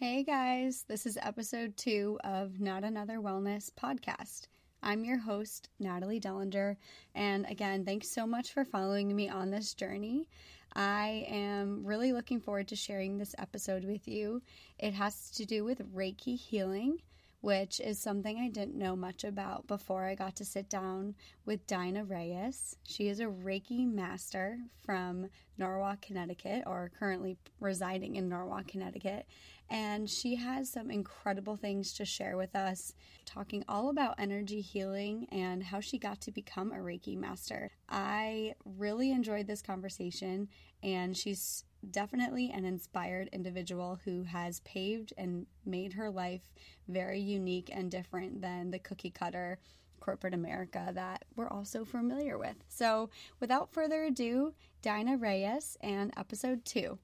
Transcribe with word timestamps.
Hey 0.00 0.22
guys, 0.22 0.84
this 0.86 1.06
is 1.06 1.18
episode 1.20 1.76
two 1.76 2.20
of 2.22 2.60
Not 2.60 2.84
Another 2.84 3.16
Wellness 3.16 3.72
podcast. 3.72 4.42
I'm 4.80 5.04
your 5.04 5.18
host, 5.18 5.70
Natalie 5.80 6.20
Dellinger, 6.20 6.76
and 7.16 7.44
again, 7.46 7.84
thanks 7.84 8.08
so 8.08 8.24
much 8.24 8.52
for 8.52 8.64
following 8.64 9.16
me 9.16 9.28
on 9.28 9.50
this 9.50 9.74
journey. 9.74 10.28
I 10.72 11.26
am 11.28 11.84
really 11.84 12.12
looking 12.12 12.38
forward 12.38 12.68
to 12.68 12.76
sharing 12.76 13.18
this 13.18 13.34
episode 13.38 13.84
with 13.84 14.06
you. 14.06 14.40
It 14.78 14.94
has 14.94 15.30
to 15.30 15.44
do 15.44 15.64
with 15.64 15.92
Reiki 15.92 16.38
healing, 16.38 16.98
which 17.40 17.80
is 17.80 17.98
something 17.98 18.38
I 18.38 18.48
didn't 18.48 18.78
know 18.78 18.96
much 18.96 19.24
about 19.24 19.66
before 19.66 20.04
I 20.04 20.14
got 20.14 20.36
to 20.36 20.44
sit 20.44 20.68
down 20.68 21.14
with 21.44 21.66
Dinah 21.66 22.04
Reyes. 22.04 22.76
She 22.84 23.08
is 23.08 23.20
a 23.20 23.24
Reiki 23.24 23.86
master 23.86 24.58
from 24.84 25.28
Norwalk, 25.56 26.00
Connecticut, 26.00 26.64
or 26.66 26.90
currently 26.98 27.36
residing 27.60 28.16
in 28.16 28.28
Norwalk, 28.28 28.66
Connecticut 28.68 29.26
and 29.70 30.08
she 30.08 30.34
has 30.36 30.70
some 30.70 30.90
incredible 30.90 31.56
things 31.56 31.92
to 31.94 32.04
share 32.04 32.36
with 32.36 32.54
us, 32.56 32.94
talking 33.26 33.64
all 33.68 33.90
about 33.90 34.14
energy 34.18 34.60
healing 34.60 35.26
and 35.30 35.62
how 35.62 35.80
she 35.80 35.98
got 35.98 36.20
to 36.22 36.32
become 36.32 36.72
a 36.72 36.76
Reiki 36.76 37.16
master. 37.16 37.70
I 37.88 38.54
really 38.64 39.10
enjoyed 39.10 39.46
this 39.46 39.60
conversation, 39.60 40.48
and 40.82 41.16
she's 41.16 41.64
definitely 41.90 42.50
an 42.50 42.64
inspired 42.64 43.28
individual 43.32 44.00
who 44.04 44.24
has 44.24 44.60
paved 44.60 45.12
and 45.16 45.46
made 45.64 45.92
her 45.92 46.10
life 46.10 46.50
very 46.88 47.20
unique 47.20 47.70
and 47.72 47.90
different 47.90 48.40
than 48.40 48.70
the 48.70 48.78
cookie 48.78 49.10
cutter 49.10 49.58
corporate 50.00 50.34
America 50.34 50.90
that 50.94 51.24
we're 51.36 51.48
also 51.48 51.84
familiar 51.84 52.38
with. 52.38 52.56
So, 52.68 53.10
without 53.40 53.72
further 53.72 54.04
ado, 54.04 54.54
Dinah 54.80 55.18
Reyes 55.18 55.76
and 55.80 56.12
episode 56.16 56.64
two. 56.64 56.98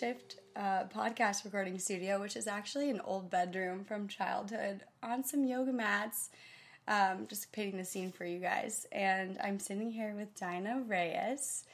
Makeshift 0.00 0.36
uh, 0.56 0.84
podcast 0.94 1.44
recording 1.44 1.78
studio, 1.78 2.20
which 2.20 2.36
is 2.36 2.46
actually 2.46 2.90
an 2.90 3.00
old 3.04 3.30
bedroom 3.30 3.82
from 3.82 4.08
childhood, 4.08 4.82
on 5.02 5.24
some 5.24 5.44
yoga 5.44 5.72
mats. 5.72 6.28
Um, 6.88 7.26
just 7.28 7.50
painting 7.50 7.78
the 7.78 7.84
scene 7.84 8.12
for 8.12 8.24
you 8.24 8.38
guys. 8.38 8.86
And 8.92 9.38
I'm 9.42 9.58
sitting 9.58 9.90
here 9.90 10.14
with 10.14 10.38
Dinah 10.38 10.84
Reyes, 10.86 11.64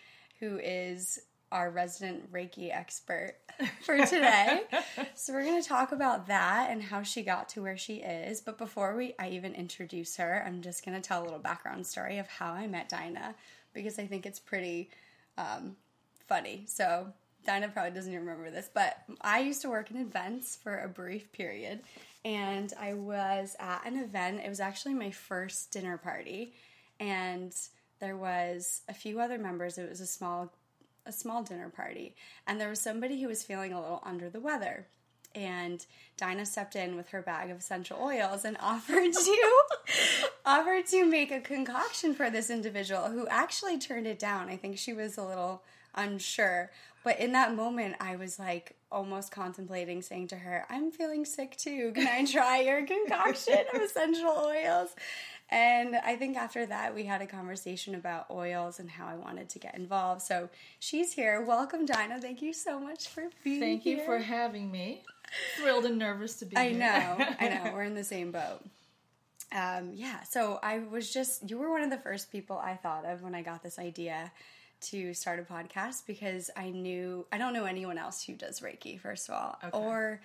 who 0.40 0.58
is 0.58 1.18
our 1.50 1.70
resident 1.70 2.32
Reiki 2.32 2.74
expert 2.74 3.34
for 3.82 3.98
today. 4.06 4.62
so 5.14 5.32
we're 5.32 5.44
going 5.44 5.60
to 5.60 5.68
talk 5.68 5.92
about 5.92 6.28
that 6.28 6.70
and 6.70 6.82
how 6.82 7.02
she 7.02 7.22
got 7.22 7.48
to 7.50 7.62
where 7.62 7.76
she 7.76 7.96
is. 7.96 8.40
But 8.40 8.56
before 8.56 8.96
we 8.96 9.14
I 9.18 9.30
even 9.30 9.54
introduce 9.54 10.16
her, 10.16 10.44
I'm 10.46 10.62
just 10.62 10.84
going 10.84 10.94
to 10.98 11.06
tell 11.06 11.22
a 11.22 11.24
little 11.24 11.40
background 11.40 11.86
story 11.86 12.18
of 12.18 12.28
how 12.28 12.52
I 12.52 12.68
met 12.68 12.88
Dinah 12.88 13.34
because 13.74 13.98
I 13.98 14.06
think 14.06 14.24
it's 14.24 14.40
pretty 14.40 14.90
um, 15.36 15.76
funny. 16.26 16.64
So 16.66 17.12
Dinah 17.44 17.68
probably 17.68 17.92
doesn't 17.92 18.12
even 18.12 18.24
remember 18.24 18.50
this, 18.50 18.70
but 18.72 18.98
I 19.20 19.40
used 19.40 19.62
to 19.62 19.70
work 19.70 19.90
in 19.90 19.96
events 19.96 20.56
for 20.56 20.78
a 20.78 20.88
brief 20.88 21.32
period, 21.32 21.80
and 22.24 22.72
I 22.78 22.94
was 22.94 23.56
at 23.58 23.84
an 23.84 23.98
event. 23.98 24.42
It 24.44 24.48
was 24.48 24.60
actually 24.60 24.94
my 24.94 25.10
first 25.10 25.70
dinner 25.72 25.98
party, 25.98 26.54
and 27.00 27.54
there 27.98 28.16
was 28.16 28.82
a 28.88 28.94
few 28.94 29.20
other 29.20 29.38
members. 29.38 29.78
It 29.78 29.88
was 29.88 30.00
a 30.00 30.06
small, 30.06 30.52
a 31.04 31.12
small 31.12 31.42
dinner 31.42 31.68
party, 31.68 32.14
and 32.46 32.60
there 32.60 32.68
was 32.68 32.80
somebody 32.80 33.20
who 33.20 33.28
was 33.28 33.42
feeling 33.42 33.72
a 33.72 33.80
little 33.80 34.02
under 34.04 34.30
the 34.30 34.40
weather. 34.40 34.86
And 35.34 35.84
Dinah 36.18 36.44
stepped 36.44 36.76
in 36.76 36.94
with 36.94 37.08
her 37.08 37.22
bag 37.22 37.50
of 37.50 37.58
essential 37.58 37.98
oils 37.98 38.44
and 38.44 38.56
offered 38.60 39.12
to 39.12 39.52
offered 40.44 40.86
to 40.88 41.06
make 41.06 41.30
a 41.30 41.40
concoction 41.40 42.14
for 42.14 42.30
this 42.30 42.50
individual 42.50 43.08
who 43.08 43.26
actually 43.28 43.78
turned 43.78 44.06
it 44.06 44.18
down. 44.18 44.48
I 44.48 44.56
think 44.56 44.78
she 44.78 44.92
was 44.92 45.16
a 45.16 45.24
little 45.24 45.62
unsure. 45.94 46.70
But 47.04 47.18
in 47.18 47.32
that 47.32 47.54
moment, 47.54 47.96
I 48.00 48.16
was 48.16 48.38
like 48.38 48.76
almost 48.90 49.32
contemplating 49.32 50.02
saying 50.02 50.28
to 50.28 50.36
her, 50.36 50.64
I'm 50.70 50.90
feeling 50.90 51.24
sick 51.24 51.56
too. 51.56 51.92
Can 51.94 52.06
I 52.06 52.24
try 52.24 52.60
your 52.60 52.86
concoction 52.86 53.64
of 53.74 53.80
essential 53.80 54.44
oils? 54.46 54.90
And 55.48 55.96
I 55.96 56.16
think 56.16 56.36
after 56.36 56.64
that, 56.64 56.94
we 56.94 57.04
had 57.04 57.20
a 57.20 57.26
conversation 57.26 57.94
about 57.94 58.30
oils 58.30 58.80
and 58.80 58.90
how 58.90 59.06
I 59.06 59.16
wanted 59.16 59.50
to 59.50 59.58
get 59.58 59.74
involved. 59.74 60.22
So 60.22 60.48
she's 60.78 61.12
here. 61.12 61.42
Welcome, 61.42 61.84
Dinah. 61.84 62.20
Thank 62.20 62.40
you 62.40 62.54
so 62.54 62.80
much 62.80 63.08
for 63.08 63.24
being 63.44 63.56
here. 63.56 63.60
Thank 63.60 63.82
here. 63.82 63.98
you 63.98 64.04
for 64.04 64.18
having 64.18 64.70
me. 64.70 65.02
Thrilled 65.58 65.84
and 65.84 65.98
nervous 65.98 66.36
to 66.36 66.46
be 66.46 66.56
here. 66.56 66.64
I 66.64 66.68
here. 66.68 66.78
know. 66.78 67.26
I 67.40 67.48
know. 67.64 67.72
We're 67.74 67.82
in 67.82 67.94
the 67.94 68.04
same 68.04 68.30
boat. 68.32 68.64
Um, 69.54 69.90
yeah, 69.92 70.22
so 70.22 70.58
I 70.62 70.78
was 70.78 71.12
just, 71.12 71.50
you 71.50 71.58
were 71.58 71.70
one 71.70 71.82
of 71.82 71.90
the 71.90 71.98
first 71.98 72.32
people 72.32 72.56
I 72.56 72.76
thought 72.76 73.04
of 73.04 73.22
when 73.22 73.34
I 73.34 73.42
got 73.42 73.62
this 73.62 73.78
idea 73.78 74.32
to 74.82 75.14
start 75.14 75.38
a 75.38 75.42
podcast 75.42 76.06
because 76.06 76.50
I 76.56 76.70
knew 76.70 77.26
I 77.32 77.38
don't 77.38 77.54
know 77.54 77.64
anyone 77.64 77.98
else 77.98 78.22
who 78.22 78.34
does 78.34 78.60
Reiki 78.60 79.00
first 79.00 79.28
of 79.28 79.34
all 79.34 79.58
okay. 79.64 79.78
or 79.78 80.20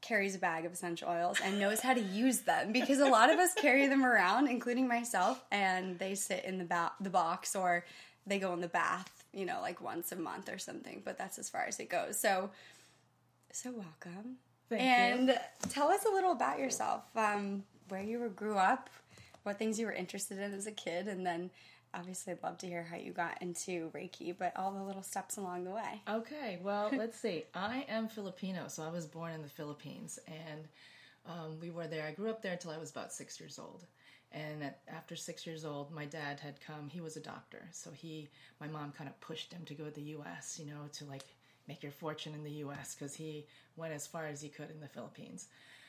carries 0.00 0.34
a 0.34 0.38
bag 0.38 0.64
of 0.64 0.72
essential 0.72 1.08
oils 1.08 1.38
and 1.44 1.58
knows 1.58 1.80
how 1.80 1.92
to 1.92 2.00
use 2.00 2.40
them 2.40 2.72
because 2.72 3.00
a 3.00 3.06
lot 3.06 3.30
of 3.30 3.38
us 3.38 3.52
carry 3.54 3.86
them 3.86 4.04
around 4.04 4.48
including 4.48 4.88
myself 4.88 5.44
and 5.50 5.98
they 5.98 6.14
sit 6.14 6.44
in 6.44 6.58
the 6.58 6.64
ba- 6.64 6.92
the 7.00 7.10
box 7.10 7.54
or 7.54 7.84
they 8.26 8.38
go 8.38 8.52
in 8.52 8.60
the 8.60 8.68
bath 8.68 9.24
you 9.34 9.44
know 9.44 9.58
like 9.60 9.80
once 9.80 10.12
a 10.12 10.16
month 10.16 10.48
or 10.48 10.58
something 10.58 11.02
but 11.04 11.18
that's 11.18 11.38
as 11.38 11.50
far 11.50 11.64
as 11.66 11.78
it 11.78 11.90
goes 11.90 12.18
so 12.18 12.50
so 13.52 13.70
welcome 13.70 14.36
Thank 14.68 14.82
and 14.82 15.28
you. 15.28 15.34
tell 15.68 15.88
us 15.88 16.04
a 16.06 16.10
little 16.10 16.32
about 16.32 16.58
yourself 16.58 17.02
um, 17.16 17.64
where 17.88 18.02
you 18.02 18.20
were, 18.20 18.28
grew 18.28 18.56
up 18.56 18.88
what 19.42 19.58
things 19.58 19.80
you 19.80 19.86
were 19.86 19.92
interested 19.92 20.38
in 20.38 20.54
as 20.54 20.66
a 20.66 20.72
kid 20.72 21.08
and 21.08 21.26
then 21.26 21.50
obviously 21.94 22.32
I'd 22.32 22.42
love 22.42 22.58
to 22.58 22.66
hear 22.66 22.82
how 22.82 22.96
you 22.96 23.12
got 23.12 23.40
into 23.40 23.90
Reiki, 23.94 24.34
but 24.36 24.56
all 24.56 24.72
the 24.72 24.82
little 24.82 25.02
steps 25.02 25.36
along 25.36 25.64
the 25.64 25.70
way. 25.70 26.02
Okay, 26.08 26.58
well, 26.62 26.90
let's 26.96 27.18
see. 27.18 27.44
I 27.54 27.84
am 27.88 28.08
Filipino, 28.08 28.64
so 28.68 28.82
I 28.82 28.90
was 28.90 29.06
born 29.06 29.32
in 29.32 29.42
the 29.42 29.48
Philippines, 29.48 30.18
and 30.26 30.68
um, 31.26 31.58
we 31.60 31.70
were 31.70 31.86
there. 31.86 32.06
I 32.06 32.12
grew 32.12 32.30
up 32.30 32.42
there 32.42 32.52
until 32.52 32.70
I 32.70 32.78
was 32.78 32.90
about 32.90 33.12
six 33.12 33.38
years 33.40 33.58
old. 33.58 33.84
And 34.32 34.62
at, 34.62 34.78
after 34.88 35.16
six 35.16 35.44
years 35.44 35.64
old, 35.64 35.92
my 35.92 36.04
dad 36.04 36.38
had 36.38 36.60
come. 36.60 36.88
He 36.88 37.00
was 37.00 37.16
a 37.16 37.20
doctor, 37.20 37.62
so 37.72 37.90
he, 37.90 38.28
my 38.60 38.68
mom, 38.68 38.92
kind 38.92 39.10
of 39.10 39.20
pushed 39.20 39.52
him 39.52 39.64
to 39.64 39.74
go 39.74 39.84
to 39.84 39.90
the 39.90 40.00
U.S. 40.02 40.60
You 40.62 40.70
know, 40.70 40.88
to 40.92 41.04
like 41.04 41.24
make 41.66 41.82
your 41.82 41.92
fortune 41.92 42.34
in 42.34 42.44
the 42.44 42.50
U.S. 42.64 42.94
because 42.94 43.14
he 43.14 43.46
went 43.76 43.92
as 43.92 44.06
far 44.06 44.26
as 44.26 44.40
he 44.40 44.48
could 44.48 44.70
in 44.70 44.80
the 44.80 44.88
Philippines. 44.88 45.48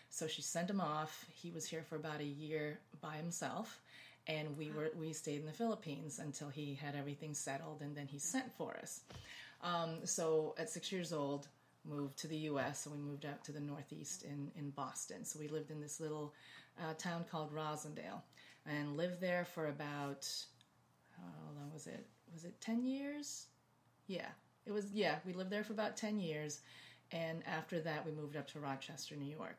So 0.10 0.28
she 0.28 0.42
sent 0.42 0.70
him 0.70 0.82
off. 0.82 1.26
He 1.32 1.52
was 1.52 1.66
here 1.66 1.84
for 1.88 1.96
about 1.96 2.20
a 2.20 2.26
year 2.26 2.80
by 3.00 3.16
himself 3.16 3.80
and 4.28 4.58
we 4.58 4.72
were 4.72 4.92
we 5.00 5.14
stayed 5.14 5.40
in 5.40 5.46
the 5.46 5.54
Philippines 5.54 6.20
until 6.20 6.50
he 6.50 6.74
had 6.76 6.96
everything 6.96 7.34
settled, 7.34 7.82
and 7.82 7.96
then 7.96 8.08
he 8.08 8.20
sent 8.20 8.54
for 8.56 8.78
us. 8.82 9.02
Um, 9.64 10.00
so 10.06 10.56
at 10.58 10.70
six 10.70 10.92
years 10.92 11.14
old, 11.14 11.48
moved 11.88 12.18
to 12.20 12.28
the 12.28 12.38
U.S. 12.38 12.86
and 12.86 12.96
we 12.96 13.02
moved 13.02 13.26
out 13.26 13.44
to 13.46 13.52
the 13.52 13.60
Northeast 13.60 14.24
in 14.24 14.52
in 14.56 14.70
Boston. 14.72 15.26
So 15.26 15.40
we 15.40 15.48
lived 15.48 15.72
in 15.72 15.82
this 15.82 16.00
little 16.00 16.34
uh, 16.80 16.94
town 16.98 17.26
called 17.30 17.54
Roslindale, 17.54 18.22
and 18.66 18.98
lived 18.98 19.20
there 19.20 19.46
for 19.46 19.68
about 19.68 20.28
how 21.18 21.60
long 21.60 21.72
was 21.74 21.88
it? 21.88 22.06
Was 22.34 22.46
it 22.46 22.60
ten 22.62 22.84
years? 22.84 23.48
Yeah, 24.08 24.30
it 24.66 24.72
was. 24.72 24.92
Yeah, 24.94 25.16
we 25.26 25.34
lived 25.34 25.50
there 25.50 25.64
for 25.64 25.74
about 25.74 25.98
ten 25.98 26.20
years, 26.20 26.62
and 27.12 27.44
after 27.48 27.80
that 27.82 28.06
we 28.06 28.12
moved 28.12 28.36
up 28.36 28.48
to 28.52 28.60
Rochester, 28.60 29.16
New 29.16 29.30
York, 29.36 29.58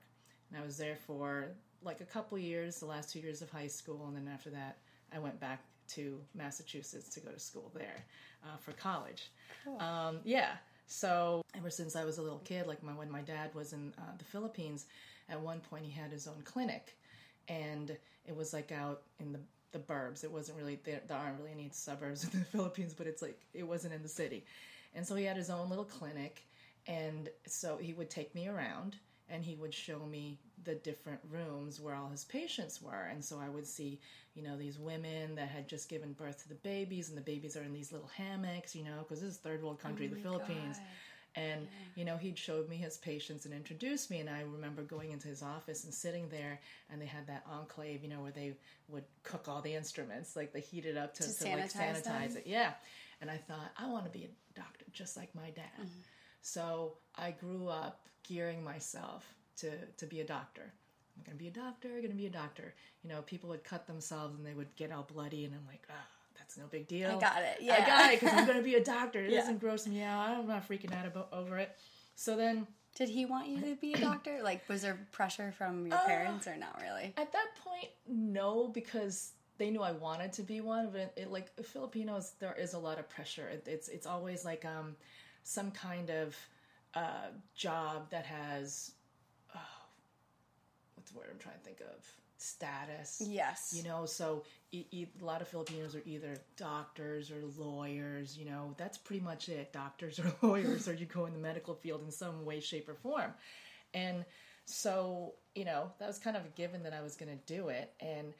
and 0.50 0.60
I 0.60 0.64
was 0.64 0.76
there 0.76 0.96
for 0.96 1.48
like 1.84 2.00
a 2.00 2.04
couple 2.04 2.38
years, 2.38 2.80
the 2.80 2.86
last 2.86 3.12
two 3.12 3.20
years 3.20 3.42
of 3.42 3.50
high 3.50 3.66
school, 3.66 4.06
and 4.06 4.16
then 4.16 4.32
after 4.32 4.50
that, 4.50 4.78
I 5.14 5.18
went 5.18 5.38
back 5.40 5.62
to 5.88 6.20
Massachusetts 6.34 7.08
to 7.10 7.20
go 7.20 7.30
to 7.30 7.38
school 7.38 7.70
there 7.74 8.04
uh, 8.44 8.56
for 8.58 8.72
college. 8.72 9.30
Cool. 9.64 9.80
Um, 9.80 10.20
yeah. 10.24 10.52
So 10.86 11.42
ever 11.56 11.70
since 11.70 11.96
I 11.96 12.04
was 12.04 12.18
a 12.18 12.22
little 12.22 12.40
kid, 12.40 12.66
like 12.66 12.82
my, 12.82 12.92
when 12.92 13.10
my 13.10 13.22
dad 13.22 13.54
was 13.54 13.72
in 13.72 13.92
uh, 13.98 14.16
the 14.18 14.24
Philippines, 14.24 14.86
at 15.28 15.40
one 15.40 15.60
point 15.60 15.84
he 15.84 15.90
had 15.90 16.10
his 16.10 16.26
own 16.26 16.42
clinic, 16.44 16.96
and 17.48 17.96
it 18.26 18.34
was 18.34 18.52
like 18.52 18.72
out 18.72 19.02
in 19.20 19.32
the 19.32 19.40
the 19.72 19.78
burbs. 19.78 20.22
It 20.22 20.30
wasn't 20.30 20.58
really 20.58 20.78
there. 20.84 21.00
There 21.06 21.16
aren't 21.16 21.38
really 21.38 21.52
any 21.52 21.70
suburbs 21.72 22.24
in 22.32 22.40
the 22.40 22.46
Philippines, 22.46 22.94
but 22.94 23.06
it's 23.06 23.22
like 23.22 23.40
it 23.54 23.62
wasn't 23.62 23.94
in 23.94 24.02
the 24.02 24.08
city, 24.08 24.44
and 24.94 25.06
so 25.06 25.14
he 25.14 25.24
had 25.24 25.36
his 25.36 25.50
own 25.50 25.68
little 25.68 25.84
clinic, 25.84 26.44
and 26.86 27.28
so 27.46 27.76
he 27.76 27.92
would 27.92 28.10
take 28.10 28.34
me 28.34 28.48
around 28.48 28.96
and 29.32 29.44
he 29.44 29.54
would 29.56 29.72
show 29.72 30.00
me 30.00 30.38
the 30.64 30.74
different 30.76 31.20
rooms 31.30 31.80
where 31.80 31.94
all 31.94 32.08
his 32.08 32.24
patients 32.24 32.80
were. 32.80 33.08
And 33.10 33.24
so 33.24 33.38
I 33.38 33.48
would 33.48 33.66
see, 33.66 34.00
you 34.34 34.42
know, 34.42 34.56
these 34.56 34.78
women 34.78 35.34
that 35.34 35.48
had 35.48 35.68
just 35.68 35.88
given 35.88 36.12
birth 36.12 36.42
to 36.42 36.48
the 36.48 36.54
babies, 36.56 37.08
and 37.08 37.16
the 37.16 37.22
babies 37.22 37.56
are 37.56 37.62
in 37.62 37.72
these 37.72 37.92
little 37.92 38.10
hammocks, 38.16 38.74
you 38.74 38.84
know, 38.84 38.98
because 38.98 39.20
this 39.20 39.30
is 39.30 39.36
third 39.38 39.62
world 39.62 39.78
oh 39.80 39.82
country, 39.82 40.08
oh 40.10 40.14
the 40.14 40.20
Philippines. 40.20 40.76
God. 40.78 40.86
And, 41.34 41.62
yeah. 41.62 41.68
you 41.96 42.04
know, 42.04 42.18
he'd 42.18 42.36
showed 42.38 42.68
me 42.68 42.76
his 42.76 42.98
patients 42.98 43.46
and 43.46 43.54
introduced 43.54 44.10
me. 44.10 44.20
And 44.20 44.28
I 44.28 44.42
remember 44.42 44.82
going 44.82 45.12
into 45.12 45.28
his 45.28 45.42
office 45.42 45.84
and 45.84 45.94
sitting 45.94 46.28
there, 46.28 46.60
and 46.90 47.00
they 47.00 47.06
had 47.06 47.26
that 47.26 47.46
autoclave, 47.46 48.02
you 48.02 48.08
know, 48.10 48.20
where 48.20 48.32
they 48.32 48.52
would 48.88 49.04
cook 49.22 49.48
all 49.48 49.62
the 49.62 49.74
instruments, 49.74 50.36
like 50.36 50.52
they 50.52 50.60
heated 50.60 50.98
up 50.98 51.14
to, 51.14 51.22
to, 51.22 51.44
to 51.44 51.56
like 51.56 51.72
sanitize 51.72 52.04
them. 52.04 52.36
it. 52.36 52.42
Yeah. 52.46 52.72
And 53.22 53.30
I 53.30 53.38
thought, 53.38 53.70
I 53.78 53.88
want 53.88 54.04
to 54.04 54.10
be 54.10 54.24
a 54.24 54.58
doctor 54.58 54.84
just 54.92 55.16
like 55.16 55.34
my 55.34 55.50
dad. 55.50 55.72
Mm-hmm. 55.80 56.00
So 56.42 56.94
I 57.16 57.30
grew 57.30 57.68
up 57.68 58.06
gearing 58.28 58.62
myself 58.62 59.24
to, 59.58 59.70
to 59.98 60.06
be 60.06 60.20
a 60.20 60.24
doctor. 60.24 60.72
I'm 61.16 61.24
going 61.24 61.36
to 61.36 61.42
be 61.42 61.48
a 61.48 61.52
doctor, 61.52 61.88
I'm 61.88 61.98
going 61.98 62.10
to 62.10 62.16
be 62.16 62.26
a 62.26 62.30
doctor. 62.30 62.74
You 63.02 63.10
know, 63.10 63.22
people 63.22 63.50
would 63.50 63.64
cut 63.64 63.86
themselves 63.86 64.36
and 64.36 64.46
they 64.46 64.54
would 64.54 64.74
get 64.76 64.90
all 64.92 65.02
bloody, 65.12 65.44
and 65.44 65.54
I'm 65.54 65.66
like, 65.66 65.82
ah, 65.90 66.06
that's 66.38 66.56
no 66.56 66.64
big 66.70 66.88
deal. 66.88 67.10
I 67.10 67.20
got 67.20 67.42
it. 67.42 67.58
Yeah. 67.60 67.74
I 67.82 67.86
got 67.86 68.12
it 68.12 68.20
because 68.20 68.34
I'm 68.36 68.46
going 68.46 68.58
to 68.58 68.64
be 68.64 68.74
a 68.76 68.84
doctor. 68.84 69.20
It 69.24 69.30
Yeah. 69.32 69.40
doesn't 69.40 69.60
gross 69.60 69.86
me 69.86 70.02
out. 70.02 70.30
I'm 70.38 70.46
not 70.46 70.66
freaking 70.68 70.94
out 70.94 71.06
about, 71.06 71.28
over 71.32 71.58
it. 71.58 71.76
So 72.16 72.36
then 72.36 72.66
Did 72.94 73.08
he 73.10 73.24
want 73.26 73.48
you 73.48 73.60
to 73.60 73.74
be 73.76 73.92
a 73.94 73.98
doctor? 73.98 74.40
Like, 74.42 74.66
was 74.68 74.82
there 74.82 74.98
pressure 75.12 75.52
from 75.52 75.86
your 75.86 75.96
Uh, 75.96 76.06
parents 76.06 76.46
or 76.46 76.56
not 76.56 76.80
really? 76.80 77.12
At 77.16 77.32
that 77.32 77.48
point, 77.62 77.88
no, 78.06 78.68
because 78.68 79.32
they 79.58 79.70
knew 79.70 79.82
I 79.82 79.92
wanted 79.92 80.32
to 80.34 80.42
be 80.42 80.60
one. 80.60 80.90
But 80.92 81.12
it, 81.16 81.30
like 81.30 81.54
Filipinos, 81.62 82.32
there 82.38 82.54
is 82.58 82.72
a 82.74 82.78
lot 82.78 82.98
of 82.98 83.08
pressure. 83.08 83.48
It, 83.48 83.64
it's 83.66 83.88
it's 83.88 84.06
always 84.06 84.44
like 84.44 84.64
um, 84.64 84.96
some 85.42 85.70
kind 85.70 86.10
of 86.10 86.36
uh, 86.94 87.28
job 87.54 88.10
that 88.10 88.26
has 88.26 88.92
oh, 88.92 89.01
the 91.12 91.18
word 91.18 91.28
I'm 91.30 91.38
trying 91.38 91.58
to 91.58 91.64
think 91.64 91.80
of 91.80 92.04
status. 92.36 93.22
Yes. 93.24 93.74
You 93.76 93.84
know, 93.88 94.04
so 94.06 94.42
e- 94.72 94.86
e- 94.90 95.06
a 95.20 95.24
lot 95.24 95.40
of 95.42 95.48
Filipinos 95.48 95.94
are 95.94 96.02
either 96.04 96.34
doctors 96.56 97.30
or 97.30 97.42
lawyers. 97.56 98.36
You 98.36 98.46
know, 98.46 98.74
that's 98.76 98.98
pretty 98.98 99.22
much 99.22 99.48
it. 99.48 99.72
Doctors 99.72 100.18
or 100.18 100.32
lawyers, 100.46 100.88
or 100.88 100.94
you 100.94 101.06
go 101.06 101.26
in 101.26 101.32
the 101.32 101.38
medical 101.38 101.74
field 101.74 102.02
in 102.04 102.10
some 102.10 102.44
way, 102.44 102.60
shape, 102.60 102.88
or 102.88 102.94
form. 102.94 103.32
And 103.94 104.24
so, 104.64 105.34
you 105.54 105.64
know, 105.64 105.90
that 105.98 106.08
was 106.08 106.18
kind 106.18 106.36
of 106.36 106.44
a 106.44 106.48
given 106.48 106.82
that 106.82 106.92
I 106.92 107.02
was 107.02 107.16
going 107.16 107.30
to 107.30 107.54
do 107.54 107.68
it. 107.68 107.92
And 108.00 108.34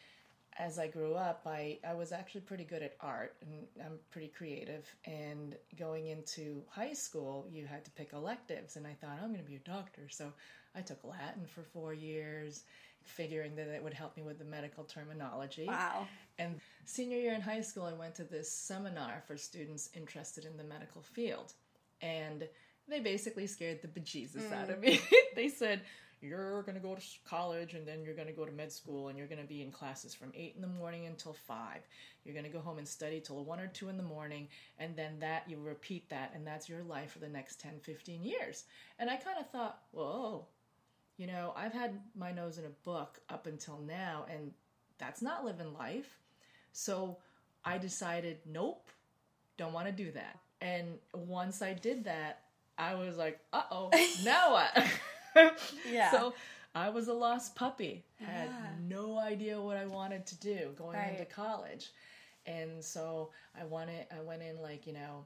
as 0.58 0.78
I 0.78 0.86
grew 0.86 1.14
up, 1.14 1.42
I, 1.46 1.78
I 1.86 1.94
was 1.94 2.12
actually 2.12 2.42
pretty 2.42 2.64
good 2.64 2.82
at 2.82 2.96
art 3.00 3.36
and 3.40 3.66
I'm 3.84 3.98
pretty 4.10 4.28
creative. 4.28 4.94
And 5.06 5.56
going 5.78 6.08
into 6.08 6.62
high 6.69 6.92
school, 6.92 7.46
you 7.50 7.66
had 7.66 7.84
to 7.84 7.90
pick 7.92 8.12
electives. 8.12 8.76
And 8.76 8.86
I 8.86 8.94
thought, 8.94 9.19
oh, 9.20 9.24
I'm 9.24 9.32
going 9.32 9.44
to 9.44 9.50
be 9.50 9.56
a 9.56 9.60
doctor. 9.60 10.08
So 10.10 10.32
I 10.74 10.80
took 10.80 11.04
Latin 11.04 11.46
for 11.46 11.62
four 11.62 11.92
years, 11.92 12.64
figuring 13.04 13.54
that 13.56 13.69
it 13.69 13.82
would 13.82 13.94
help 13.94 14.16
me 14.16 14.22
with 14.22 14.38
the 14.38 14.44
medical 14.44 14.84
terminology. 14.84 15.66
Wow. 15.66 16.06
And 16.38 16.60
senior 16.84 17.19
year 17.19 17.34
in 17.34 17.40
high 17.40 17.60
school, 17.60 17.84
I 17.84 17.92
went 17.92 18.14
to 18.16 18.24
this 18.24 18.50
seminar 18.50 19.22
for 19.26 19.36
students 19.36 19.90
interested 19.94 20.44
in 20.44 20.56
the 20.56 20.64
medical 20.64 21.02
field. 21.02 21.52
And 22.00 22.48
they 22.88 23.00
basically 23.00 23.46
scared 23.46 23.80
the 23.82 23.88
bejesus 23.88 24.52
out 24.52 24.70
of 24.70 24.78
mm. 24.78 24.82
me. 24.82 25.00
they 25.36 25.48
said, 25.48 25.82
You're 26.20 26.62
going 26.62 26.74
to 26.74 26.80
go 26.80 26.94
to 26.94 27.02
college 27.24 27.74
and 27.74 27.86
then 27.86 28.02
you're 28.02 28.14
going 28.14 28.26
to 28.26 28.32
go 28.34 28.44
to 28.44 28.52
med 28.52 28.72
school 28.72 29.08
and 29.08 29.16
you're 29.16 29.28
going 29.28 29.40
to 29.40 29.46
be 29.46 29.62
in 29.62 29.70
classes 29.70 30.14
from 30.14 30.32
8 30.34 30.54
in 30.56 30.62
the 30.62 30.69
morning 30.69 31.06
until 31.06 31.32
5. 31.32 31.56
You're 32.24 32.34
going 32.34 32.46
to 32.46 32.50
go 32.50 32.60
home 32.60 32.78
and 32.78 32.86
study 32.86 33.20
till 33.20 33.44
1 33.44 33.60
or 33.60 33.69
2 33.69 33.88
in 33.88 33.96
the 33.96 34.02
morning. 34.02 34.48
And 34.78 34.96
then 34.96 35.19
that, 35.20 35.44
you 35.48 35.58
repeat 35.60 36.08
that, 36.10 36.32
and 36.34 36.46
that's 36.46 36.69
your 36.69 36.82
life 36.82 37.12
for 37.12 37.19
the 37.19 37.28
next 37.28 37.60
10, 37.60 37.80
15 37.80 38.22
years. 38.22 38.64
And 38.98 39.10
I 39.10 39.16
kind 39.16 39.38
of 39.38 39.48
thought, 39.50 39.80
Whoa, 39.92 40.46
you 41.16 41.26
know, 41.26 41.52
I've 41.56 41.72
had 41.72 42.00
my 42.16 42.32
nose 42.32 42.58
in 42.58 42.64
a 42.64 42.70
book 42.84 43.20
up 43.28 43.46
until 43.46 43.78
now, 43.86 44.26
and 44.30 44.52
that's 44.98 45.22
not 45.22 45.44
living 45.44 45.72
life. 45.74 46.18
So 46.72 47.18
I 47.64 47.78
decided, 47.78 48.38
nope, 48.46 48.90
don't 49.56 49.72
want 49.72 49.86
to 49.86 49.92
do 49.92 50.10
that. 50.12 50.38
And 50.60 50.98
once 51.14 51.60
I 51.62 51.74
did 51.74 52.04
that, 52.04 52.42
I 52.78 52.94
was 52.94 53.16
like, 53.16 53.40
uh 53.52 53.62
oh, 53.70 53.90
now 54.24 54.52
what? 54.52 54.86
Yeah. 55.90 56.10
So 56.10 56.34
I 56.74 56.90
was 56.90 57.08
a 57.08 57.12
lost 57.14 57.54
puppy, 57.54 58.04
had 58.18 58.48
Yeah. 58.48 58.68
no 58.86 59.18
idea 59.18 59.60
what 59.60 59.76
I 59.76 59.86
wanted 59.86 60.26
to 60.26 60.36
do 60.36 60.70
going 60.76 60.98
into 61.12 61.24
college. 61.24 61.90
And 62.46 62.84
so 62.84 63.30
I 63.58 63.64
wanted, 63.64 64.06
I 64.16 64.20
went 64.20 64.42
in 64.42 64.60
like, 64.60 64.86
you 64.86 64.92
know, 64.92 65.24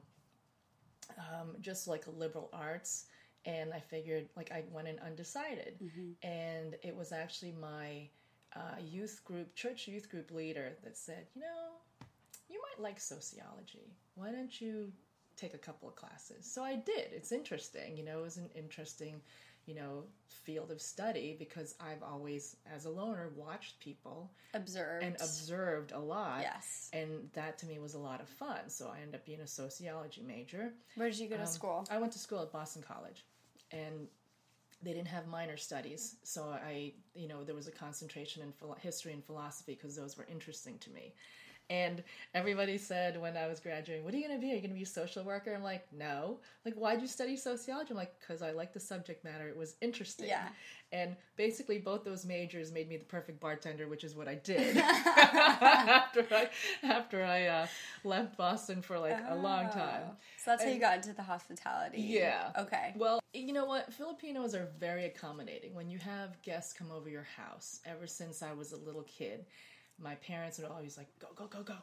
um, 1.17 1.55
just 1.61 1.87
like 1.87 2.05
liberal 2.17 2.49
arts. 2.53 3.05
And 3.47 3.73
I 3.73 3.79
figured, 3.79 4.27
like, 4.35 4.51
I 4.51 4.63
went 4.71 4.87
in 4.89 4.99
undecided. 4.99 5.79
And 6.21 6.75
it 6.83 6.95
was 6.95 7.11
actually 7.11 7.53
my 7.59 8.09
uh, 8.55 8.75
youth 8.83 9.21
group, 9.23 9.55
church 9.55 9.87
youth 9.87 10.09
group 10.11 10.31
leader 10.31 10.73
that 10.83 10.97
said, 10.97 11.27
you 11.33 11.41
know, 11.41 12.05
you 12.49 12.59
might 12.61 12.83
like 12.83 12.99
sociology. 12.99 13.95
Why 14.15 14.31
don't 14.31 14.59
you 14.61 14.91
take 15.37 15.53
a 15.53 15.57
couple 15.57 15.87
of 15.87 15.95
classes? 15.95 16.45
So 16.51 16.61
I 16.63 16.75
did. 16.75 17.07
It's 17.13 17.31
interesting. 17.31 17.95
You 17.97 18.03
know, 18.03 18.19
it 18.19 18.23
was 18.23 18.37
an 18.37 18.49
interesting, 18.55 19.21
you 19.65 19.75
know, 19.75 20.03
field 20.27 20.71
of 20.71 20.81
study 20.81 21.35
because 21.37 21.75
I've 21.79 22.03
always, 22.03 22.55
as 22.73 22.85
a 22.85 22.89
loner, 22.89 23.29
watched 23.35 23.79
people 23.79 24.31
Observed. 24.53 25.03
and 25.05 25.15
observed 25.15 25.91
a 25.91 25.99
lot. 25.99 26.39
Yes. 26.41 26.89
And 26.93 27.29
that 27.33 27.57
to 27.59 27.65
me 27.65 27.79
was 27.79 27.93
a 27.93 27.99
lot 27.99 28.19
of 28.21 28.27
fun. 28.29 28.69
So 28.69 28.89
I 28.93 28.99
ended 28.99 29.15
up 29.15 29.25
being 29.25 29.41
a 29.41 29.47
sociology 29.47 30.23
major. 30.25 30.73
Where 30.95 31.09
did 31.09 31.19
you 31.19 31.27
go 31.29 31.35
to 31.37 31.41
Um, 31.43 31.47
school? 31.47 31.87
I 31.91 31.97
went 31.97 32.11
to 32.13 32.19
school 32.19 32.41
at 32.41 32.51
Boston 32.51 32.81
College, 32.81 33.25
and 33.71 34.07
they 34.81 34.93
didn't 34.93 35.07
have 35.07 35.27
minor 35.27 35.57
studies, 35.57 36.17
so 36.23 36.43
I, 36.43 36.93
you 37.15 37.27
know, 37.27 37.43
there 37.43 37.55
was 37.55 37.67
a 37.67 37.71
concentration 37.71 38.43
in 38.43 38.51
philo- 38.51 38.77
history 38.79 39.13
and 39.13 39.23
philosophy 39.23 39.73
because 39.73 39.95
those 39.95 40.17
were 40.17 40.27
interesting 40.31 40.77
to 40.79 40.91
me. 40.91 41.13
And 41.69 42.01
everybody 42.33 42.77
said 42.77 43.19
when 43.19 43.35
I 43.35 43.47
was 43.47 43.59
graduating, 43.59 44.05
"What 44.05 44.13
are 44.13 44.17
you 44.17 44.27
going 44.27 44.39
to 44.39 44.41
be? 44.41 44.51
Are 44.51 44.55
you 44.55 44.61
going 44.61 44.71
to 44.71 44.77
be 44.77 44.83
a 44.83 44.85
social 44.85 45.23
worker?" 45.23 45.53
I'm 45.53 45.63
like, 45.63 45.85
"No." 45.91 46.39
Like, 46.65 46.75
why'd 46.75 47.01
you 47.01 47.07
study 47.07 47.35
sociology? 47.35 47.91
I'm 47.91 47.97
like, 47.97 48.13
"Cause 48.25 48.41
I 48.41 48.51
like 48.51 48.73
the 48.73 48.79
subject 48.79 49.25
matter. 49.25 49.49
It 49.49 49.57
was 49.57 49.75
interesting." 49.81 50.27
Yeah. 50.27 50.47
And 50.93 51.17
basically, 51.35 51.79
both 51.79 52.05
those 52.05 52.25
majors 52.25 52.71
made 52.71 52.87
me 52.87 52.95
the 52.95 53.03
perfect 53.03 53.41
bartender, 53.41 53.89
which 53.89 54.05
is 54.05 54.15
what 54.15 54.29
I 54.29 54.35
did 54.35 54.77
after 54.77 56.25
I 56.31 56.49
after 56.83 57.23
I 57.25 57.47
uh, 57.47 57.67
left 58.05 58.37
Boston 58.37 58.81
for 58.81 58.97
like 58.97 59.17
a 59.27 59.35
long 59.35 59.69
time. 59.69 60.03
Oh. 60.07 60.15
So 60.37 60.51
that's 60.51 60.63
how 60.63 60.69
you 60.69 60.79
got 60.79 60.95
into 60.95 61.11
the 61.11 61.23
hospitality. 61.23 62.01
Yeah. 62.01 62.51
Okay. 62.57 62.93
Well, 62.95 63.19
you 63.33 63.51
know 63.51 63.65
what? 63.65 63.91
Filipinos 63.91 64.55
are 64.55 64.69
very 64.79 65.05
accommodating. 65.05 65.75
When 65.75 65.89
you 65.89 65.97
have 65.97 66.41
guests 66.41 66.71
come 66.71 66.91
over 66.91 67.09
your 67.09 67.27
house, 67.35 67.81
ever 67.85 68.07
since 68.07 68.41
I 68.41 68.53
was 68.53 68.71
a 68.71 68.77
little 68.77 69.03
kid, 69.03 69.45
my 70.01 70.15
parents 70.15 70.57
would 70.59 70.67
always 70.69 70.97
like, 70.97 71.07
go, 71.19 71.27
go, 71.35 71.47
go, 71.47 71.63
go. 71.63 71.75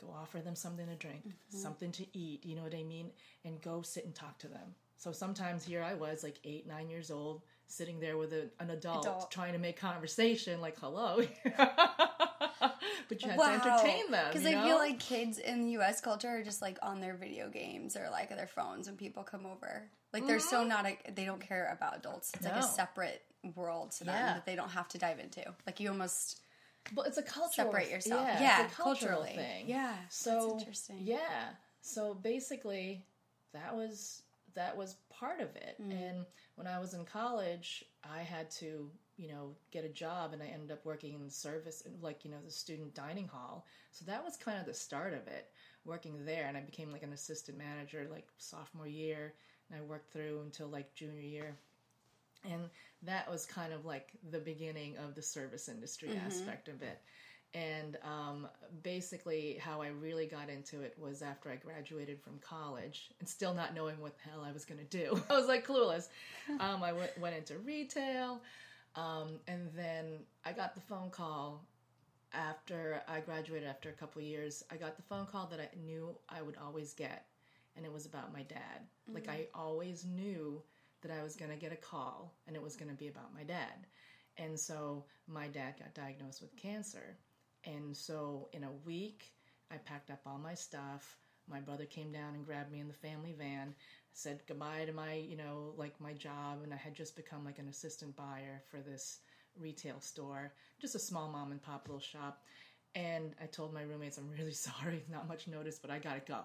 Go 0.00 0.14
offer 0.16 0.38
them 0.38 0.54
something 0.54 0.86
to 0.86 0.94
drink, 0.94 1.24
Mm-hmm. 1.26 1.58
something 1.58 1.90
to 1.92 2.06
eat, 2.16 2.44
you 2.46 2.54
know 2.54 2.62
what 2.62 2.74
I 2.74 2.84
mean? 2.84 3.10
And 3.44 3.60
go 3.60 3.82
sit 3.82 4.04
and 4.04 4.14
talk 4.14 4.38
to 4.38 4.48
them. 4.48 4.74
So 4.96 5.10
sometimes 5.12 5.64
here 5.64 5.82
I 5.82 5.94
was, 5.94 6.22
like 6.22 6.36
eight, 6.44 6.66
nine 6.68 6.88
years 6.88 7.10
old, 7.10 7.42
sitting 7.66 7.98
there 8.00 8.16
with 8.16 8.32
a, 8.32 8.48
an 8.60 8.70
adult, 8.70 9.04
Adult. 9.06 9.30
trying 9.30 9.52
to 9.54 9.58
make 9.58 9.76
conversation, 9.78 10.60
like, 10.60 10.78
hello. 10.78 11.20
but 13.08 13.22
you 13.22 13.28
had 13.30 13.38
to 13.38 13.44
entertain 13.68 14.10
them. 14.10 14.26
Because 14.32 14.46
I 14.46 14.52
know? 14.52 14.64
feel 14.64 14.76
like 14.76 14.98
kids 14.98 15.38
in 15.38 15.68
U.S. 15.70 16.00
culture 16.00 16.28
are 16.28 16.42
just 16.42 16.62
like 16.62 16.78
on 16.82 17.00
their 17.00 17.14
video 17.14 17.48
games 17.48 17.96
or 17.96 18.08
like 18.10 18.28
their 18.30 18.46
phones 18.46 18.86
when 18.86 18.96
people 18.96 19.22
come 19.22 19.46
over. 19.46 19.84
Like 20.12 20.26
they're 20.26 20.40
so 20.40 20.64
not. 20.64 20.86
A, 20.86 20.96
they 21.14 21.24
don't 21.24 21.40
care 21.40 21.70
about 21.72 21.96
adults. 21.96 22.30
It's 22.34 22.44
like 22.44 22.54
a 22.54 22.58
Mm-hmm. 22.58 22.74
Separate 22.74 23.22
world 23.54 23.92
to 23.92 24.04
them 24.04 24.14
Yeah. 24.14 24.34
that 24.34 24.46
they 24.46 24.56
don't 24.56 24.70
have 24.70 24.88
to 24.88 24.98
dive 24.98 25.18
into. 25.20 25.44
Like 25.66 25.80
you 25.80 25.90
almost 25.90 26.40
But 26.92 27.06
it's 27.06 27.18
a 27.18 27.22
cultural 27.22 27.70
separate 27.70 27.90
yourself. 27.90 28.26
Yeah, 28.26 28.40
Yeah, 28.40 28.64
it's 28.64 28.72
a 28.72 28.76
cultural 28.76 29.18
culturally. 29.18 29.36
thing. 29.36 29.68
Yeah, 29.68 29.94
So 30.08 30.30
that's 30.32 30.52
interesting. 30.62 30.96
Yeah. 31.00 31.50
So 31.80 32.14
basically, 32.14 33.04
that 33.52 33.74
was 33.74 34.22
that 34.54 34.76
was 34.76 34.96
part 35.10 35.40
of 35.40 35.54
it. 35.54 35.76
Mm. 35.80 35.92
And 35.92 36.26
when 36.56 36.66
I 36.66 36.78
was 36.78 36.94
in 36.94 37.04
college, 37.04 37.84
I 38.02 38.20
had 38.20 38.50
to 38.52 38.90
you 39.16 39.28
know 39.28 39.54
get 39.70 39.84
a 39.84 39.88
job, 39.88 40.32
and 40.32 40.42
I 40.42 40.46
ended 40.46 40.70
up 40.70 40.84
working 40.84 41.14
in 41.14 41.24
the 41.24 41.30
service, 41.30 41.82
like 42.00 42.24
you 42.24 42.30
know 42.30 42.38
the 42.44 42.50
student 42.50 42.94
dining 42.94 43.28
hall. 43.28 43.66
So 43.92 44.04
that 44.06 44.24
was 44.24 44.36
kind 44.36 44.58
of 44.58 44.66
the 44.66 44.74
start 44.74 45.12
of 45.12 45.26
it, 45.28 45.50
working 45.84 46.24
there, 46.24 46.46
and 46.46 46.56
I 46.56 46.60
became 46.60 46.90
like 46.90 47.02
an 47.02 47.12
assistant 47.12 47.58
manager 47.58 48.06
like 48.10 48.26
sophomore 48.38 48.88
year, 48.88 49.34
and 49.70 49.78
I 49.78 49.82
worked 49.82 50.12
through 50.12 50.40
until 50.44 50.68
like 50.68 50.94
junior 50.94 51.20
year. 51.20 51.56
And 52.44 52.70
that 53.02 53.30
was 53.30 53.46
kind 53.46 53.72
of 53.72 53.84
like 53.84 54.10
the 54.30 54.38
beginning 54.38 54.96
of 54.98 55.14
the 55.14 55.22
service 55.22 55.68
industry 55.68 56.10
aspect 56.26 56.68
of 56.68 56.82
it. 56.82 57.00
And 57.54 57.96
um, 58.04 58.46
basically, 58.82 59.58
how 59.60 59.80
I 59.80 59.88
really 59.88 60.26
got 60.26 60.50
into 60.50 60.82
it 60.82 60.94
was 60.98 61.22
after 61.22 61.50
I 61.50 61.56
graduated 61.56 62.20
from 62.20 62.38
college 62.40 63.10
and 63.20 63.28
still 63.28 63.54
not 63.54 63.74
knowing 63.74 63.98
what 64.00 64.16
the 64.18 64.30
hell 64.30 64.44
I 64.44 64.52
was 64.52 64.64
going 64.66 64.78
to 64.78 64.84
do. 64.84 65.20
I 65.30 65.36
was 65.36 65.46
like 65.46 65.66
clueless. 65.66 66.08
Um, 66.60 66.82
I 66.82 66.92
went, 66.94 67.18
went 67.18 67.36
into 67.36 67.58
retail, 67.58 68.40
um, 68.96 69.38
and 69.46 69.68
then 69.76 70.20
I 70.46 70.52
got 70.52 70.74
the 70.74 70.80
phone 70.80 71.10
call 71.10 71.62
after 72.32 73.02
I 73.06 73.20
graduated 73.20 73.68
after 73.68 73.90
a 73.90 73.92
couple 73.92 74.22
of 74.22 74.26
years. 74.26 74.64
I 74.72 74.76
got 74.76 74.96
the 74.96 75.02
phone 75.02 75.26
call 75.26 75.46
that 75.48 75.60
I 75.60 75.68
knew 75.84 76.16
I 76.30 76.40
would 76.40 76.56
always 76.56 76.94
get, 76.94 77.26
and 77.76 77.84
it 77.84 77.92
was 77.92 78.06
about 78.06 78.32
my 78.32 78.42
dad. 78.44 78.80
Like, 79.12 79.28
I 79.28 79.46
always 79.54 80.06
knew 80.06 80.62
that 81.02 81.10
I 81.10 81.22
was 81.22 81.36
going 81.36 81.50
to 81.50 81.56
get 81.56 81.72
a 81.72 81.76
call, 81.76 82.34
and 82.46 82.56
it 82.56 82.62
was 82.62 82.76
going 82.76 82.90
to 82.90 82.96
be 82.96 83.08
about 83.08 83.34
my 83.34 83.42
dad. 83.42 83.86
And 84.36 84.58
so 84.58 85.04
my 85.26 85.48
dad 85.48 85.74
got 85.78 85.94
diagnosed 85.94 86.40
with 86.40 86.56
cancer. 86.56 87.16
And 87.64 87.96
so 87.96 88.48
in 88.52 88.64
a 88.64 88.72
week, 88.84 89.32
I 89.70 89.76
packed 89.76 90.10
up 90.10 90.20
all 90.26 90.38
my 90.38 90.54
stuff. 90.54 91.18
My 91.50 91.60
brother 91.60 91.86
came 91.86 92.12
down 92.12 92.34
and 92.34 92.44
grabbed 92.44 92.70
me 92.70 92.80
in 92.80 92.88
the 92.88 92.94
family 92.94 93.34
van, 93.36 93.74
said 94.12 94.42
goodbye 94.46 94.84
to 94.86 94.92
my, 94.92 95.14
you 95.14 95.36
know, 95.36 95.72
like 95.76 96.00
my 96.00 96.12
job. 96.12 96.62
And 96.62 96.72
I 96.72 96.76
had 96.76 96.94
just 96.94 97.16
become 97.16 97.44
like 97.44 97.58
an 97.58 97.68
assistant 97.68 98.14
buyer 98.16 98.62
for 98.70 98.78
this 98.78 99.20
retail 99.58 100.00
store, 100.00 100.52
just 100.80 100.94
a 100.94 101.00
small 101.00 101.30
mom 101.30 101.50
and 101.50 101.62
pop 101.62 101.86
little 101.88 102.00
shop. 102.00 102.42
And 102.94 103.34
I 103.42 103.46
told 103.46 103.74
my 103.74 103.82
roommates, 103.82 104.18
I'm 104.18 104.30
really 104.30 104.52
sorry, 104.68 105.04
not 105.10 105.28
much 105.28 105.48
notice, 105.48 105.78
but 105.78 105.90
I 105.90 105.98
gotta 105.98 106.22
go. 106.26 106.40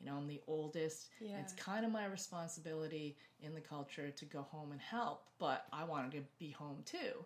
You 0.00 0.06
know, 0.06 0.16
I'm 0.16 0.26
the 0.26 0.40
oldest. 0.46 1.08
Yeah. 1.20 1.38
It's 1.40 1.52
kind 1.52 1.84
of 1.84 1.92
my 1.92 2.06
responsibility 2.06 3.16
in 3.40 3.54
the 3.54 3.60
culture 3.60 4.10
to 4.10 4.24
go 4.24 4.42
home 4.42 4.72
and 4.72 4.80
help, 4.80 5.24
but 5.38 5.66
I 5.72 5.84
wanted 5.84 6.12
to 6.12 6.22
be 6.38 6.50
home 6.50 6.82
too. 6.84 7.24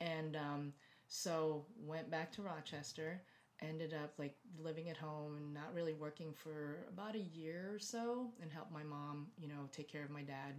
And 0.00 0.36
um, 0.36 0.72
so 1.08 1.64
went 1.84 2.10
back 2.10 2.32
to 2.32 2.42
Rochester, 2.42 3.20
ended 3.62 3.94
up 3.94 4.14
like 4.18 4.34
living 4.58 4.88
at 4.88 4.96
home 4.96 5.36
and 5.36 5.54
not 5.54 5.74
really 5.74 5.92
working 5.94 6.32
for 6.32 6.86
about 6.92 7.14
a 7.14 7.20
year 7.20 7.70
or 7.72 7.78
so 7.78 8.30
and 8.42 8.50
helped 8.50 8.72
my 8.72 8.82
mom, 8.82 9.28
you 9.38 9.48
know, 9.48 9.68
take 9.72 9.90
care 9.90 10.04
of 10.04 10.10
my 10.10 10.22
dad. 10.22 10.54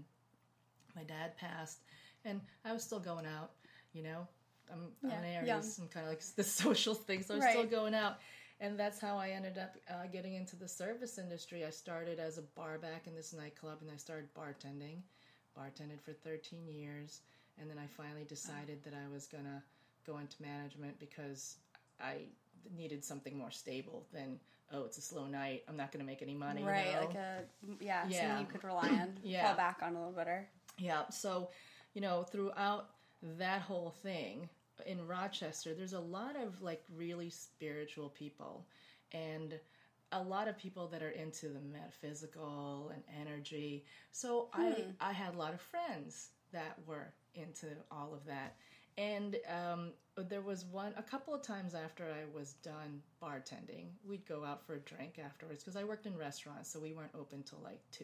My 0.95 1.03
dad 1.03 1.37
passed 1.37 1.79
and 2.25 2.41
I 2.65 2.73
was 2.73 2.83
still 2.83 2.99
going 2.99 3.25
out, 3.25 3.51
you 3.93 4.03
know. 4.03 4.27
I'm, 4.71 4.87
I'm 5.03 5.11
an 5.11 5.25
Aries, 5.25 5.47
young. 5.47 5.63
I'm 5.81 5.87
kind 5.89 6.05
of 6.05 6.11
like 6.11 6.21
the 6.35 6.43
social 6.43 6.93
thing, 6.93 7.23
so 7.23 7.35
I 7.35 7.37
was 7.37 7.45
still 7.49 7.65
going 7.65 7.93
out. 7.93 8.19
And 8.61 8.79
that's 8.79 8.99
how 9.01 9.17
I 9.17 9.29
ended 9.29 9.57
up 9.57 9.75
uh, 9.89 10.05
getting 10.11 10.35
into 10.35 10.55
the 10.55 10.67
service 10.67 11.17
industry. 11.17 11.65
I 11.65 11.71
started 11.71 12.19
as 12.19 12.37
a 12.37 12.43
bar 12.43 12.77
back 12.77 13.07
in 13.07 13.15
this 13.15 13.33
nightclub 13.33 13.79
and 13.81 13.89
I 13.91 13.97
started 13.97 14.29
bartending. 14.35 15.01
Bartended 15.57 15.99
for 15.99 16.13
13 16.13 16.67
years. 16.67 17.21
And 17.59 17.67
then 17.69 17.77
I 17.79 17.87
finally 17.87 18.23
decided 18.23 18.83
that 18.83 18.93
I 18.93 19.11
was 19.11 19.25
going 19.25 19.45
to 19.45 19.61
go 20.05 20.19
into 20.19 20.39
management 20.41 20.99
because 20.99 21.57
I 21.99 22.27
needed 22.77 23.03
something 23.03 23.35
more 23.35 23.49
stable 23.51 24.05
than, 24.13 24.39
oh, 24.71 24.83
it's 24.85 24.99
a 24.99 25.01
slow 25.01 25.25
night. 25.25 25.63
I'm 25.67 25.75
not 25.75 25.91
going 25.91 25.99
to 26.05 26.09
make 26.09 26.21
any 26.21 26.35
money. 26.35 26.61
you 26.61 26.67
Right, 26.67 26.93
know? 26.93 26.99
like 26.99 27.15
a 27.15 27.43
yeah, 27.83 28.05
Yeah. 28.07 28.21
something 28.21 28.45
you 28.45 28.51
could 28.51 28.63
rely 28.63 28.89
on, 28.89 29.17
Yeah. 29.23 29.47
fall 29.47 29.57
back 29.57 29.79
on 29.81 29.95
a 29.95 29.97
little 29.97 30.13
better. 30.13 30.47
Yeah. 30.77 31.09
So, 31.09 31.49
you 31.95 32.01
know, 32.01 32.23
throughout 32.23 32.89
that 33.39 33.61
whole 33.61 33.89
thing 34.03 34.49
in 34.85 35.05
Rochester, 35.07 35.73
there's 35.73 35.93
a 35.93 35.99
lot 35.99 36.35
of 36.35 36.61
like 36.61 36.83
really 36.95 37.29
spiritual 37.29 38.09
people 38.09 38.67
and 39.11 39.59
a 40.11 40.21
lot 40.21 40.47
of 40.47 40.57
people 40.57 40.87
that 40.87 41.01
are 41.01 41.11
into 41.11 41.47
the 41.47 41.59
metaphysical 41.61 42.91
and 42.93 43.03
energy. 43.19 43.85
So 44.11 44.49
I 44.53 44.85
I 44.99 45.11
had 45.13 45.35
a 45.35 45.37
lot 45.37 45.53
of 45.53 45.61
friends 45.61 46.29
that 46.51 46.77
were 46.85 47.13
into 47.35 47.67
all 47.91 48.13
of 48.13 48.25
that. 48.25 48.55
And 48.97 49.37
um, 49.47 49.93
there 50.27 50.41
was 50.41 50.65
one, 50.65 50.93
a 50.97 51.01
couple 51.01 51.33
of 51.33 51.41
times 51.41 51.73
after 51.73 52.03
I 52.03 52.25
was 52.37 52.53
done 52.55 53.01
bartending, 53.23 53.85
we'd 54.05 54.27
go 54.27 54.43
out 54.43 54.65
for 54.65 54.75
a 54.75 54.79
drink 54.79 55.17
afterwards 55.23 55.63
because 55.63 55.77
I 55.77 55.85
worked 55.85 56.05
in 56.05 56.17
restaurants, 56.17 56.69
so 56.69 56.77
we 56.79 56.91
weren't 56.91 57.15
open 57.17 57.41
till 57.43 57.59
like 57.63 57.79
2 57.91 58.03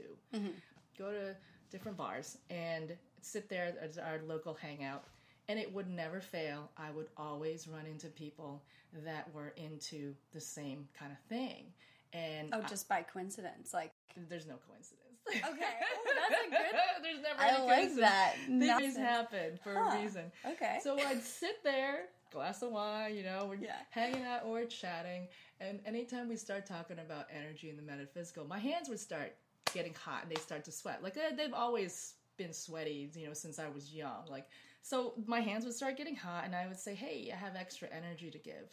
go 0.98 1.12
to 1.12 1.36
different 1.70 1.98
bars 1.98 2.38
and 2.50 2.96
sit 3.22 3.50
there 3.50 3.76
as 3.82 3.98
our 3.98 4.20
local 4.26 4.54
hangout. 4.54 5.04
And 5.50 5.58
it 5.60 5.74
would 5.74 5.90
never 5.90 6.20
fail. 6.20 6.70
I 6.78 6.92
would 6.92 7.08
always 7.16 7.68
run 7.68 7.86
into 7.86 8.08
people 8.08 8.64
that 9.06 9.34
were 9.34 9.54
into 9.56 10.14
the 10.34 10.42
same 10.42 10.88
kind 10.98 11.12
of 11.12 11.20
thing. 11.30 11.66
And 12.14 12.50
Oh, 12.54 12.62
just 12.70 12.88
by 12.90 13.02
coincidence, 13.04 13.74
like 13.74 13.92
there's 14.30 14.46
no 14.48 14.56
coincidence. 14.68 15.04
Okay. 15.30 15.44
Oh, 15.46 16.14
that's 16.30 16.42
a 16.48 16.50
good- 16.50 16.80
there's 17.04 17.22
never 17.22 17.40
I 17.42 17.48
any 17.50 17.66
like 17.66 17.76
coincidence. 17.78 18.00
that. 18.00 18.36
Things 18.80 18.98
happen 18.98 19.60
for 19.64 19.74
Huh. 19.76 19.98
a 19.98 20.02
reason. 20.02 20.32
Okay. 20.46 20.80
So 20.82 20.98
I'd 21.00 21.22
sit 21.24 21.64
there, 21.64 22.06
glass 22.32 22.62
of 22.62 22.72
wine, 22.72 23.16
you 23.16 23.24
know, 23.24 23.46
we're 23.50 23.56
Yeah. 23.56 23.76
hanging 23.90 24.24
out 24.24 24.44
or 24.46 24.66
chatting, 24.66 25.28
and 25.60 25.80
anytime 25.86 26.28
we 26.30 26.36
start 26.38 26.66
talking 26.66 27.00
about 27.00 27.28
energy 27.34 27.70
and 27.70 27.78
the 27.78 27.84
metaphysical, 27.84 28.46
my 28.46 28.60
hands 28.60 28.88
would 28.90 29.00
start 29.00 29.36
getting 29.74 29.94
hot 29.94 30.24
and 30.24 30.32
they 30.32 30.40
start 30.42 30.64
to 30.66 30.72
sweat. 30.72 31.04
Like 31.04 31.18
uh, 31.18 31.36
they've 31.36 31.54
always 31.54 32.14
been 32.38 32.54
sweaty, 32.54 33.10
you 33.16 33.28
know, 33.28 33.34
since 33.34 33.60
I 33.60 33.68
was 33.68 33.94
young. 33.94 34.26
Like 34.30 34.48
so, 34.88 35.14
my 35.26 35.40
hands 35.42 35.66
would 35.66 35.74
start 35.74 35.98
getting 35.98 36.16
hot, 36.16 36.46
and 36.46 36.56
I 36.56 36.68
would 36.68 36.80
say, 36.80 36.96
"Hey, 36.96 37.32
I 37.34 37.36
have 37.38 37.56
extra 37.56 37.88
energy 37.90 38.32
to 38.32 38.38
give. 38.38 38.70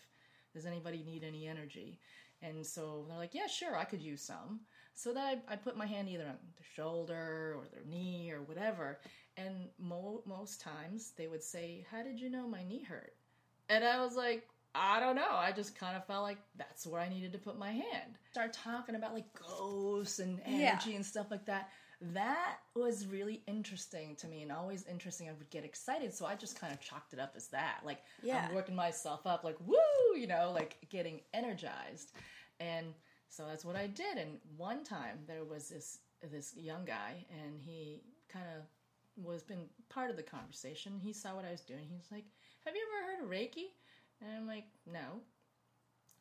Does 0.53 0.67
anybody 0.67 1.03
need 1.03 1.25
any 1.25 1.47
energy?" 1.47 2.01
And 2.43 2.65
so 2.67 3.05
they're 3.09 3.17
like, 3.17 3.35
"Yeah, 3.35 3.47
sure, 3.47 3.77
I 3.77 3.85
could 3.85 4.03
use 4.03 4.23
some." 4.23 4.61
So 4.95 5.13
that 5.13 5.43
I, 5.49 5.55
I 5.55 5.57
put 5.57 5.77
my 5.77 5.87
hand 5.87 6.09
either 6.09 6.25
on 6.25 6.39
their 6.57 6.67
shoulder 6.75 7.55
or 7.59 7.65
their 7.73 7.85
knee 7.85 8.31
or 8.31 8.43
whatever. 8.43 9.01
And 9.37 9.69
mo- 9.79 10.23
most 10.25 10.61
times 10.61 11.13
they 11.17 11.27
would 11.27 11.43
say, 11.43 11.85
How 11.91 12.03
did 12.03 12.21
you 12.21 12.31
know 12.31 12.47
my 12.47 12.63
knee 12.63 12.83
hurt? 12.85 13.15
And 13.69 13.85
I 13.85 14.01
was 14.05 14.15
like, 14.15 14.47
I 14.75 15.01
don't 15.01 15.17
know. 15.17 15.31
I 15.33 15.53
just 15.53 15.79
kind 15.79 15.97
of 15.97 16.07
felt 16.07 16.23
like 16.23 16.39
that's 16.57 16.87
where 16.87 17.01
I 17.01 17.09
needed 17.09 17.33
to 17.33 17.39
put 17.39 17.59
my 17.59 17.73
hand. 17.73 18.19
Start 18.33 18.53
talking 18.53 18.95
about 18.95 19.15
like 19.15 19.27
ghosts 19.33 20.19
and 20.19 20.41
Yeah. 20.47 20.71
energy 20.71 20.95
and 20.97 21.05
stuff 21.05 21.27
like 21.31 21.47
that. 21.47 21.71
That 22.13 22.59
was 22.75 23.07
really 23.07 23.43
interesting 23.47 24.15
to 24.17 24.27
me 24.27 24.43
and 24.43 24.53
always 24.53 24.85
interesting. 24.87 25.29
I 25.29 25.33
would 25.33 25.49
get 25.51 25.65
excited. 25.65 26.13
So 26.13 26.27
I 26.27 26.35
just 26.35 26.61
kind 26.61 26.73
of 26.73 26.81
chalked 26.81 27.13
it 27.15 27.19
up 27.19 27.33
as 27.37 27.49
that. 27.49 27.81
Like, 27.85 28.03
Yeah. 28.23 28.47
I'm 28.49 28.55
working 28.55 28.75
myself 28.75 29.27
up, 29.27 29.43
like, 29.45 29.57
woo, 29.65 29.77
you 30.17 30.27
know, 30.27 30.53
like 30.53 30.77
getting 30.91 31.21
energized. 31.33 32.13
And 32.61 32.95
so 33.29 33.47
that's 33.47 33.65
what 33.65 33.77
I 33.77 33.87
did. 33.87 34.19
And 34.19 34.39
one 34.57 34.85
time 34.85 35.19
there 35.27 35.45
was 35.45 35.69
this 35.69 35.99
this 36.31 36.55
young 36.57 36.85
guy, 36.87 37.27
and 37.31 37.61
he 37.61 38.01
kind 38.29 38.47
of 38.57 38.65
was 39.23 39.43
been 39.43 39.69
part 39.91 40.11
of 40.11 40.17
the 40.17 40.23
conversation. 40.23 40.99
He 40.99 41.13
saw 41.13 41.35
what 41.35 41.45
I 41.45 41.51
was 41.51 41.61
doing. 41.61 41.85
He 41.87 41.97
was 41.97 42.11
like, 42.11 42.25
"Have 42.65 42.75
you 42.75 42.83
ever 42.89 43.07
heard 43.11 43.25
of 43.25 43.31
Reiki?" 43.31 43.73
And 44.21 44.31
I'm 44.35 44.47
like, 44.47 44.65
"No." 44.87 45.21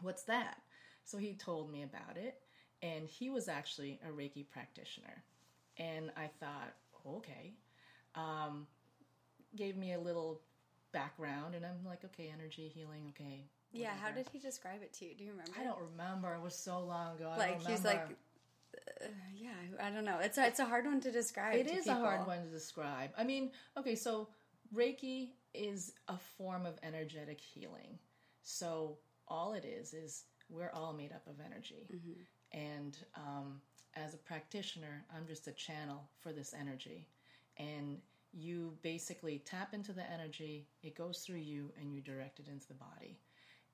What's 0.02 0.24
that? 0.24 0.62
So 1.06 1.18
he 1.18 1.36
told 1.36 1.72
me 1.72 1.84
about 1.84 2.18
it, 2.18 2.42
and 2.82 3.08
he 3.08 3.30
was 3.30 3.48
actually 3.48 4.00
a 4.04 4.12
Reiki 4.12 4.50
practitioner. 4.50 5.24
And 5.78 6.12
I 6.16 6.30
thought, 6.40 6.74
okay. 7.06 7.54
Um, 8.16 8.68
gave 9.56 9.76
me 9.76 9.94
a 9.94 10.00
little 10.00 10.42
background, 10.92 11.56
and 11.56 11.66
I'm 11.66 11.84
like, 11.86 12.04
okay, 12.06 12.32
energy 12.34 12.72
healing, 12.74 13.06
okay. 13.10 13.46
yeah, 13.72 13.94
how 14.00 14.12
did 14.12 14.28
he 14.32 14.40
describe 14.40 14.84
it 14.84 14.94
to 14.94 15.06
you? 15.06 15.16
Do 15.16 15.24
you 15.24 15.32
remember? 15.32 15.52
I 15.60 15.64
don't 15.64 15.80
remember. 15.92 16.36
It 16.36 16.42
was 16.42 16.56
so 16.56 16.80
long 16.80 17.16
ago. 17.16 17.32
I 17.34 17.38
like 17.38 17.68
he's 17.68 17.84
like 17.84 18.16
uh, 19.02 19.06
yeah, 19.36 19.50
I 19.82 19.90
don't 19.90 20.06
know. 20.06 20.20
It's 20.22 20.38
a, 20.38 20.48
it's 20.48 20.60
a 20.60 20.66
hard 20.66 20.86
one 20.86 21.02
to 21.02 21.12
describe. 21.12 21.56
It 21.56 21.68
to 21.68 21.74
is 21.74 21.88
a 21.88 21.96
hard 21.96 22.26
one 22.28 22.44
to 22.44 22.50
describe. 22.50 23.12
I 23.18 23.24
mean, 23.24 23.52
okay, 23.78 23.96
so 23.96 24.30
Reiki 24.76 25.30
is 25.54 25.94
a 26.08 26.18
form 26.38 26.66
of 26.66 26.78
energetic 26.84 27.40
healing. 27.40 28.00
So 28.42 28.98
all 29.28 29.54
it 29.54 29.66
is 29.66 29.94
is 29.94 30.24
we're 30.50 30.72
all 30.74 30.94
made 30.94 31.12
up 31.12 31.26
of 31.28 31.36
energy, 31.44 31.88
and 32.52 32.98
um, 33.16 33.62
as 33.96 34.14
a 34.14 34.18
practitioner, 34.18 35.06
I'm 35.16 35.28
just 35.28 35.48
a 35.48 35.52
channel 35.52 36.04
for 36.20 36.32
this 36.32 36.54
energy, 36.60 37.08
and 37.58 37.98
you 38.34 38.74
basically 38.82 39.42
tap 39.46 39.74
into 39.74 39.94
the 39.94 40.10
energy. 40.12 40.68
It 40.82 40.96
goes 40.96 41.20
through 41.20 41.38
you, 41.38 41.72
and 41.80 41.94
you 41.94 42.02
direct 42.02 42.40
it 42.40 42.48
into 42.48 42.68
the 42.68 42.74
body. 42.74 43.20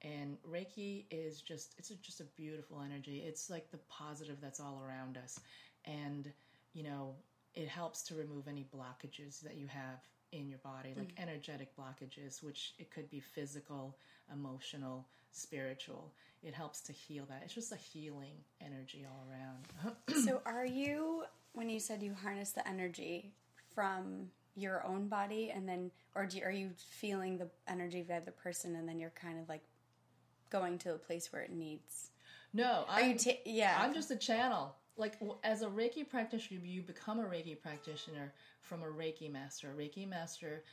And 0.02 0.38
Reiki 0.50 1.06
is 1.12 1.42
just 1.42 1.76
it's 1.78 1.90
just 1.90 2.22
a 2.22 2.26
beautiful 2.38 2.82
energy. 2.84 3.24
It's 3.26 3.50
like 3.50 3.70
the 3.72 3.80
positive 3.90 4.38
that's 4.42 4.60
all 4.60 4.82
around 4.86 5.18
us. 5.18 5.40
And 5.86 6.32
you 6.74 6.84
know, 6.84 7.16
it 7.56 7.68
helps 7.68 8.04
to 8.04 8.16
remove 8.16 8.48
any 8.48 8.66
blockages 8.74 9.42
that 9.42 9.58
you 9.58 9.68
have 9.68 10.00
in 10.32 10.48
your 10.48 10.60
body, 10.60 10.94
like 10.98 11.16
mm. 11.16 11.22
energetic 11.22 11.76
blockages, 11.76 12.44
which 12.44 12.74
it 12.78 12.92
could 12.92 13.10
be 13.10 13.20
physical, 13.20 13.98
emotional, 14.32 15.08
spiritual. 15.32 16.12
It 16.44 16.54
helps 16.54 16.82
to 16.82 16.94
heal 16.94 17.26
that. 17.30 17.42
It's 17.44 17.54
just 17.54 17.72
a 17.72 17.76
healing 17.76 18.36
energy 18.62 19.06
all 19.06 19.26
around. 19.30 20.24
so 20.26 20.42
are 20.46 20.66
you 20.66 21.24
when 21.54 21.70
you 21.70 21.80
said 21.80 22.02
you 22.04 22.14
harness 22.14 22.52
the 22.52 22.68
energy 22.68 23.34
from 23.74 24.28
your 24.56 24.86
own 24.86 25.08
body 25.08 25.52
and 25.54 25.68
then 25.68 25.92
or 26.16 26.26
do 26.26 26.40
are 26.44 26.52
you 26.52 26.72
feeling 26.76 27.38
the 27.38 27.48
energy 27.68 28.02
of 28.02 28.08
the 28.08 28.16
other 28.16 28.32
person 28.32 28.76
and 28.76 28.88
then 28.88 29.00
you're 29.00 29.12
kind 29.12 29.40
of 29.40 29.48
like 29.48 29.62
going 30.50 30.78
to 30.78 30.94
a 30.94 30.98
place 30.98 31.32
where 31.32 31.42
it 31.42 31.52
needs 31.52 32.10
no, 32.54 32.86
are 32.90 33.00
I'm, 33.02 33.12
you 33.12 33.18
ta- 33.18 33.42
yeah 33.46 33.78
I'm 33.80 33.94
just 33.94 34.12
a 34.12 34.16
channel. 34.16 34.76
Like 35.00 35.18
as 35.44 35.62
a 35.62 35.68
Reiki 35.68 36.08
practitioner, 36.08 36.60
you 36.64 36.82
become 36.82 37.20
a 37.20 37.24
Reiki 37.24 37.60
practitioner 37.60 38.34
from 38.62 38.84
a 38.84 38.88
Reiki 38.88 39.32
master. 39.32 39.72
A 39.72 39.74
Reiki 39.74 40.08
master 40.08 40.64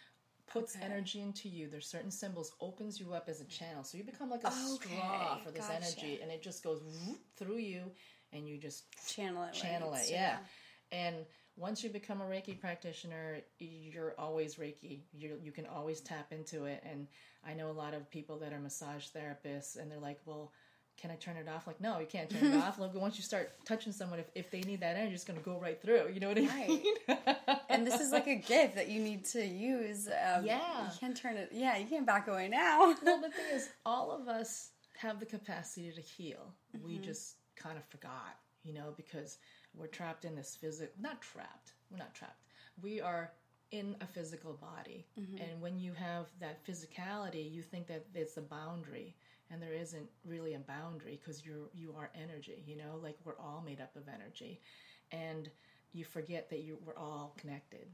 puts 0.46 0.76
Okay. 0.76 0.84
energy 0.84 1.20
into 1.20 1.48
you. 1.48 1.68
There's 1.68 1.86
certain 1.86 2.10
symbols, 2.10 2.52
opens 2.60 3.00
you 3.00 3.14
up 3.14 3.28
as 3.28 3.40
a 3.40 3.44
channel. 3.44 3.84
So 3.84 3.96
you 3.98 4.04
become 4.04 4.28
like 4.30 4.44
a 4.44 4.50
straw 4.50 5.38
for 5.38 5.50
this 5.52 5.68
gotcha. 5.68 5.74
energy, 5.74 6.20
and 6.22 6.30
it 6.30 6.42
just 6.42 6.62
goes 6.64 6.82
through 7.36 7.58
you, 7.58 7.82
and 8.32 8.48
you 8.48 8.58
just 8.58 8.84
channel 9.08 9.44
it 9.44 9.54
channel 9.54 9.92
needs 9.92 10.04
it. 10.04 10.08
to, 10.08 10.14
Yeah. 10.14 10.38
And 10.92 11.16
once 11.56 11.82
you 11.82 11.90
become 11.90 12.20
a 12.20 12.24
Reiki 12.24 12.60
practitioner, 12.60 13.38
you're 13.58 14.14
always 14.18 14.56
Reiki. 14.56 15.00
You 15.12 15.38
you 15.42 15.52
can 15.52 15.66
always 15.66 16.00
tap 16.00 16.32
into 16.32 16.64
it. 16.64 16.82
And 16.84 17.06
I 17.44 17.54
know 17.54 17.70
a 17.70 17.72
lot 17.72 17.94
of 17.94 18.10
people 18.10 18.38
that 18.40 18.52
are 18.52 18.60
massage 18.60 19.06
therapists, 19.08 19.76
and 19.78 19.90
they're 19.90 20.00
like, 20.00 20.20
well. 20.26 20.52
Can 21.00 21.10
I 21.10 21.16
turn 21.16 21.36
it 21.36 21.46
off? 21.48 21.66
Like, 21.66 21.80
no, 21.80 21.98
you 21.98 22.06
can't 22.06 22.28
turn 22.30 22.44
it 22.52 22.56
off. 22.62 22.78
Like, 22.78 22.94
once 22.94 23.16
you 23.18 23.22
start 23.22 23.52
touching 23.66 23.92
someone, 23.92 24.18
if, 24.18 24.26
if 24.34 24.50
they 24.50 24.60
need 24.62 24.80
that 24.80 24.96
energy, 24.96 25.14
it's 25.14 25.24
going 25.24 25.38
to 25.38 25.44
go 25.44 25.58
right 25.60 25.80
through. 25.80 26.10
You 26.12 26.20
know 26.20 26.28
what 26.28 26.38
I 26.38 26.46
Right. 26.46 26.68
mean? 26.68 27.16
and 27.68 27.86
this 27.86 28.00
is 28.00 28.12
like 28.12 28.26
a 28.26 28.36
gift 28.36 28.74
that 28.76 28.88
you 28.88 29.00
need 29.00 29.24
to 29.26 29.44
use 29.44 30.06
um, 30.08 30.44
Yeah. 30.46 30.84
you 30.84 30.98
can't 30.98 31.16
turn 31.16 31.36
it 31.36 31.50
yeah 31.52 31.76
you 31.76 31.86
can't 31.86 32.06
back 32.06 32.26
away 32.28 32.48
now 32.48 32.94
well, 33.02 33.20
the 33.20 33.28
thing 33.36 33.44
is, 33.54 33.68
all 33.84 34.10
of 34.10 34.28
us 34.28 34.70
have 34.98 35.20
the 35.20 35.26
capacity 35.26 35.90
to 35.92 36.00
heal. 36.00 36.54
We 36.82 36.98
just 36.98 37.34
kind 37.56 37.76
of 37.76 37.84
forgot, 37.84 38.36
you 38.64 38.72
know, 38.72 38.94
because 38.96 39.38
we're 39.74 39.88
trapped 39.88 40.24
in 40.24 40.34
this 40.34 40.56
physical. 40.58 40.94
Not 41.00 41.20
trapped. 41.20 41.72
We're 41.90 41.98
not 41.98 42.14
trapped. 42.14 42.44
We 42.82 43.00
are 43.02 43.32
in 43.72 43.96
a 44.00 44.06
physical 44.06 44.54
body, 44.54 45.04
and 45.16 45.60
when 45.60 45.78
you 45.78 45.92
have 45.92 46.26
that 46.40 46.64
physicality, 46.66 47.50
you 47.52 47.62
think 47.62 47.88
that 47.88 48.06
it's 48.14 48.36
a 48.38 48.40
boundary, 48.42 49.14
and 49.50 49.62
there 49.62 49.72
isn't 49.72 50.08
really 50.24 50.54
a 50.54 50.58
boundary 50.58 51.20
because 51.22 51.44
you're 51.44 51.68
you 51.74 51.94
are 51.96 52.10
energy 52.14 52.62
you 52.66 52.76
know? 52.76 52.98
Like 53.02 53.16
we're 53.24 53.38
all 53.38 53.62
made 53.64 53.80
up 53.80 53.94
of 53.96 54.02
energy. 54.08 54.60
And 55.12 55.48
you 55.92 56.04
forget 56.04 56.50
that 56.50 56.60
you 56.60 56.78
we're 56.84 56.96
all 56.96 57.34
connected. 57.38 57.86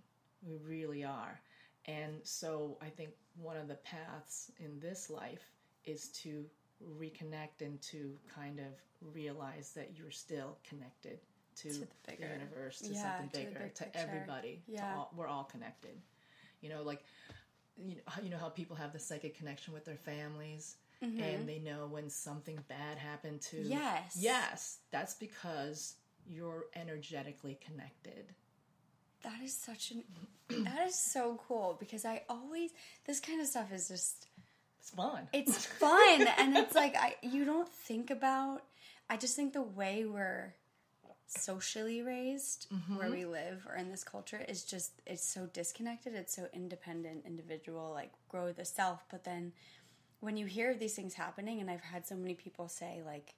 We 0.42 0.56
really 0.56 1.04
are. 1.04 1.40
And 1.86 2.14
so 2.22 2.76
i 2.80 2.88
think 2.88 3.10
one 3.40 3.56
of 3.56 3.66
the 3.68 3.76
paths 3.76 4.50
in 4.58 4.78
this 4.80 5.10
life 5.10 5.50
is 5.84 6.08
to 6.08 6.44
reconnect 7.00 7.60
and 7.60 7.80
to 7.82 8.12
kind 8.34 8.58
of 8.58 8.66
realize 9.14 9.72
that 9.74 9.92
you're 9.96 10.10
still 10.10 10.58
connected 10.68 11.18
to, 11.56 11.68
the 11.68 11.78
the, 11.80 11.86
bigger- 12.12 12.32
universe 12.32 12.80
to 12.80 12.92
yeah, 12.92 13.18
something 13.18 13.30
to 13.30 13.38
the 13.38 13.44
bigger 13.54 13.60
big 13.64 13.74
to 13.74 13.96
everybody 13.96 14.62
to 14.66 14.72
Yeah. 14.72 14.94
all, 14.96 15.12
we're 15.16 15.26
all 15.28 15.44
connected. 15.44 15.96
You 16.60 16.70
know 16.70 16.82
like 16.82 17.02
you 17.76 17.96
know, 17.96 18.02
you 18.22 18.30
know 18.30 18.38
how 18.38 18.48
people 18.48 18.76
have 18.76 18.92
the 18.92 18.98
psychic 18.98 19.36
connection 19.36 19.72
with 19.72 19.84
their 19.84 19.96
families 19.96 20.76
and 21.02 21.48
they 21.48 21.58
know 21.58 21.86
when 21.90 22.08
something 22.08 22.58
bad 22.68 22.96
happened 22.98 23.40
to 23.40 23.56
Mm-hmm. 23.56 23.70
Yes. 23.72 24.16
yes 24.18 24.78
that's 24.90 25.14
because 25.14 25.96
you're 26.26 26.66
energetically 26.76 27.58
connected 27.64 28.32
That 29.24 29.40
is 29.42 29.54
such 29.56 29.90
an 29.90 30.04
that 30.64 30.86
is 30.86 30.94
so 31.12 31.40
cool 31.48 31.76
because 31.80 32.04
I 32.04 32.22
always 32.28 32.70
this 33.06 33.20
kind 33.20 33.40
of 33.40 33.46
stuff 33.46 33.72
is 33.72 33.88
just 33.88 34.26
it's 34.80 34.90
fun 34.90 35.28
it's 35.32 35.64
fun 35.84 36.26
and 36.38 36.56
it's 36.56 36.74
like 36.74 36.94
I 36.96 37.16
you 37.22 37.44
don't 37.44 37.68
think 37.68 38.10
about 38.10 38.62
I 39.10 39.16
just 39.16 39.34
think 39.36 39.52
the 39.52 39.62
way 39.62 40.04
we're 40.04 40.54
socially 41.26 42.02
raised 42.02 42.66
where 42.96 43.10
we 43.10 43.24
live 43.24 43.66
or 43.68 43.74
in 43.76 43.90
this 43.90 44.04
culture 44.04 44.44
is 44.48 44.64
just 44.64 44.92
it's 45.06 45.24
so 45.26 45.46
disconnected 45.46 46.14
it's 46.14 46.34
so 46.36 46.46
independent 46.52 47.24
individual 47.26 47.90
like 47.94 48.12
grow 48.28 48.52
the 48.52 48.64
self 48.66 49.04
but 49.10 49.24
then 49.24 49.52
when 50.22 50.36
you 50.36 50.46
hear 50.46 50.72
these 50.74 50.94
things 50.94 51.14
happening 51.14 51.60
and 51.60 51.68
I've 51.68 51.80
had 51.82 52.06
so 52.06 52.14
many 52.14 52.34
people 52.34 52.68
say 52.68 53.02
like 53.04 53.34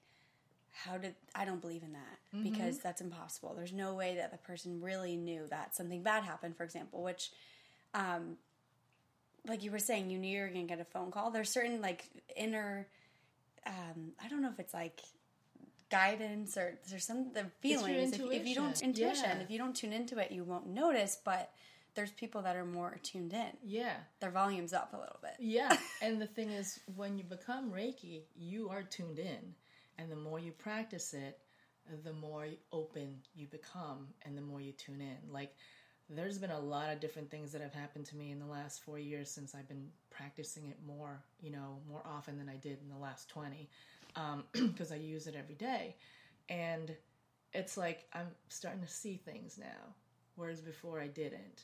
how 0.71 0.97
did 0.97 1.15
I 1.33 1.43
don't 1.45 1.59
believe 1.61 1.83
in 1.83 1.93
that 1.93 2.43
because 2.43 2.79
that's 2.79 3.01
impossible. 3.01 3.53
There's 3.55 3.73
no 3.73 3.93
way 3.95 4.15
that 4.15 4.31
the 4.31 4.37
person 4.37 4.81
really 4.81 5.15
knew 5.15 5.47
that 5.49 5.73
something 5.75 6.03
bad 6.03 6.23
happened, 6.23 6.55
for 6.57 6.63
example, 6.63 7.01
which 7.01 7.31
um 7.93 8.37
like 9.47 9.63
you 9.63 9.71
were 9.71 9.79
saying, 9.79 10.09
you 10.09 10.17
knew 10.19 10.29
you 10.37 10.41
were 10.41 10.47
gonna 10.49 10.63
get 10.65 10.79
a 10.79 10.85
phone 10.85 11.11
call. 11.11 11.31
There's 11.31 11.49
certain 11.49 11.81
like 11.81 12.05
inner 12.35 12.87
um 13.65 14.11
I 14.23 14.27
don't 14.27 14.41
know 14.41 14.49
if 14.51 14.59
it's 14.59 14.73
like 14.73 15.01
guidance 15.89 16.57
or 16.57 16.77
there's 16.89 17.05
some 17.05 17.31
the 17.33 17.45
feelings. 17.61 18.13
If, 18.13 18.21
if 18.21 18.45
you 18.45 18.55
don't 18.55 18.81
intuition. 18.81 18.89
intuition, 18.89 19.37
Yeah. 19.37 19.43
if 19.43 19.49
you 19.49 19.57
don't 19.57 19.75
tune 19.75 19.93
into 19.93 20.17
it, 20.19 20.31
you 20.31 20.43
won't 20.43 20.67
notice, 20.67 21.17
but 21.23 21.51
there's 21.95 22.11
people 22.11 22.41
that 22.43 22.55
are 22.55 22.65
more 22.65 22.97
tuned 23.03 23.33
in. 23.33 23.51
yeah 23.63 23.95
Their 24.19 24.31
volume's 24.31 24.73
up 24.73 24.93
a 24.93 24.97
little 24.97 25.19
bit. 25.21 25.35
Yeah, 25.39 25.75
and 26.01 26.21
the 26.21 26.27
thing 26.27 26.51
is, 26.51 26.79
when 26.95 27.17
you 27.17 27.23
become 27.23 27.71
Reiki, 27.71 28.23
you 28.35 28.69
are 28.69 28.83
tuned 28.83 29.19
in, 29.19 29.55
and 29.97 30.11
the 30.11 30.15
more 30.15 30.39
you 30.39 30.51
practice 30.51 31.13
it, 31.13 31.39
the 32.03 32.13
more 32.13 32.47
open 32.71 33.15
you 33.35 33.47
become, 33.47 34.07
and 34.25 34.37
the 34.37 34.41
more 34.41 34.61
you 34.61 34.73
tune 34.73 35.01
in. 35.01 35.31
Like, 35.31 35.55
there's 36.09 36.37
been 36.37 36.51
a 36.51 36.59
lot 36.59 36.91
of 36.91 36.99
different 36.99 37.31
things 37.31 37.51
that 37.51 37.61
have 37.61 37.73
happened 37.73 38.05
to 38.07 38.15
me 38.15 38.31
in 38.31 38.39
the 38.39 38.45
last 38.45 38.83
four 38.83 38.99
years 38.99 39.29
since 39.29 39.55
I've 39.55 39.67
been 39.67 39.87
practicing 40.11 40.65
it 40.67 40.77
more, 40.85 41.23
you 41.41 41.51
know, 41.51 41.79
more 41.89 42.01
often 42.05 42.37
than 42.37 42.49
I 42.49 42.57
did 42.57 42.79
in 42.81 42.89
the 42.89 42.97
last 43.01 43.29
20, 43.29 43.69
um, 44.15 44.43
because 44.51 44.91
I 44.91 44.97
use 44.97 45.27
it 45.27 45.35
every 45.35 45.55
day. 45.55 45.95
And 46.49 46.95
it's 47.53 47.77
like 47.77 48.05
I'm 48.13 48.27
starting 48.49 48.81
to 48.81 48.87
see 48.87 49.15
things 49.15 49.57
now, 49.57 49.95
whereas 50.35 50.61
before 50.61 50.99
I 50.99 51.07
didn't. 51.07 51.63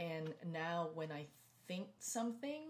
And 0.00 0.34
now 0.50 0.88
when 0.94 1.12
I 1.12 1.26
think 1.68 1.88
something, 1.98 2.62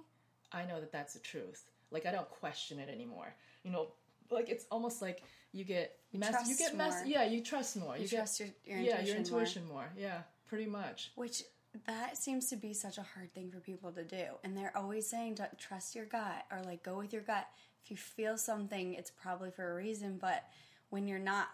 I 0.53 0.65
know 0.65 0.81
that 0.81 0.91
that's 0.93 1.15
the 1.15 1.21
truth. 1.21 1.65
Like 1.93 2.05
I 2.07 2.11
don't 2.13 2.29
question 2.29 2.79
it 2.81 2.89
anymore. 2.89 3.35
You 3.63 3.71
know, 3.71 3.89
like 4.31 4.49
it's 4.49 4.67
almost 4.71 5.01
like 5.01 5.23
you 5.53 5.65
get 5.65 5.97
mess. 6.13 6.49
You 6.49 6.57
get 6.57 6.77
mess. 6.77 6.97
more. 6.97 7.07
Yeah, 7.07 7.25
you 7.25 7.41
trust 7.43 7.77
more. 7.77 7.97
You, 7.97 8.03
You 8.03 8.09
get 8.09 8.17
trust 8.17 8.41
your, 8.41 8.49
your 8.65 8.79
yeah 8.81 8.99
intuition 9.01 9.07
your 9.07 9.15
more. 9.15 9.41
intuition 9.41 9.69
more. 9.69 9.93
Yeah, 9.97 10.19
pretty 10.49 10.67
much. 10.67 11.13
Which 11.15 11.45
that 11.87 12.17
seems 12.17 12.49
to 12.51 12.57
be 12.57 12.73
such 12.75 12.99
a 12.99 13.03
hard 13.03 13.33
thing 13.33 13.51
for 13.51 13.61
people 13.61 13.93
to 13.93 14.03
do. 14.03 14.25
And 14.43 14.57
they're 14.57 14.77
always 14.77 15.09
saying 15.09 15.37
to 15.37 15.49
trust 15.57 15.95
your 15.95 16.07
gut 16.07 16.45
or 16.51 16.63
like 16.65 16.83
go 16.83 16.99
with 16.99 17.13
your 17.13 17.23
gut. 17.23 17.47
If 17.85 17.91
you 17.93 17.97
feel 17.97 18.37
something, 18.37 18.95
it's 18.95 19.11
probably 19.11 19.51
for 19.53 19.71
a 19.71 19.75
reason. 19.77 20.19
But 20.21 20.45
when 20.91 21.07
you're 21.07 21.19
not 21.21 21.49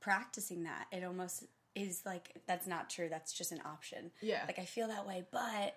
practicing 0.00 0.64
that, 0.64 0.86
it 0.92 1.04
almost 1.04 1.44
is 1.74 2.02
like 2.04 2.30
that's 2.46 2.66
not 2.66 2.90
true. 2.90 3.08
That's 3.08 3.32
just 3.32 3.52
an 3.52 3.60
option. 3.64 4.10
Yeah. 4.20 4.42
Like 4.46 4.58
I 4.58 4.64
feel 4.64 4.88
that 4.88 5.06
way, 5.06 5.24
but 5.30 5.76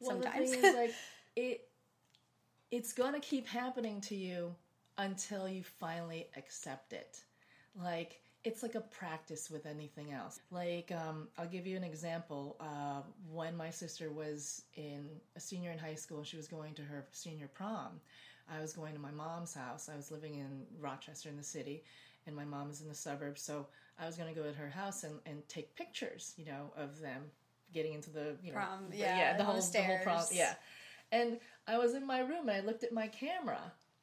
Well, 0.00 0.10
sometimes 0.10 0.52
is, 0.52 0.74
like 0.74 0.94
it, 1.36 1.68
it's 2.70 2.92
gonna 2.92 3.20
keep 3.20 3.48
happening 3.48 4.00
to 4.02 4.14
you 4.14 4.54
until 4.98 5.48
you 5.48 5.62
finally 5.64 6.28
accept 6.36 6.92
it. 6.92 7.18
Like 7.80 8.20
it's 8.42 8.62
like 8.62 8.74
a 8.74 8.80
practice 8.80 9.50
with 9.50 9.66
anything 9.66 10.12
else. 10.12 10.40
Like 10.50 10.92
um, 10.92 11.28
I'll 11.38 11.46
give 11.46 11.66
you 11.66 11.76
an 11.76 11.84
example. 11.84 12.56
Uh, 12.60 13.02
when 13.30 13.56
my 13.56 13.70
sister 13.70 14.10
was 14.10 14.64
in 14.76 15.06
a 15.36 15.40
senior 15.40 15.70
in 15.72 15.78
high 15.78 15.94
school, 15.94 16.18
and 16.18 16.26
she 16.26 16.36
was 16.36 16.48
going 16.48 16.74
to 16.74 16.82
her 16.82 17.06
senior 17.12 17.48
prom. 17.48 18.00
I 18.52 18.60
was 18.60 18.72
going 18.72 18.94
to 18.94 19.00
my 19.00 19.12
mom's 19.12 19.54
house. 19.54 19.88
I 19.92 19.96
was 19.96 20.10
living 20.10 20.34
in 20.34 20.64
Rochester 20.80 21.28
in 21.28 21.36
the 21.36 21.42
city, 21.42 21.84
and 22.26 22.34
my 22.34 22.44
mom 22.44 22.70
is 22.70 22.80
in 22.80 22.88
the 22.88 22.94
suburbs. 22.94 23.42
So 23.42 23.66
I 24.00 24.06
was 24.06 24.16
going 24.16 24.32
to 24.32 24.40
go 24.40 24.46
to 24.46 24.54
her 24.56 24.68
house 24.70 25.04
and, 25.04 25.14
and 25.26 25.46
take 25.48 25.74
pictures, 25.76 26.34
you 26.36 26.46
know, 26.46 26.72
of 26.76 27.00
them 27.00 27.22
getting 27.72 27.92
into 27.94 28.10
the 28.10 28.34
you 28.42 28.50
know 28.52 28.58
Prom, 28.58 28.90
the- 28.90 28.96
yeah, 28.96 29.36
the 29.36 29.44
whole 29.44 29.54
the 29.60 29.70
the 29.72 29.82
whole 29.82 29.98
prom 30.02 30.24
yeah. 30.32 30.54
And 31.12 31.38
I 31.66 31.78
was 31.78 31.94
in 31.94 32.06
my 32.06 32.20
room 32.20 32.48
and 32.48 32.50
I 32.50 32.60
looked 32.60 32.84
at 32.84 32.92
my 32.92 33.08
camera 33.08 33.60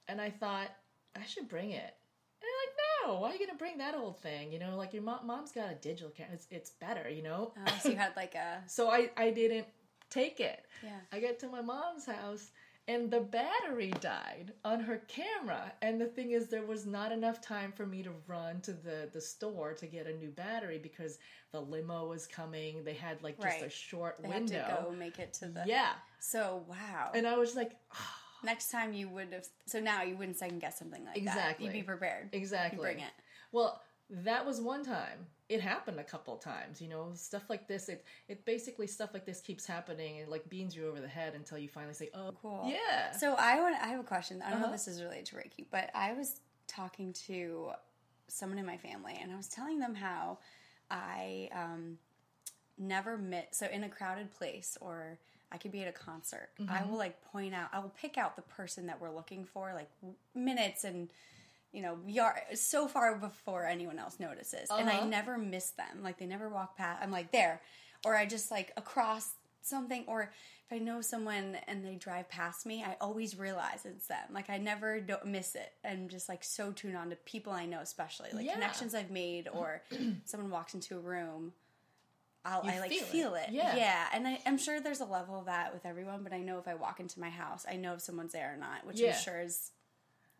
and 0.08 0.20
I 0.22 0.30
thought 0.30 0.70
I 1.16 1.26
should 1.26 1.48
bring 1.50 1.72
it. 1.72 1.94
And 2.42 2.48
I'm 2.48 2.60
like, 2.64 2.76
no, 3.16 3.20
why 3.22 3.30
are 3.30 3.34
you 3.34 3.40
gonna 3.46 3.58
bring 3.58 3.78
that 3.80 3.96
old 3.96 4.20
thing? 4.20 4.52
You 4.52 4.60
know, 4.60 4.76
like 4.78 4.94
your 4.94 5.04
mom, 5.04 5.26
mom's 5.26 5.52
got 5.52 5.72
a 5.72 5.76
digital 5.76 6.10
camera. 6.12 6.34
It's, 6.34 6.48
it's 6.52 6.70
better, 6.72 7.10
you 7.10 7.24
know. 7.24 7.54
uh, 7.66 7.78
so 7.80 7.90
you 7.90 7.96
had 7.96 8.16
like 8.16 8.36
a 8.36 8.62
So 8.68 8.90
I 8.90 9.10
I 9.18 9.32
didn't 9.32 9.68
take 10.10 10.40
it. 10.40 10.66
yeah. 10.84 11.00
I 11.12 11.20
get 11.20 11.40
to 11.40 11.48
my 11.48 11.62
mom's 11.62 12.06
house 12.06 12.52
and 12.88 13.12
the 13.12 13.19
battery 13.19 13.91
died 14.00 14.54
on 14.63 14.80
her 14.80 15.02
camera. 15.08 15.71
And 15.82 16.00
the 16.00 16.06
thing 16.06 16.32
is, 16.32 16.47
there 16.47 16.65
was 16.65 16.86
not 16.86 17.12
enough 17.12 17.41
time 17.41 17.71
for 17.71 17.86
me 17.86 18.02
to 18.04 18.12
run 18.28 18.62
to 18.62 18.71
the, 18.73 19.10
the 19.12 19.19
store 19.19 19.73
to 19.73 19.86
get 19.86 20.08
a 20.08 20.13
new 20.15 20.30
battery 20.30 20.80
because 20.82 21.19
the 21.52 21.60
limo 21.60 22.08
was 22.08 22.26
coming. 22.26 22.84
They 22.84 22.93
had 22.93 23.21
like 23.23 23.39
just 23.41 23.62
a 23.62 23.69
short 23.69 24.17
They 24.21 24.30
window. 24.30 24.56
had 24.60 24.78
to 24.78 24.84
go 24.84 24.91
make 24.91 25.19
it 25.19 25.34
to 25.36 25.47
the 25.47 25.63
Yeah. 25.65 25.93
So 26.19 26.63
wow. 26.67 27.12
And 27.13 27.28
I 27.28 27.38
was 27.38 27.56
like, 27.56 27.71
ah. 27.93 28.21
Next 28.43 28.69
time 28.69 28.93
you 28.93 29.10
would 29.10 29.34
have. 29.34 29.47
So 29.65 29.80
now 29.80 30.04
you 30.04 30.15
wouldn't 30.15 30.38
second 30.38 30.60
guess 30.60 30.78
something 30.78 31.04
like 31.04 31.15
that. 31.15 31.19
Exactly. 31.21 31.65
You'd 31.65 31.73
be 31.73 31.82
prepared. 31.82 32.30
exactly. 32.32 32.78
You 32.78 32.82
bring 32.84 33.00
it. 33.00 33.12
Well, 33.52 33.82
that 34.10 34.45
was 34.45 34.62
one 34.62 34.86
time. 34.86 35.26
It 35.50 35.62
happened 35.62 36.00
a 36.00 36.04
couple 36.04 36.36
times, 36.38 36.82
you 36.82 36.90
know, 36.90 37.12
stuff 37.14 37.44
like 37.50 37.68
this. 37.68 37.88
It 37.88 38.06
it 38.28 38.44
basically 38.46 38.88
stuff 38.88 39.12
like 39.14 39.26
this 39.26 39.40
keeps 39.40 39.66
happening 39.66 40.20
and 40.20 40.30
like 40.30 40.50
beans 40.50 40.76
you 40.76 40.88
over 40.88 41.00
the 41.00 41.08
head 41.08 41.36
until 41.36 41.58
you 41.58 41.70
finally 41.70 41.94
say, 41.94 42.10
"Oh, 42.14 42.34
Cool. 42.42 42.68
yeah." 42.68 43.12
So 43.12 43.34
I 43.36 43.62
want. 43.62 43.76
I 43.82 43.88
have 43.88 44.00
a 44.02 44.04
question. 44.04 44.42
I 44.42 44.50
don't 44.50 44.60
know 44.60 44.66
Uh-huh. 44.66 44.76
if 44.76 44.86
this 44.86 44.88
is 44.94 45.02
related 45.02 45.26
to 45.28 45.36
Reiki, 45.38 45.66
but 45.72 45.90
I 45.96 46.14
was 46.14 46.42
talking 46.68 47.14
to 47.28 47.72
someone 48.28 48.58
in 48.60 48.66
my 48.66 48.76
family, 48.78 49.18
and 49.22 49.32
I 49.32 49.38
was 49.38 49.48
telling 49.48 49.80
them 49.80 49.96
how 49.96 50.40
I 50.92 51.50
um, 51.54 51.98
never 52.78 53.18
met. 53.18 53.56
So 53.56 53.68
in 53.68 53.86
a 53.86 53.90
crowded 53.90 54.32
place, 54.34 54.78
or 54.82 55.18
I 55.52 55.58
could 55.58 55.72
be 55.72 55.82
at 55.82 55.88
a 55.88 55.94
concert, 55.94 56.50
I 56.60 56.64
Mm-hmm. 56.82 56.92
will 56.92 56.98
like 56.98 57.22
point 57.24 57.56
out. 57.56 57.70
I 57.72 57.80
will 57.80 57.94
pick 58.02 58.18
out 58.18 58.36
the 58.36 58.42
person 58.42 58.88
that 58.88 59.00
we're 59.00 59.12
looking 59.16 59.46
for, 59.46 59.74
like 59.74 59.90
minutes 60.36 60.84
and. 60.84 61.10
You 61.74 61.82
know, 61.82 61.98
yard, 62.08 62.40
so 62.56 62.88
far 62.88 63.16
before 63.18 63.66
anyone 63.66 64.00
else 64.00 64.20
notices, 64.20 64.70
and 64.72 64.90
I 64.90 64.98
Uh-huh. 64.98 65.06
never 65.08 65.38
miss 65.38 65.72
them. 65.72 66.02
Like 66.02 66.18
they 66.18 66.26
never 66.26 66.50
walk 66.50 66.78
past. 66.78 67.02
I'm 67.04 67.12
like 67.12 67.32
there, 67.32 67.62
or 68.06 68.16
I 68.16 68.26
just 68.26 68.50
like 68.52 68.72
across 68.78 69.30
something, 69.62 70.06
or 70.08 70.22
if 70.24 70.72
I 70.72 70.80
know 70.80 71.02
someone 71.02 71.58
and 71.68 71.86
they 71.86 71.96
drive 71.96 72.30
past 72.30 72.66
me, 72.66 72.84
I 72.84 72.96
always 73.02 73.38
realize 73.38 73.86
it's 73.86 74.08
them. 74.08 74.26
Like 74.32 74.50
I 74.50 74.58
never 74.58 75.00
don't 75.02 75.26
miss 75.28 75.56
it. 75.56 75.72
I'm 75.86 76.08
just 76.08 76.30
like 76.30 76.44
so 76.44 76.72
tuned 76.72 76.96
on 76.98 77.10
to 77.10 77.16
people 77.18 77.52
I 77.54 77.66
know, 77.66 77.80
especially 77.82 78.30
like 78.34 78.46
Yeah. 78.46 78.54
connections 78.54 78.96
I've 78.96 79.12
made, 79.12 79.48
or 79.50 79.84
someone 80.26 80.50
walks 80.50 80.74
into 80.74 80.96
a 80.98 81.02
room. 81.02 81.54
I'll, 82.46 82.64
You 82.64 82.72
I 82.72 82.80
like 82.80 82.92
feel 82.92 83.04
feel, 83.08 83.36
it. 83.36 83.50
it. 83.50 83.54
Yeah. 83.54 83.76
yeah. 83.76 84.06
And 84.14 84.26
I, 84.26 84.40
I'm 84.46 84.58
sure 84.58 84.80
there's 84.80 85.02
a 85.02 85.06
level 85.06 85.38
of 85.38 85.46
that 85.48 85.74
with 85.74 85.86
everyone, 85.86 86.24
but 86.24 86.32
I 86.32 86.38
know 86.40 86.60
if 86.60 86.68
I 86.68 86.76
walk 86.76 87.02
into 87.02 87.20
my 87.20 87.30
house, 87.30 87.66
I 87.70 87.76
know 87.76 87.94
if 87.96 88.02
someone's 88.02 88.32
there 88.32 88.54
or 88.54 88.58
not, 88.58 88.86
which 88.86 89.00
Yeah. 89.02 89.16
I'm 89.16 89.22
sure 89.22 89.42
is 89.42 89.72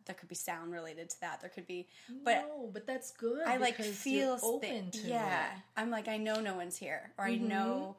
there 0.08 0.16
could 0.16 0.30
be 0.30 0.36
sound 0.36 0.72
related 0.74 1.10
to 1.12 1.22
that. 1.22 1.42
There 1.42 1.50
could 1.50 1.68
be, 1.68 1.88
but 2.24 2.46
no, 2.48 2.70
but 2.74 2.88
that's 2.88 3.12
good. 3.12 3.46
I 3.46 3.58
like 3.58 3.76
feel 3.76 4.40
open 4.42 4.92
to 4.92 5.08
yeah. 5.08 5.18
it. 5.18 5.50
Mm-hmm. 5.50 5.60
I'm 5.78 5.90
like 5.92 6.08
I 6.08 6.18
know 6.18 6.42
no 6.42 6.56
one's 6.56 6.78
here, 6.78 7.12
or 7.18 7.26
I 7.26 7.36
know 7.36 7.96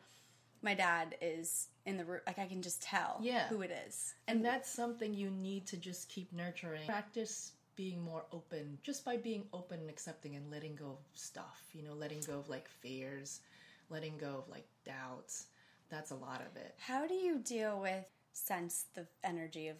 my 0.62 0.74
dad 0.74 1.14
is 1.20 1.68
in 1.86 1.96
the 1.96 2.04
room. 2.04 2.20
Like 2.26 2.38
I 2.38 2.46
can 2.46 2.62
just 2.62 2.82
tell 2.82 3.18
Yeah. 3.22 3.46
who 3.48 3.62
it 3.62 3.70
is. 3.86 4.14
And 4.26 4.44
that's 4.44 4.68
something 4.70 5.14
you 5.14 5.30
need 5.30 5.66
to 5.68 5.76
just 5.76 6.08
keep 6.08 6.32
nurturing. 6.32 6.86
Practice 6.86 7.52
being 7.76 8.02
more 8.02 8.24
open 8.32 8.76
just 8.82 9.04
by 9.04 9.16
being 9.16 9.44
open 9.52 9.78
and 9.80 9.88
accepting 9.88 10.34
and 10.34 10.50
letting 10.50 10.74
go 10.74 10.86
of 10.86 10.98
stuff, 11.14 11.62
you 11.72 11.82
know, 11.82 11.94
letting 11.94 12.20
go 12.26 12.38
of 12.40 12.48
like 12.48 12.68
fears, 12.68 13.40
letting 13.88 14.18
go 14.18 14.38
of 14.38 14.48
like 14.48 14.66
doubts. 14.84 15.46
That's 15.88 16.10
a 16.10 16.16
lot 16.16 16.40
of 16.40 16.56
it. 16.56 16.74
How 16.78 17.06
do 17.06 17.14
you 17.14 17.38
deal 17.38 17.80
with 17.80 18.04
sense 18.32 18.86
the 18.94 19.06
energy 19.24 19.68
of 19.68 19.76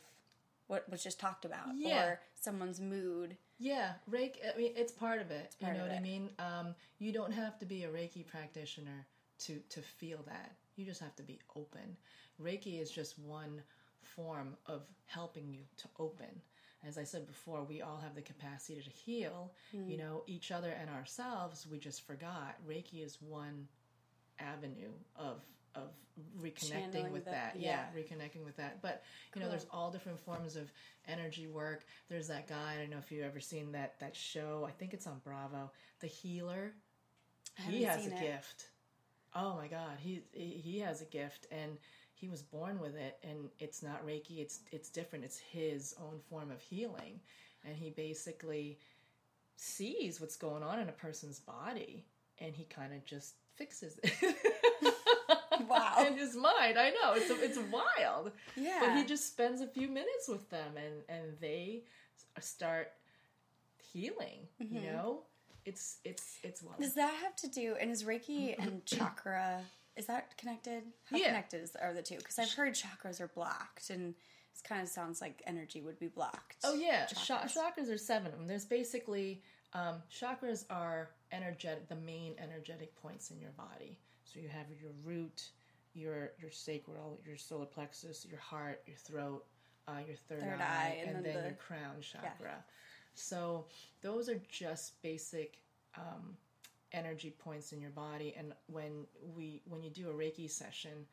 what 0.68 0.88
was 0.88 1.02
just 1.02 1.18
talked 1.18 1.44
about 1.44 1.68
Yeah. 1.76 2.04
or 2.04 2.20
someone's 2.35 2.81
mood. 2.81 3.37
Yeah, 3.59 3.94
Reiki. 4.09 4.37
I 4.54 4.57
mean, 4.57 4.72
it's 4.76 4.92
part 4.92 5.20
of 5.20 5.31
it. 5.33 5.57
part 5.61 5.72
you 5.72 5.78
know 5.78 5.85
what 5.87 5.94
I 5.96 6.00
mean? 6.00 6.31
Um, 6.38 6.74
you 6.98 7.12
don't 7.12 7.33
have 7.33 7.59
to 7.59 7.66
be 7.66 7.83
a 7.85 7.88
Reiki 7.88 8.24
practitioner 8.24 9.07
to 9.40 9.59
to 9.70 9.83
feel 9.83 10.22
that. 10.26 10.54
You 10.76 10.85
just 10.85 11.00
have 11.00 11.16
to 11.16 11.22
be 11.24 11.40
open. 11.57 11.96
Reiki 12.40 12.81
is 12.81 12.90
just 12.90 13.18
one 13.18 13.62
form 14.02 14.57
of 14.66 14.83
helping 15.07 15.48
you 15.52 15.62
to 15.78 15.88
open. 15.98 16.40
As 16.87 16.96
I 16.96 17.02
said 17.02 17.26
before, 17.26 17.64
we 17.64 17.83
all 17.83 17.96
have 17.98 18.14
the 18.14 18.22
capacity 18.22 18.81
to 18.81 18.88
heal. 18.90 19.52
Hmm. 19.72 19.88
You 19.88 19.96
know, 19.96 20.22
each 20.28 20.52
other 20.52 20.70
and 20.70 20.88
ourselves. 20.88 21.66
We 21.68 21.78
just 21.78 22.07
forgot. 22.07 22.54
Reiki 22.68 23.04
is 23.04 23.18
one 23.20 23.66
avenue 24.38 24.92
of 25.16 25.42
of 25.79 25.91
reconnecting 26.43 26.71
Channeling 26.93 27.12
with 27.12 27.25
the- 27.25 27.31
that. 27.31 27.55
yeah. 27.59 27.85
yeah, 27.95 28.01
reconnecting 28.03 28.45
with 28.45 28.57
that. 28.57 28.83
But 28.83 29.03
you 29.35 29.41
know, 29.43 29.49
there's 29.49 29.67
all 29.71 29.91
different 29.91 30.19
forms 30.21 30.57
of 30.57 30.71
energy 31.07 31.47
work. 31.47 31.85
There's 32.09 32.29
that 32.29 32.49
guy. 32.49 32.75
I 32.75 32.81
don't 32.81 32.91
know 32.91 32.99
if 32.99 33.11
you've 33.12 33.25
ever 33.25 33.41
seen 33.41 33.73
that 33.73 33.99
that 34.01 34.17
show. 34.17 34.64
I 34.69 34.73
think 34.73 34.95
it's 34.95 35.07
on 35.07 35.21
Bravo. 35.25 35.71
The 36.01 36.07
Healer. 36.09 36.73
He 37.69 37.83
has 37.85 38.07
a 38.07 38.14
it. 38.14 38.21
gift. 38.21 38.69
Oh 39.35 39.55
my 39.57 39.69
God, 39.69 39.99
he 39.99 40.23
he 40.33 40.51
he 40.51 40.79
has 40.81 41.03
a 41.03 41.07
gift, 41.07 41.47
and 41.51 41.77
he 42.14 42.29
was 42.29 42.43
born 42.43 42.79
with 42.81 42.97
it. 42.97 43.19
And 43.23 43.49
it's 43.59 43.83
not 43.83 44.05
Reiki. 44.07 44.38
It's 44.38 44.61
it's 44.73 44.88
different. 44.91 45.25
It's 45.25 45.38
his 45.38 45.95
own 46.01 46.19
form 46.29 46.51
of 46.51 46.61
healing, 46.61 47.21
and 47.64 47.77
he 47.77 47.91
basically 47.91 48.79
sees 49.57 50.21
what's 50.21 50.37
going 50.37 50.62
on 50.62 50.79
in 50.81 50.88
a 50.88 50.93
person's 50.93 51.41
body, 51.41 52.05
and 52.38 52.55
he 52.55 52.64
kind 52.64 52.93
of 52.95 53.05
just 53.05 53.35
fixes 53.57 53.99
it. 54.03 54.37
Wow. 55.68 56.05
in 56.07 56.16
his 56.16 56.37
mind, 56.37 56.79
I 56.79 56.90
know 56.90 57.12
it's 57.14 57.31
it's 57.31 57.59
wild. 57.71 58.33
Yeah. 58.57 58.79
But 58.81 58.97
he 58.97 59.05
just 59.05 59.27
spends 59.27 59.61
a 59.61 59.66
few 59.66 59.88
minutes 59.88 60.29
with 60.29 60.49
them 60.51 60.73
and 60.77 61.03
and 61.09 61.37
they 61.40 61.83
start 62.40 62.92
healing, 63.92 64.47
you 64.59 64.81
know? 64.83 65.21
It's 65.64 65.99
it's 66.05 66.38
it's 66.42 66.62
wild. 66.62 66.81
Does 66.81 66.94
that 66.94 67.12
have 67.23 67.37
to 67.37 67.49
do? 67.49 67.77
And 67.81 67.90
is 67.90 68.05
Reiki 68.05 68.55
and 68.59 68.85
chakra 68.87 69.61
is 69.97 70.07
that 70.07 70.37
connected? 70.38 70.85
How 71.11 71.16
Yeah. 71.16 71.27
connected 71.27 71.62
is, 71.62 71.75
are 71.77 71.92
the 71.92 72.03
two? 72.03 72.16
Because 72.18 72.38
I've 72.38 72.53
heard 72.53 72.75
chakras 72.75 73.21
are 73.21 73.27
blocked, 73.27 73.90
and 73.90 74.14
it 74.14 74.68
kind 74.68 74.81
of 74.81 74.88
sounds 74.88 75.21
like 75.21 75.42
energy 75.44 75.83
would 75.83 75.99
be 75.99 76.07
blocked. 76.07 76.59
Oh 76.64 76.75
yeah, 76.75 77.07
Chakras. 77.07 77.27
chakras. 77.27 77.57
chakras 77.57 77.92
are 77.92 77.99
seven 77.99 78.29
of 78.33 78.38
them. 78.38 78.47
There's 78.47 78.64
basically 78.64 79.42
um, 79.75 79.97
chakras 80.11 80.64
are 80.71 81.11
energetic, 81.33 81.88
the 81.88 81.97
main 81.97 82.35
energetic 82.38 82.94
points 82.94 83.31
in 83.33 83.40
your 83.40 83.51
body. 83.51 83.99
So 84.33 84.41
you 84.41 84.49
have 84.49 84.67
your 84.81 84.91
root, 85.05 85.51
your 85.95 86.33
your 86.41 86.51
sacral, 86.51 87.19
your 87.27 87.37
solar 87.37 87.67
plexus, 87.67 88.27
your 88.29 88.38
heart, 88.41 88.83
your 88.87 88.97
throat, 88.97 89.45
uh, 89.87 90.01
your 90.07 90.17
third, 90.17 90.41
Third 90.43 90.61
eye, 90.61 90.64
eye, 90.64 90.99
and 91.07 91.17
then 91.17 91.23
then, 91.23 91.35
the- 91.35 91.49
your 91.49 91.57
crown 91.57 91.97
chakra. 92.01 92.62
So 93.14 93.67
those 94.03 94.29
are 94.29 94.41
just 94.51 95.01
basic 95.03 95.59
um, 95.97 96.37
energy 96.93 97.31
points 97.31 97.73
in 97.73 97.81
your 97.81 97.91
body. 97.91 98.35
And 98.38 98.53
when 98.67 99.07
we 99.35 99.62
when 99.67 99.83
you 99.83 99.91
do 99.91 100.11
a 100.11 100.12
Reiki 100.12 100.51
session, 100.51 101.07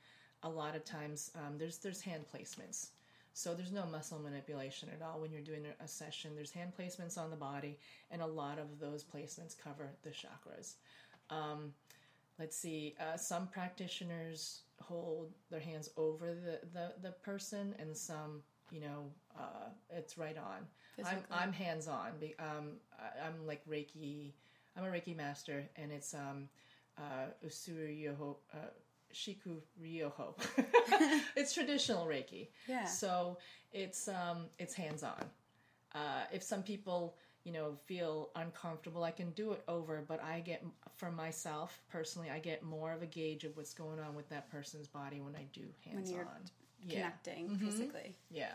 a 0.43 0.49
lot 0.49 0.75
of 0.75 0.83
times 0.83 1.31
um, 1.35 1.57
there's 1.57 1.77
there's 1.77 2.01
hand 2.01 2.25
placements. 2.33 2.89
So 3.33 3.53
there's 3.53 3.71
no 3.71 3.85
muscle 3.85 4.19
manipulation 4.19 4.89
at 4.93 5.01
all 5.05 5.19
when 5.19 5.31
you're 5.31 5.41
doing 5.41 5.65
a 5.81 5.87
session. 5.87 6.31
There's 6.35 6.51
hand 6.51 6.71
placements 6.77 7.17
on 7.17 7.29
the 7.29 7.35
body, 7.35 7.77
and 8.11 8.21
a 8.21 8.25
lot 8.25 8.59
of 8.59 8.79
those 8.79 9.03
placements 9.03 9.57
cover 9.57 9.89
the 10.03 10.09
chakras. 10.11 10.75
Um, 11.29 11.73
let's 12.39 12.57
see. 12.57 12.95
Uh, 12.99 13.17
some 13.17 13.47
practitioners 13.47 14.61
hold 14.81 15.31
their 15.49 15.59
hands 15.59 15.89
over 15.97 16.33
the, 16.33 16.59
the, 16.73 16.93
the 17.01 17.11
person, 17.11 17.75
and 17.79 17.95
some, 17.95 18.41
you 18.71 18.81
know, 18.81 19.11
uh, 19.37 19.69
it's 19.89 20.17
right 20.17 20.37
on. 20.37 20.65
I'm, 21.05 21.23
I'm 21.31 21.51
hands 21.53 21.87
on. 21.87 22.11
Um, 22.39 22.77
I'm 23.23 23.45
like 23.45 23.61
Reiki. 23.67 24.31
I'm 24.77 24.83
a 24.83 24.87
Reiki 24.87 25.15
master, 25.15 25.63
and 25.75 25.91
it's 25.91 26.13
um, 26.13 26.49
uh, 26.97 27.27
Usuru 27.45 28.01
Yoho, 28.01 28.37
uh, 28.53 28.57
Shiki 29.13 29.61
Ryoho. 29.81 30.35
it's 31.35 31.53
traditional 31.53 32.05
Reiki. 32.05 32.49
Yeah. 32.67 32.85
So 32.85 33.37
it's 33.73 34.07
um, 34.07 34.45
it's 34.59 34.73
hands 34.73 35.03
on. 35.03 35.25
Uh, 35.93 36.23
if 36.33 36.43
some 36.43 36.61
people 36.61 37.15
you 37.45 37.53
know 37.53 37.77
feel 37.85 38.31
uncomfortable, 38.35 39.03
I 39.05 39.11
can 39.11 39.31
do 39.31 39.53
it 39.53 39.63
over. 39.69 40.03
But 40.05 40.21
I 40.21 40.41
get 40.41 40.65
for 40.97 41.11
myself 41.11 41.79
personally, 41.89 42.29
I 42.29 42.39
get 42.39 42.63
more 42.63 42.91
of 42.91 43.01
a 43.01 43.05
gauge 43.05 43.45
of 43.45 43.55
what's 43.55 43.73
going 43.73 43.99
on 43.99 44.15
with 44.15 44.27
that 44.29 44.51
person's 44.51 44.87
body 44.87 45.21
when 45.21 45.35
I 45.35 45.45
do 45.53 45.61
hands 45.85 46.11
on. 46.11 46.25
Yeah, 46.81 46.95
connecting 46.95 47.49
mm-hmm. 47.49 47.65
physically. 47.65 48.15
yeah. 48.29 48.51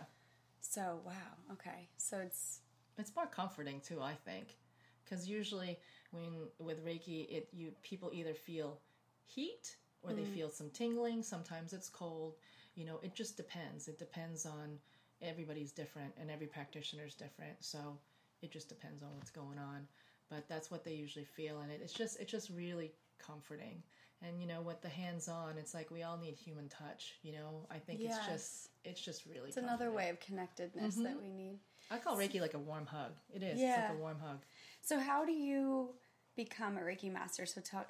So 0.60 1.00
wow. 1.06 1.12
Okay. 1.52 1.88
So 1.96 2.18
it's 2.18 2.60
It's 2.98 3.14
more 3.16 3.26
comforting 3.26 3.80
too, 3.80 4.02
I 4.02 4.14
think, 4.26 4.58
because 5.04 5.26
usually 5.28 5.78
when 6.10 6.48
with 6.58 6.84
Reiki, 6.84 7.28
it 7.30 7.48
you 7.52 7.72
people 7.82 8.10
either 8.12 8.34
feel 8.34 8.78
heat 9.26 9.76
or 10.02 10.12
they 10.12 10.22
mm-hmm. 10.22 10.34
feel 10.34 10.50
some 10.50 10.70
tingling. 10.70 11.22
Sometimes 11.22 11.72
it's 11.72 11.88
cold. 11.88 12.34
You 12.74 12.84
know, 12.84 13.00
it 13.02 13.14
just 13.14 13.36
depends. 13.36 13.88
It 13.88 13.98
depends 13.98 14.46
on 14.46 14.78
everybody's 15.22 15.72
different, 15.72 16.14
and 16.20 16.30
every 16.30 16.46
practitioner 16.46 17.04
is 17.04 17.14
different. 17.14 17.56
So 17.60 17.98
it 18.42 18.50
just 18.50 18.68
depends 18.68 19.02
on 19.02 19.08
what's 19.16 19.30
going 19.30 19.58
on. 19.58 19.86
But 20.28 20.48
that's 20.48 20.70
what 20.70 20.84
they 20.84 20.92
usually 20.92 21.24
feel, 21.24 21.60
and 21.60 21.72
it, 21.72 21.80
it's 21.82 21.92
just 21.92 22.20
it's 22.20 22.30
just 22.30 22.50
really 22.50 22.92
comforting. 23.18 23.82
And 24.22 24.40
you 24.40 24.46
know, 24.46 24.60
with 24.60 24.80
the 24.82 24.88
hands 24.88 25.28
on, 25.28 25.56
it's 25.58 25.74
like 25.74 25.90
we 25.90 26.02
all 26.02 26.18
need 26.18 26.34
human 26.34 26.68
touch. 26.68 27.14
You 27.22 27.32
know, 27.32 27.66
I 27.70 27.78
think 27.78 28.00
it's 28.00 28.26
just 28.26 28.68
it's 28.84 29.00
just 29.00 29.26
really 29.26 29.48
it's 29.48 29.56
another 29.56 29.90
way 29.90 30.08
of 30.10 30.20
connectedness 30.20 30.96
that 30.96 31.16
mm-hmm. 31.16 31.22
we 31.22 31.30
need. 31.30 31.58
I 31.90 31.98
call 31.98 32.16
Reiki 32.16 32.40
like 32.40 32.54
a 32.54 32.58
warm 32.58 32.86
hug. 32.86 33.12
It 33.34 33.42
is. 33.42 33.60
It's 33.60 33.76
like 33.76 33.96
a 33.96 34.00
warm 34.00 34.18
hug. 34.24 34.38
So 34.82 35.00
how 35.00 35.24
do 35.24 35.32
you 35.32 35.90
become 36.36 36.76
a 36.76 36.80
Reiki 36.80 37.12
master? 37.12 37.46
So 37.46 37.60
talk, 37.60 37.88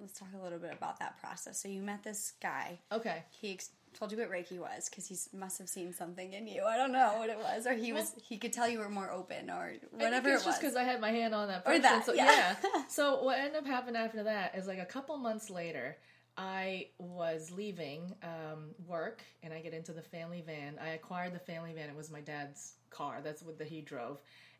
let's 0.00 0.18
talk 0.18 0.28
a 0.38 0.42
little 0.42 0.58
bit 0.58 0.72
about 0.72 0.98
that 0.98 1.20
process. 1.20 1.60
So 1.60 1.68
you 1.68 1.82
met 1.82 2.02
this 2.02 2.32
guy. 2.42 2.80
Okay. 2.90 3.22
He 3.40 3.52
ex- 3.52 3.70
told 3.98 4.12
you 4.12 4.18
what 4.18 4.30
Reiki 4.30 4.58
was 4.58 4.88
because 4.88 5.06
he 5.06 5.16
must 5.36 5.58
have 5.58 5.68
seen 5.68 5.92
something 5.92 6.32
in 6.32 6.46
you. 6.46 6.62
I 6.64 6.76
don't 6.76 6.92
know 6.92 7.14
what 7.18 7.30
it 7.30 7.38
was, 7.38 7.66
or 7.66 7.74
he 7.74 7.92
was 7.92 8.14
he 8.22 8.36
could 8.38 8.52
tell 8.52 8.68
you 8.68 8.78
were 8.78 8.88
more 8.88 9.10
open, 9.10 9.50
or 9.50 9.72
whatever 9.90 10.06
I 10.06 10.10
think 10.10 10.26
it 10.26 10.28
it's 10.34 10.44
was. 10.46 10.54
just 10.54 10.60
because 10.60 10.76
I 10.76 10.82
had 10.84 11.00
my 11.00 11.10
hand 11.10 11.34
on 11.34 11.48
that 11.48 11.62
Or 11.66 11.78
that, 11.78 12.06
so, 12.06 12.12
yeah. 12.12 12.56
So 12.88 13.22
what 13.22 13.38
ended 13.38 13.56
up 13.56 13.66
happening 13.66 13.96
after 13.96 14.22
that 14.24 14.54
is 14.56 14.66
like 14.66 14.78
a 14.78 14.84
couple 14.84 15.16
months 15.16 15.50
later, 15.50 15.96
I 16.36 16.88
was 16.98 17.50
leaving 17.50 18.14
um, 18.22 18.74
work 18.86 19.22
and 19.42 19.52
I 19.54 19.60
get 19.60 19.72
into 19.72 19.92
the 19.92 20.02
family 20.02 20.42
van. 20.46 20.78
I 20.82 20.90
acquired 20.90 21.32
the 21.34 21.38
family 21.38 21.72
van. 21.72 21.88
It 21.88 21.96
was 21.96 22.10
my 22.10 22.20
dad's 22.20 22.74
car. 22.90 23.20
That's 23.24 23.42
what 23.42 23.58
that 23.58 23.68
he 23.68 23.80
drove, 23.80 24.18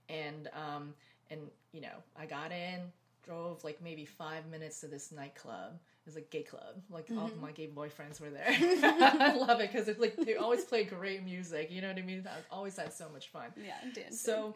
and 0.08 0.48
um, 0.54 0.94
and 1.30 1.40
you 1.72 1.80
know 1.82 2.02
I 2.18 2.26
got 2.26 2.52
in, 2.52 2.80
drove 3.24 3.62
like 3.64 3.82
maybe 3.82 4.04
five 4.04 4.46
minutes 4.50 4.80
to 4.80 4.86
this 4.86 5.12
nightclub. 5.12 5.78
It 6.06 6.10
was 6.10 6.16
a 6.16 6.20
gay 6.20 6.42
club. 6.44 6.76
Like 6.88 7.08
all 7.10 7.28
Mm-hmm. 7.28 7.40
my 7.42 7.50
gay 7.50 7.68
boyfriends 7.68 8.20
were 8.20 8.30
there. 8.30 8.46
I 8.48 9.34
love 9.36 9.58
it 9.60 9.72
because 9.72 9.88
it's 9.88 9.98
like 9.98 10.14
they 10.16 10.36
always 10.36 10.64
play 10.64 10.84
great 10.84 11.24
music. 11.24 11.70
You 11.72 11.82
know 11.82 11.88
what 11.88 11.98
I 11.98 12.02
mean? 12.02 12.24
I 12.26 12.54
always 12.54 12.76
had 12.76 12.92
so 12.92 13.08
much 13.12 13.28
fun. 13.28 13.52
yeah, 13.56 13.74
dancing. 13.92 14.12
So 14.16 14.54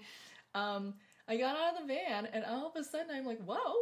um, 0.55 0.95
I 1.29 1.37
got 1.37 1.57
out 1.57 1.75
of 1.81 1.89
the 1.89 1.93
van, 1.95 2.27
and 2.33 2.45
all 2.45 2.69
of 2.69 2.77
a 2.77 2.85
sudden 2.85 3.09
I'm 3.13 3.27
like, 3.27 3.43
whoa! 3.45 3.75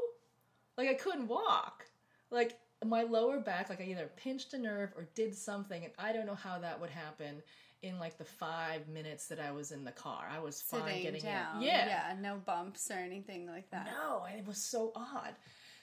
Like 0.78 0.88
I 0.88 0.94
couldn't 0.94 1.28
walk. 1.28 1.84
Like 2.30 2.58
my 2.84 3.02
lower 3.02 3.38
back, 3.40 3.68
like 3.68 3.80
I 3.80 3.84
either 3.84 4.10
pinched 4.16 4.54
a 4.54 4.58
nerve 4.58 4.92
or 4.96 5.08
did 5.14 5.34
something, 5.34 5.84
and 5.84 5.92
I 5.98 6.12
don't 6.14 6.24
know 6.26 6.34
how 6.36 6.58
that 6.60 6.80
would 6.80 6.90
happen 6.90 7.42
in 7.82 7.98
like 7.98 8.16
the 8.18 8.24
five 8.24 8.88
minutes 8.88 9.26
that 9.28 9.40
I 9.40 9.50
was 9.52 9.72
in 9.72 9.84
the 9.84 9.92
car. 9.92 10.26
I 10.34 10.38
was 10.40 10.60
fine 10.62 10.82
sitting 10.86 11.02
getting 11.02 11.22
down. 11.22 11.56
in. 11.58 11.62
Yeah. 11.68 11.86
yeah, 11.86 12.16
no 12.20 12.36
bumps 12.44 12.90
or 12.90 12.94
anything 12.98 13.46
like 13.46 13.70
that. 13.72 13.86
No, 14.00 14.24
and 14.28 14.38
it 14.38 14.46
was 14.46 14.56
so 14.58 14.90
odd. 14.96 15.34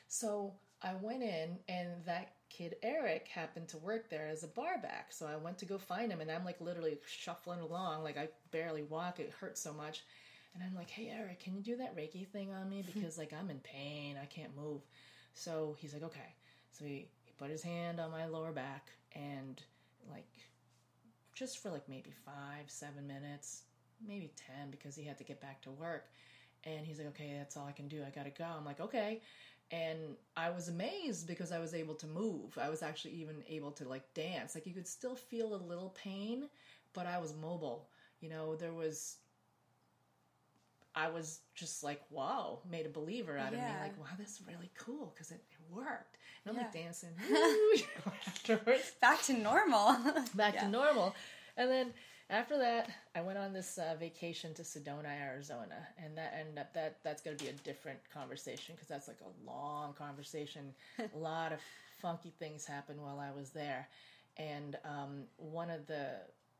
So 0.08 0.54
I 0.82 0.94
went 1.02 1.24
in, 1.24 1.58
and 1.68 1.90
that 2.06 2.34
kid 2.50 2.76
Eric 2.84 3.28
happened 3.28 3.68
to 3.70 3.78
work 3.78 4.10
there 4.10 4.28
as 4.28 4.44
a 4.44 4.48
barback. 4.48 5.12
So 5.12 5.26
I 5.26 5.36
went 5.36 5.58
to 5.60 5.66
go 5.66 5.78
find 5.78 6.12
him, 6.12 6.22
and 6.22 6.32
I'm 6.32 6.46
like 6.46 6.62
literally 6.62 6.98
shuffling 7.08 7.60
along, 7.60 8.04
like 8.04 8.18
I 8.18 8.30
barely 8.52 8.84
walk. 8.84 9.20
It 9.20 9.34
hurts 9.40 9.62
so 9.62 9.74
much. 9.74 10.04
And 10.54 10.64
I'm 10.64 10.76
like, 10.76 10.90
hey, 10.90 11.12
Eric, 11.14 11.42
can 11.42 11.54
you 11.56 11.62
do 11.62 11.76
that 11.78 11.98
Reiki 11.98 12.26
thing 12.28 12.54
on 12.54 12.70
me? 12.70 12.82
Hmm. 12.82 13.00
Because 13.00 13.18
like 13.18 13.34
I'm 13.34 13.50
in 13.50 13.60
pain, 13.60 14.18
I 14.22 14.26
can't 14.26 14.56
move. 14.56 14.82
So 15.34 15.76
he's 15.80 15.94
like, 15.94 16.04
okay. 16.04 16.34
So 16.72 16.86
he, 16.86 17.08
he 17.24 17.34
put 17.38 17.50
his 17.50 17.62
hand 17.64 18.00
on 18.00 18.12
my 18.12 18.26
lower 18.26 18.52
back, 18.52 18.92
and 19.14 19.62
like 20.10 20.28
just 21.36 21.60
for 21.62 21.70
like 21.70 21.88
maybe 21.90 22.12
five, 22.26 22.66
seven 22.68 23.06
minutes, 23.06 23.64
maybe 24.06 24.32
10 24.60 24.72
because 24.72 24.96
he 24.96 25.04
had 25.04 25.18
to 25.18 25.24
get 25.24 25.42
back 25.42 25.62
to 25.64 25.72
work. 25.72 26.06
And 26.64 26.86
he's 26.86 26.98
like, 26.98 27.08
okay, 27.10 27.36
that's 27.38 27.58
all 27.58 27.68
I 27.68 27.74
can 27.74 27.88
do. 27.88 28.02
I 28.06 28.10
gotta 28.10 28.32
go. 28.32 28.46
I'm 28.46 28.66
like, 28.66 28.80
okay. 28.80 29.22
And 29.72 30.00
I 30.38 30.52
was 30.52 30.68
amazed 30.70 31.28
because 31.28 31.52
I 31.52 31.60
was 31.60 31.74
able 31.74 31.96
to 31.96 32.08
move. 32.08 32.58
I 32.58 32.70
was 32.70 32.84
actually 32.84 33.14
even 33.16 33.44
able 33.50 33.72
to 33.72 33.88
like 33.88 34.14
dance. 34.14 34.56
Like 34.56 34.68
you 34.68 34.74
could 34.74 34.88
still 34.88 35.16
feel 35.16 35.56
a 35.56 35.58
little 35.58 35.90
pain, 36.02 36.50
but 36.94 37.08
I 37.08 37.18
was 37.18 37.34
mobile. 37.34 37.90
You 38.22 38.30
know, 38.30 38.56
there 38.56 38.74
was, 38.74 39.18
I 40.96 41.10
was 41.10 41.40
just 41.56 41.84
like, 41.84 42.02
wow, 42.10 42.60
made 42.70 42.86
a 42.86 42.90
believer 42.90 43.38
out 43.38 43.54
of 43.54 43.60
me. 43.60 43.66
Like, 43.82 43.98
wow, 44.00 44.06
this 44.18 44.30
is 44.40 44.42
really 44.48 44.72
cool 44.78 45.12
because 45.14 45.32
it, 45.32 45.42
it 45.52 45.76
worked. 45.76 46.18
And 46.46 46.56
I'm 46.56 46.58
like 46.64 46.72
dancing 46.72 47.10
woo, 47.30 47.36
you 47.36 47.84
know, 48.06 48.14
afterwards 48.28 48.92
Back 49.02 49.24
to 49.24 49.34
normal. 49.34 49.98
back 50.36 50.54
Yeah. 50.54 50.62
to 50.66 50.70
normal. 50.70 51.16
And 51.58 51.70
then 51.70 51.94
after 52.30 52.58
that, 52.58 52.90
I 53.16 53.22
went 53.22 53.38
on 53.38 53.54
this 53.54 53.78
uh, 53.78 53.96
vacation 54.00 54.54
to 54.56 54.64
Sedona, 54.64 55.10
Arizona, 55.22 55.88
and 56.04 56.18
that 56.18 56.36
ended 56.40 56.58
up 56.58 56.74
that 56.74 56.98
that's 57.04 57.22
going 57.22 57.38
to 57.38 57.44
be 57.44 57.50
a 57.50 57.54
different 57.54 58.00
conversation 58.12 58.74
because 58.74 58.88
that's 58.88 59.08
like 59.08 59.20
a 59.22 59.50
long 59.50 59.94
conversation. 59.94 60.74
a 61.00 61.18
lot 61.18 61.54
of 61.54 61.60
funky 62.02 62.34
things 62.40 62.66
happened 62.66 63.00
while 63.00 63.20
I 63.20 63.32
was 63.32 63.52
there, 63.52 63.88
and 64.38 64.76
um, 64.84 65.26
one 65.38 65.70
of 65.70 65.86
the 65.86 66.14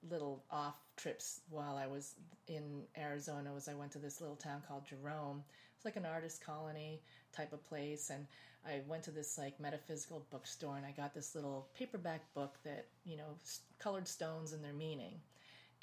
little 0.08 0.44
off 0.52 0.76
trips 0.98 1.42
while 1.50 1.78
I 1.78 1.88
was 1.88 2.14
in 2.48 2.84
Arizona 2.96 3.52
was 3.52 3.68
I 3.68 3.74
went 3.74 3.92
to 3.94 4.00
this 4.00 4.22
little 4.22 4.36
town 4.36 4.62
called 4.68 4.86
Jerome. 4.86 5.44
It's 5.76 5.86
like 5.86 5.96
an 5.96 6.06
artist 6.06 6.46
colony 6.46 7.02
type 7.36 7.54
of 7.54 7.68
place, 7.68 8.12
and 8.12 8.28
I 8.68 8.82
went 8.88 9.02
to 9.06 9.12
this 9.12 9.40
like 9.40 9.60
metaphysical 9.60 10.28
bookstore 10.32 10.78
and 10.78 10.86
I 10.86 10.92
got 10.92 11.16
this 11.16 11.34
little 11.34 11.68
paperback 11.76 12.22
book 12.36 12.56
that 12.64 12.86
you 13.04 13.18
know 13.18 13.38
colored 13.80 14.08
stones 14.08 14.54
and 14.54 14.64
their 14.64 14.74
meaning 14.74 15.20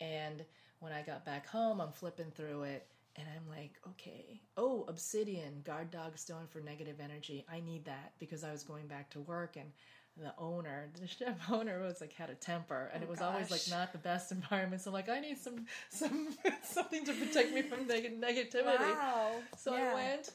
and 0.03 0.45
when 0.81 0.93
I 0.93 1.03
got 1.03 1.25
back 1.25 1.47
home, 1.47 1.81
I'm 1.81 1.93
flipping 1.93 2.33
through 2.33 2.65
it 2.65 2.87
and 3.17 3.27
I'm 3.37 3.49
like, 3.49 3.75
okay, 3.91 4.41
oh, 4.57 4.85
obsidian, 4.89 5.63
guard 5.65 5.91
dog 5.91 6.19
stone 6.19 6.47
for 6.51 6.61
negative 6.61 6.97
energy. 7.01 7.45
I 7.51 7.61
need 7.61 7.85
that 7.85 8.15
because 8.19 8.43
I 8.43 8.51
was 8.51 8.65
going 8.65 8.89
back 8.89 9.11
to 9.11 9.21
work 9.21 9.57
and 9.57 9.71
the 10.17 10.35
owner, 10.39 10.91
the 11.01 11.07
chef 11.07 11.37
owner 11.51 11.81
was 11.81 12.01
like 12.01 12.13
had 12.13 12.31
a 12.31 12.35
temper 12.35 12.91
and 12.93 13.03
oh, 13.03 13.07
it 13.07 13.11
was 13.11 13.21
gosh. 13.21 13.33
always 13.33 13.51
like 13.51 13.63
not 13.71 13.93
the 13.93 13.99
best 13.99 14.33
environment. 14.33 14.83
So 14.83 14.91
I'm 14.91 14.95
like, 14.95 15.09
I 15.09 15.21
need 15.21 15.39
some 15.39 15.67
some 15.91 16.37
something 16.65 17.05
to 17.05 17.13
protect 17.13 17.53
me 17.53 17.63
from 17.63 17.87
neg- 17.87 18.21
negativity. 18.21 18.81
Wow. 18.81 19.33
So 19.57 19.77
yeah. 19.77 19.93
I 19.93 19.95
went 19.95 20.31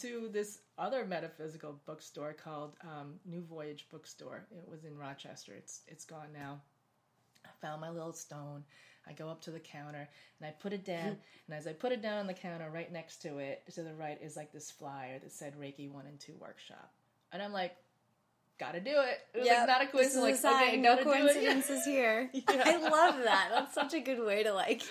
to 0.00 0.30
this 0.32 0.60
other 0.78 1.04
metaphysical 1.04 1.78
bookstore 1.84 2.32
called 2.32 2.76
um, 2.82 3.14
New 3.26 3.42
Voyage 3.42 3.86
Bookstore. 3.90 4.46
It 4.50 4.66
was 4.70 4.84
in 4.84 4.96
Rochester. 4.96 5.52
It's 5.54 5.82
it's 5.86 6.06
gone 6.06 6.28
now. 6.32 6.62
I 7.44 7.50
found 7.60 7.80
my 7.80 7.90
little 7.90 8.12
stone. 8.12 8.64
I 9.06 9.12
go 9.12 9.28
up 9.28 9.40
to 9.42 9.50
the 9.50 9.60
counter 9.60 10.08
and 10.40 10.48
I 10.48 10.50
put 10.52 10.72
it 10.72 10.84
down. 10.84 11.16
and 11.46 11.56
as 11.56 11.66
I 11.66 11.72
put 11.72 11.92
it 11.92 12.02
down 12.02 12.18
on 12.18 12.26
the 12.26 12.34
counter, 12.34 12.70
right 12.70 12.92
next 12.92 13.22
to 13.22 13.38
it, 13.38 13.62
to 13.74 13.82
the 13.82 13.94
right, 13.94 14.18
is 14.22 14.36
like 14.36 14.52
this 14.52 14.70
flyer 14.70 15.18
that 15.18 15.32
said 15.32 15.58
Reiki 15.58 15.90
1 15.90 16.06
and 16.06 16.20
2 16.20 16.34
workshop. 16.40 16.92
And 17.32 17.42
I'm 17.42 17.52
like, 17.52 17.74
gotta 18.62 18.80
do 18.80 18.90
it. 18.90 19.18
It 19.34 19.38
was 19.38 19.46
yep, 19.46 19.58
like 19.60 19.68
not 19.68 19.82
a 19.82 19.86
coincidence. 19.86 20.44
Like, 20.44 20.68
okay, 20.68 20.76
no 20.76 20.96
coincidences 21.02 21.84
here. 21.84 22.30
Yeah. 22.52 22.62
I 22.64 22.76
love 22.76 23.22
that. 23.24 23.48
That's 23.50 23.74
such 23.74 23.94
a 23.94 24.00
good 24.00 24.24
way 24.24 24.42
to 24.42 24.52
like 24.52 24.82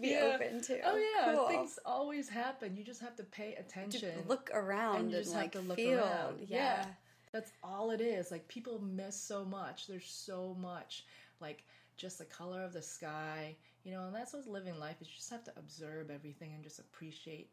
be 0.00 0.10
yeah. 0.10 0.32
open 0.34 0.62
to. 0.62 0.80
Oh 0.84 0.96
yeah, 0.96 1.34
cool. 1.34 1.48
things 1.48 1.78
always 1.84 2.28
happen. 2.28 2.76
You 2.76 2.84
just 2.84 3.00
have 3.00 3.16
to 3.16 3.24
pay 3.24 3.54
attention. 3.54 4.12
Just 4.16 4.28
look 4.28 4.50
around 4.54 5.12
and, 5.12 5.14
and 5.14 5.28
like 5.30 5.54
feel. 5.76 5.98
Around. 5.98 6.40
Yeah. 6.46 6.56
yeah. 6.56 6.86
That's 7.32 7.52
all 7.62 7.90
it 7.90 8.00
is. 8.00 8.30
Like 8.30 8.48
people 8.48 8.80
miss 8.80 9.20
so 9.20 9.44
much. 9.44 9.86
There's 9.86 10.08
so 10.08 10.56
much. 10.60 11.04
Like 11.40 11.64
just 11.98 12.18
the 12.18 12.24
color 12.24 12.62
of 12.62 12.72
the 12.72 12.80
sky, 12.80 13.56
you 13.84 13.92
know, 13.92 14.06
and 14.06 14.14
that's 14.14 14.32
what's 14.32 14.46
living 14.46 14.78
life 14.78 14.96
is 15.00 15.08
you 15.08 15.14
just 15.16 15.30
have 15.30 15.44
to 15.44 15.52
observe 15.58 16.10
everything 16.10 16.52
and 16.54 16.62
just 16.62 16.78
appreciate 16.78 17.50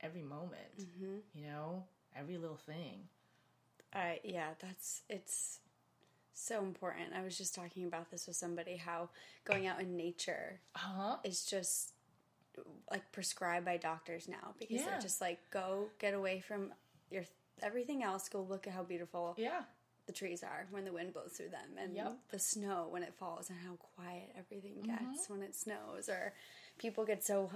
every 0.00 0.22
moment, 0.22 0.78
mm-hmm. 0.80 1.16
you 1.34 1.46
know, 1.46 1.82
every 2.16 2.36
little 2.36 2.56
thing. 2.56 3.00
I 3.92 4.20
yeah, 4.22 4.50
that's 4.60 5.02
it's 5.08 5.58
so 6.34 6.60
important. 6.62 7.14
I 7.16 7.24
was 7.24 7.36
just 7.36 7.54
talking 7.54 7.86
about 7.86 8.10
this 8.10 8.26
with 8.26 8.36
somebody 8.36 8.76
how 8.76 9.08
going 9.44 9.66
out 9.66 9.80
in 9.80 9.96
nature 9.96 10.60
uh-huh. 10.76 11.16
is 11.24 11.44
just 11.44 11.94
like 12.90 13.10
prescribed 13.12 13.64
by 13.64 13.76
doctors 13.76 14.28
now 14.28 14.54
because 14.58 14.80
yeah. 14.80 14.90
they're 14.90 15.00
just 15.00 15.20
like 15.20 15.38
go 15.50 15.86
get 15.98 16.12
away 16.12 16.40
from 16.40 16.72
your 17.10 17.24
everything 17.62 18.02
else, 18.02 18.28
go 18.28 18.42
look 18.42 18.66
at 18.66 18.74
how 18.74 18.82
beautiful 18.82 19.34
yeah 19.38 19.62
the 20.08 20.12
trees 20.14 20.42
are 20.42 20.66
when 20.70 20.84
the 20.84 20.92
wind 20.92 21.12
blows 21.12 21.32
through 21.36 21.50
them 21.50 21.76
and 21.78 21.94
yep. 21.94 22.16
the 22.30 22.38
snow 22.38 22.88
when 22.90 23.02
it 23.02 23.14
falls 23.14 23.50
and 23.50 23.58
how 23.64 23.74
quiet 23.94 24.34
everything 24.36 24.72
mm-hmm. 24.72 24.86
gets 24.86 25.24
mm-hmm. 25.24 25.34
when 25.34 25.42
it 25.42 25.54
snows 25.54 26.08
or 26.08 26.32
people 26.78 27.04
get 27.04 27.22
so 27.22 27.50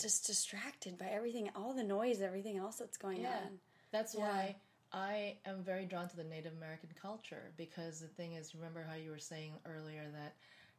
just 0.00 0.26
distracted 0.26 0.96
by 0.98 1.04
everything 1.04 1.50
all 1.54 1.74
the 1.74 1.84
noise 1.84 2.22
everything 2.22 2.56
else 2.56 2.76
that's 2.76 2.96
going 2.96 3.20
yeah. 3.20 3.36
on 3.44 3.58
that's 3.92 4.14
yeah. 4.14 4.20
why 4.20 4.56
i 4.94 5.36
am 5.44 5.62
very 5.62 5.84
drawn 5.84 6.08
to 6.08 6.16
the 6.16 6.24
native 6.24 6.54
american 6.56 6.88
culture 7.00 7.52
because 7.58 8.00
the 8.00 8.08
thing 8.08 8.32
is 8.32 8.54
remember 8.54 8.82
how 8.88 8.96
you 8.96 9.10
were 9.10 9.18
saying 9.18 9.52
earlier 9.66 10.04
that 10.10 10.34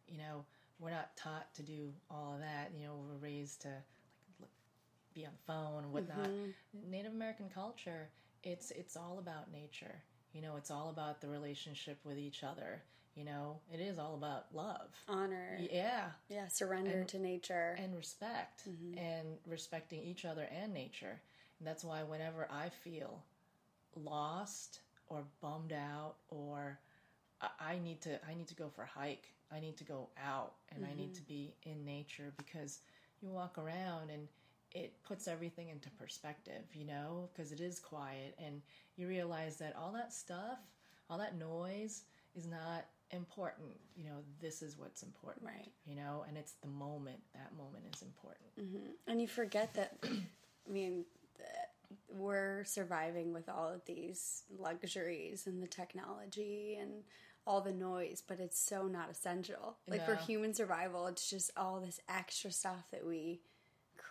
you 0.08 0.18
know 0.18 0.44
we're 0.80 0.90
not 0.90 1.16
taught 1.16 1.54
to 1.54 1.62
do 1.62 1.94
all 2.10 2.34
of 2.34 2.40
that 2.40 2.72
you 2.76 2.84
know 2.84 2.96
we're 3.08 3.28
raised 3.28 3.62
to 3.62 3.70
like 4.40 4.50
be 5.14 5.28
on 5.28 5.32
the 5.32 5.54
phone 5.54 5.84
and 5.84 5.94
whatnot 5.94 6.28
mm-hmm. 6.28 6.90
native 6.92 7.14
american 7.14 7.50
culture 7.54 8.10
it's 8.44 8.72
it's 8.72 8.98
all 8.98 9.20
about 9.20 9.52
nature 9.52 10.02
you 10.34 10.42
know, 10.42 10.56
it's 10.58 10.72
all 10.72 10.90
about 10.90 11.22
the 11.22 11.28
relationship 11.28 12.00
with 12.04 12.18
each 12.18 12.44
other. 12.44 12.82
You 13.16 13.26
know, 13.26 13.60
it 13.74 13.82
is 13.82 14.00
all 14.00 14.16
about 14.16 14.46
love, 14.54 14.88
honor. 15.10 15.60
Yeah. 15.60 16.06
Yeah, 16.30 16.48
surrender 16.48 17.00
and, 17.00 17.08
to 17.10 17.20
nature. 17.20 17.78
And 17.78 17.96
respect. 17.96 18.70
Mm-hmm. 18.70 18.98
And 18.98 19.28
respecting 19.46 20.02
each 20.02 20.24
other 20.24 20.48
and 20.62 20.74
nature. 20.74 21.20
And 21.60 21.68
that's 21.68 21.84
why 21.84 22.04
whenever 22.04 22.48
I 22.50 22.70
feel 22.70 23.22
lost 23.96 24.80
or 25.10 25.24
bummed 25.42 25.74
out 25.74 26.16
or 26.30 26.80
I 27.60 27.80
need 27.84 28.02
to 28.02 28.20
I 28.26 28.34
need 28.34 28.48
to 28.48 28.56
go 28.56 28.70
for 28.70 28.84
a 28.84 28.88
hike. 28.88 29.28
I 29.54 29.60
need 29.60 29.76
to 29.78 29.84
go 29.84 30.08
out 30.24 30.54
and 30.74 30.84
mm-hmm. 30.84 30.94
I 30.94 30.96
need 30.96 31.14
mm-hmm. 31.14 31.24
to 31.24 31.28
be 31.28 31.54
in 31.64 31.84
nature 31.84 32.32
because 32.38 32.80
you 33.22 33.30
walk 33.30 33.58
around 33.58 34.10
and 34.10 34.28
it 34.72 34.94
puts 35.04 35.28
everything 35.28 35.70
into 35.70 35.90
perspective, 35.92 36.64
you 36.74 36.86
know, 36.86 37.30
because 37.32 37.52
it 37.52 37.60
is 37.60 37.80
quiet 37.80 38.38
and 38.44 38.62
you 38.96 39.08
realize 39.08 39.58
that 39.58 39.76
all 39.76 39.92
that 39.92 40.14
stuff, 40.14 40.60
all 41.10 41.18
that 41.18 41.38
noise 41.38 42.04
is 42.36 42.48
not 42.48 42.86
important. 43.12 43.72
You 43.96 44.06
know, 44.06 44.18
this 44.40 44.62
is 44.62 44.78
what's 44.78 45.04
important. 45.04 45.46
Right. 45.46 45.72
You 45.86 45.96
know, 45.96 46.24
and 46.28 46.38
it's 46.38 46.54
the 46.62 46.70
moment. 46.70 47.20
That 47.34 47.52
moment 47.58 47.84
is 47.94 48.02
important. 48.02 48.56
Mm-hmm. 48.60 48.92
And 49.08 49.22
you 49.22 49.28
forget 49.28 49.74
that, 49.74 49.98
I 50.04 50.72
mean, 50.72 51.06
we're 52.10 52.64
surviving 52.64 53.34
with 53.34 53.50
all 53.50 53.68
of 53.68 53.84
these 53.86 54.44
luxuries 54.58 55.48
and 55.48 55.62
the 55.62 55.68
technology 55.68 56.78
and 56.80 57.04
all 57.46 57.62
the 57.62 57.74
noise, 57.74 58.22
but 58.26 58.40
it's 58.40 58.60
so 58.60 58.88
not 58.88 59.10
essential. 59.10 59.78
Like 59.88 60.08
no. 60.08 60.14
for 60.14 60.16
human 60.16 60.54
survival, 60.54 61.08
it's 61.08 61.30
just 61.30 61.52
all 61.58 61.80
this 61.80 62.00
extra 62.08 62.52
stuff 62.52 62.86
that 62.92 63.06
we 63.06 63.42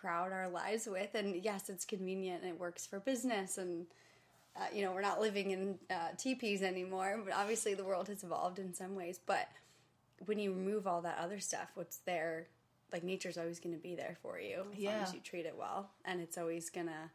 crowd 0.01 0.31
our 0.31 0.49
lives 0.49 0.87
with. 0.87 1.13
And 1.13 1.43
yes, 1.43 1.69
it's 1.69 1.85
convenient 1.85 2.41
and 2.41 2.51
it 2.51 2.59
works 2.59 2.85
for 2.85 2.99
business. 2.99 3.57
And, 3.57 3.85
uh, 4.55 4.65
you 4.73 4.83
know, 4.83 4.91
we're 4.91 5.01
not 5.01 5.21
living 5.21 5.51
in 5.51 5.79
uh, 5.89 6.09
teepees 6.17 6.63
anymore, 6.63 7.21
but 7.23 7.33
obviously 7.33 7.75
the 7.75 7.83
world 7.83 8.07
has 8.07 8.23
evolved 8.23 8.59
in 8.59 8.73
some 8.73 8.95
ways. 8.95 9.19
But 9.23 9.47
when 10.25 10.39
you 10.39 10.53
remove 10.53 10.87
all 10.87 11.01
that 11.01 11.19
other 11.19 11.39
stuff, 11.39 11.69
what's 11.75 11.97
there, 11.97 12.47
like 12.91 13.03
nature's 13.03 13.37
always 13.37 13.59
going 13.59 13.75
to 13.75 13.81
be 13.81 13.95
there 13.95 14.17
for 14.21 14.39
you 14.39 14.65
as 14.73 14.79
yeah. 14.79 14.95
long 14.95 15.03
as 15.03 15.13
you 15.13 15.19
treat 15.19 15.45
it 15.45 15.55
well. 15.57 15.91
And 16.03 16.19
it's 16.19 16.37
always 16.37 16.69
going 16.69 16.87
to 16.87 17.11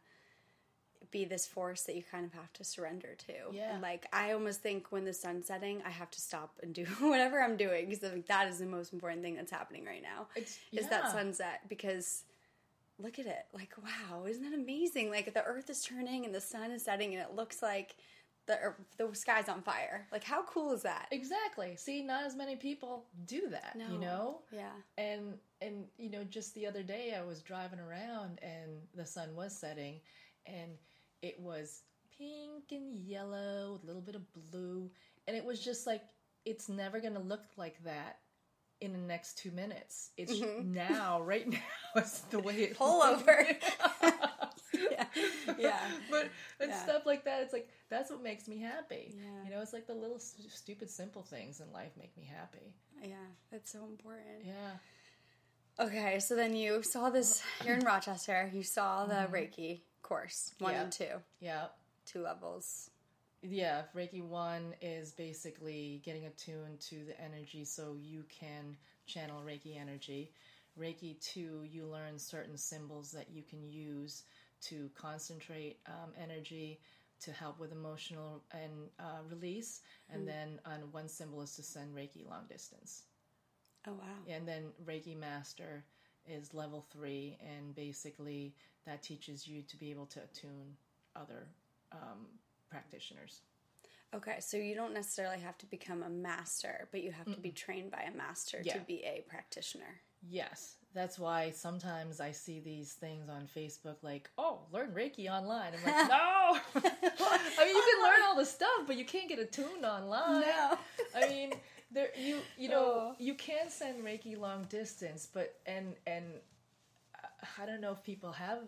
be 1.11 1.25
this 1.25 1.45
force 1.45 1.83
that 1.83 1.95
you 1.95 2.03
kind 2.09 2.25
of 2.25 2.33
have 2.33 2.51
to 2.53 2.63
surrender 2.63 3.15
to. 3.27 3.33
Yeah. 3.55 3.73
And 3.73 3.81
like 3.81 4.07
I 4.11 4.31
almost 4.31 4.61
think 4.61 4.87
when 4.91 5.05
the 5.05 5.13
sun's 5.13 5.47
setting, 5.47 5.81
I 5.85 5.89
have 5.89 6.11
to 6.11 6.21
stop 6.21 6.57
and 6.61 6.73
do 6.73 6.85
whatever 6.99 7.41
I'm 7.41 7.57
doing 7.57 7.89
because 7.89 8.03
like 8.03 8.27
that 8.27 8.47
is 8.47 8.59
the 8.59 8.65
most 8.65 8.93
important 8.93 9.21
thing 9.21 9.35
that's 9.35 9.51
happening 9.51 9.85
right 9.85 10.01
now. 10.01 10.27
It's, 10.35 10.57
yeah. 10.71 10.81
Is 10.81 10.89
that 10.89 11.11
sunset 11.11 11.61
because 11.69 12.23
look 12.99 13.19
at 13.19 13.25
it. 13.25 13.45
Like, 13.53 13.73
wow, 13.77 14.25
isn't 14.25 14.43
that 14.43 14.53
amazing? 14.57 15.09
Like, 15.09 15.33
the 15.33 15.43
earth 15.43 15.69
is 15.69 15.83
turning 15.83 16.25
and 16.25 16.33
the 16.33 16.41
sun 16.41 16.71
is 16.71 16.83
setting, 16.83 17.13
and 17.13 17.21
it 17.21 17.35
looks 17.35 17.61
like 17.61 17.95
the 18.47 18.73
the 18.97 19.13
sky's 19.13 19.49
on 19.49 19.61
fire. 19.61 20.07
Like, 20.11 20.23
how 20.23 20.43
cool 20.43 20.73
is 20.73 20.81
that? 20.83 21.07
Exactly. 21.11 21.75
See, 21.75 22.01
not 22.01 22.25
as 22.25 22.35
many 22.35 22.55
people 22.55 23.05
do 23.25 23.49
that. 23.49 23.75
No. 23.75 23.91
You 23.91 23.99
know. 23.99 24.39
Yeah. 24.51 24.71
And 24.97 25.33
and 25.61 25.85
you 25.97 26.09
know, 26.09 26.23
just 26.23 26.55
the 26.55 26.65
other 26.65 26.83
day, 26.83 27.15
I 27.17 27.23
was 27.23 27.41
driving 27.41 27.79
around 27.79 28.39
and 28.41 28.81
the 28.95 29.05
sun 29.05 29.35
was 29.35 29.55
setting, 29.57 29.99
and 30.45 30.71
it 31.21 31.39
was 31.39 31.83
pink 32.17 32.71
and 32.71 32.95
yellow, 32.95 33.79
a 33.81 33.85
little 33.85 34.01
bit 34.01 34.15
of 34.15 34.21
blue, 34.33 34.89
and 35.27 35.35
it 35.35 35.43
was 35.43 35.63
just 35.63 35.85
like 35.85 36.01
it's 36.45 36.69
never 36.69 37.01
going 37.01 37.13
to 37.13 37.19
look 37.19 37.43
like 37.57 37.83
that 37.83 38.19
in 38.81 38.93
the 38.93 38.99
next 38.99 39.37
two 39.37 39.51
minutes. 39.51 40.11
It's 40.17 40.33
mm-hmm. 40.33 40.73
now, 40.73 41.21
right 41.21 41.49
now, 41.51 41.59
it's 41.95 42.19
the 42.21 42.39
way 42.39 42.55
it 42.55 42.77
pull 42.77 43.01
over. 43.01 43.45
yeah, 44.73 45.05
yeah. 45.57 45.79
But 46.11 46.29
and 46.59 46.69
yeah. 46.69 46.83
stuff 46.83 47.05
like 47.05 47.25
that. 47.25 47.41
It's 47.41 47.53
like 47.53 47.69
that's 47.89 48.09
what 48.09 48.23
makes 48.23 48.47
me 48.47 48.59
happy. 48.59 49.15
Yeah. 49.15 49.43
You 49.45 49.51
know, 49.51 49.61
it's 49.61 49.73
like 49.73 49.87
the 49.87 49.93
little 49.93 50.19
st- 50.19 50.51
stupid, 50.51 50.89
simple 50.89 51.23
things 51.23 51.59
in 51.59 51.71
life 51.73 51.91
make 51.97 52.15
me 52.17 52.29
happy. 52.29 52.73
Yeah, 53.01 53.15
that's 53.51 53.71
so 53.71 53.85
important. 53.85 54.45
Yeah. 54.45 55.85
Okay, 55.85 56.19
so 56.19 56.35
then 56.35 56.55
you 56.55 56.81
saw 56.81 57.09
this. 57.09 57.43
You're 57.65 57.75
in 57.75 57.85
Rochester. 57.85 58.49
You 58.53 58.63
saw 58.63 59.05
the 59.05 59.13
mm-hmm. 59.13 59.33
Reiki 59.33 59.81
course 60.01 60.53
one 60.59 60.73
yep. 60.73 60.83
and 60.83 60.91
two. 60.91 61.21
Yeah. 61.39 61.65
Two 62.05 62.21
levels 62.21 62.89
yeah, 63.41 63.83
Reiki 63.95 64.23
1 64.23 64.75
is 64.81 65.11
basically 65.11 66.01
getting 66.03 66.25
attuned 66.25 66.79
to 66.81 67.05
the 67.05 67.19
energy 67.21 67.63
so 67.63 67.95
you 67.99 68.23
can 68.29 68.75
channel 69.05 69.41
Reiki 69.45 69.79
energy. 69.79 70.31
Reiki 70.79 71.19
2, 71.21 71.65
you 71.69 71.85
learn 71.85 72.17
certain 72.17 72.57
symbols 72.57 73.11
that 73.11 73.29
you 73.31 73.43
can 73.43 73.67
use 73.69 74.23
to 74.61 74.89
concentrate 74.95 75.79
um, 75.87 76.11
energy 76.21 76.79
to 77.19 77.31
help 77.31 77.59
with 77.59 77.71
emotional 77.71 78.43
and 78.51 78.89
uh, 78.99 79.21
release. 79.29 79.81
And 80.09 80.23
mm. 80.23 80.27
then 80.27 80.59
on 80.65 80.91
one 80.91 81.09
symbol 81.09 81.41
is 81.41 81.55
to 81.55 81.63
send 81.63 81.95
Reiki 81.95 82.27
long 82.27 82.45
distance. 82.49 83.03
Oh 83.87 83.93
wow. 83.93 84.33
And 84.35 84.47
then 84.47 84.65
Reiki 84.85 85.17
Master 85.17 85.83
is 86.27 86.53
level 86.53 86.85
three, 86.91 87.37
and 87.41 87.73
basically 87.73 88.53
that 88.85 89.01
teaches 89.01 89.47
you 89.47 89.61
to 89.63 89.77
be 89.77 89.91
able 89.91 90.05
to 90.07 90.19
attune 90.21 90.75
other 91.15 91.47
um, 91.91 92.27
practitioners. 92.69 93.41
Okay, 94.15 94.37
so 94.39 94.55
you 94.57 94.73
don't 94.73 94.93
necessarily 94.93 95.39
have 95.39 95.57
to 95.57 95.65
become 95.65 96.01
a 96.03 96.09
master, 96.09 96.87
but 96.91 97.03
you 97.03 97.11
have 97.11 97.33
to 97.33 97.39
be 97.41 97.51
trained 97.51 97.91
by 97.91 98.03
a 98.03 98.15
master 98.15 98.61
Yeah. 98.63 98.73
to 98.73 98.79
be 98.79 99.03
a 99.03 99.25
practitioner. 99.27 100.01
Yes, 100.29 100.75
that's 100.93 101.19
why 101.19 101.51
sometimes 101.51 102.19
I 102.19 102.31
see 102.31 102.59
these 102.59 102.93
things 102.93 103.29
on 103.29 103.47
Facebook 103.47 103.97
like, 104.01 104.29
"Oh, 104.37 104.61
learn 104.71 104.91
Reiki 104.93 105.29
online." 105.29 105.73
I'm 105.75 105.83
like, 105.83 106.09
"No!" 106.09 106.57
I 107.59 107.65
mean, 107.65 107.75
you 107.75 107.83
can 107.93 108.03
learn 108.03 108.21
all 108.25 108.35
the 108.37 108.45
stuff, 108.45 108.87
but 108.87 108.95
you 108.97 109.05
can't 109.05 109.27
get 109.29 109.39
attuned 109.39 109.85
online. 109.85 110.41
No. 110.41 110.77
I 111.15 111.27
mean, 111.27 111.53
there 111.91 112.09
you 112.17 112.39
you 112.57 112.69
know 112.69 113.11
Oh. 113.11 113.15
you 113.19 113.35
can 113.35 113.69
send 113.69 114.03
Reiki 114.03 114.37
long 114.39 114.63
distance, 114.69 115.27
but 115.31 115.59
and 115.65 115.95
and 116.07 116.25
uh, 117.23 117.27
I 117.61 117.65
don't 117.65 117.81
know 117.81 117.91
if 117.91 118.01
people 118.03 118.31
have 118.31 118.59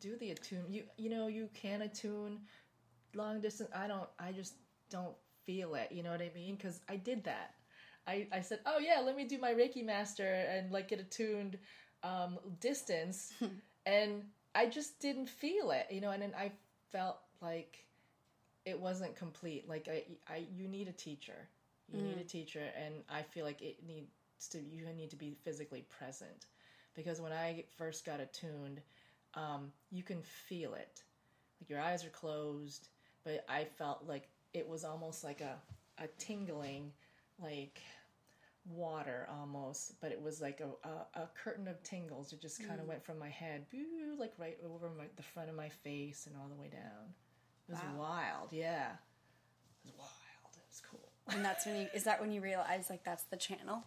do 0.00 0.16
the 0.18 0.32
attune. 0.32 0.64
You 0.68 0.84
you 0.98 1.08
know 1.08 1.26
you 1.28 1.48
can 1.54 1.82
attune 1.82 2.40
long 3.14 3.40
distance. 3.40 3.70
I 3.74 3.86
don't. 3.86 4.08
I 4.18 4.32
just 4.32 4.54
don't 4.90 5.14
feel 5.44 5.74
it. 5.74 5.90
You 5.92 6.02
know 6.02 6.10
what 6.10 6.22
I 6.22 6.30
mean? 6.34 6.56
Because 6.56 6.80
I 6.88 6.96
did 6.96 7.24
that. 7.24 7.54
I 8.06 8.26
I 8.32 8.40
said, 8.40 8.60
oh 8.66 8.78
yeah, 8.78 9.00
let 9.00 9.16
me 9.16 9.24
do 9.26 9.38
my 9.38 9.52
Reiki 9.52 9.84
master 9.84 10.46
and 10.50 10.70
like 10.70 10.88
get 10.88 11.00
attuned 11.00 11.58
um, 12.02 12.38
distance, 12.60 13.32
and 13.86 14.24
I 14.54 14.66
just 14.66 15.00
didn't 15.00 15.28
feel 15.28 15.70
it. 15.70 15.86
You 15.90 16.00
know, 16.00 16.10
and 16.10 16.22
then 16.22 16.34
I 16.38 16.52
felt 16.90 17.18
like 17.40 17.84
it 18.64 18.78
wasn't 18.78 19.16
complete. 19.16 19.68
Like 19.68 19.88
I, 19.88 20.04
I 20.32 20.46
you 20.56 20.68
need 20.68 20.88
a 20.88 20.92
teacher. 20.92 21.48
You 21.94 22.00
need 22.00 22.16
a 22.16 22.24
teacher, 22.24 22.62
and 22.82 22.94
I 23.10 23.20
feel 23.20 23.44
like 23.44 23.60
it 23.60 23.76
needs 23.86 24.08
to. 24.48 24.58
You 24.58 24.86
need 24.96 25.10
to 25.10 25.16
be 25.16 25.36
physically 25.44 25.84
present, 25.98 26.46
because 26.94 27.20
when 27.20 27.32
I 27.32 27.64
first 27.76 28.06
got 28.06 28.18
attuned, 28.18 28.80
um, 29.34 29.70
you 29.90 30.02
can 30.02 30.22
feel 30.22 30.72
it. 30.72 31.02
Like 31.60 31.68
your 31.68 31.80
eyes 31.80 32.02
are 32.02 32.08
closed, 32.08 32.88
but 33.24 33.44
I 33.48 33.64
felt 33.64 34.04
like 34.06 34.28
it 34.54 34.68
was 34.68 34.84
almost 34.84 35.24
like 35.24 35.40
a 35.40 35.56
a 36.02 36.06
tingling, 36.18 36.92
like 37.40 37.80
water 38.64 39.28
almost, 39.40 40.00
but 40.00 40.12
it 40.12 40.20
was 40.20 40.40
like 40.40 40.60
a, 40.60 40.88
a, 40.88 41.22
a 41.22 41.28
curtain 41.42 41.68
of 41.68 41.82
tingles. 41.82 42.32
It 42.32 42.40
just 42.40 42.66
kind 42.66 42.80
of 42.80 42.86
mm. 42.86 42.90
went 42.90 43.04
from 43.04 43.18
my 43.18 43.28
head, 43.28 43.66
boo, 43.70 44.16
like 44.18 44.32
right 44.38 44.56
over 44.64 44.90
my, 44.96 45.04
the 45.16 45.22
front 45.22 45.48
of 45.48 45.56
my 45.56 45.68
face 45.68 46.26
and 46.26 46.36
all 46.36 46.48
the 46.48 46.60
way 46.60 46.68
down. 46.68 47.14
It 47.68 47.72
was 47.72 47.80
Wow. 47.80 48.00
wild, 48.00 48.52
yeah. 48.52 48.92
It 49.84 49.86
was 49.86 49.94
wild. 49.98 50.56
It 50.56 50.64
was 50.68 50.82
cool. 50.88 51.08
And 51.28 51.44
that's 51.44 51.66
when 51.66 51.76
you 51.76 51.88
is 51.94 52.04
that 52.04 52.20
when 52.20 52.32
you 52.32 52.40
realize 52.40 52.88
like 52.90 53.04
that's 53.04 53.24
the 53.24 53.36
channel 53.36 53.82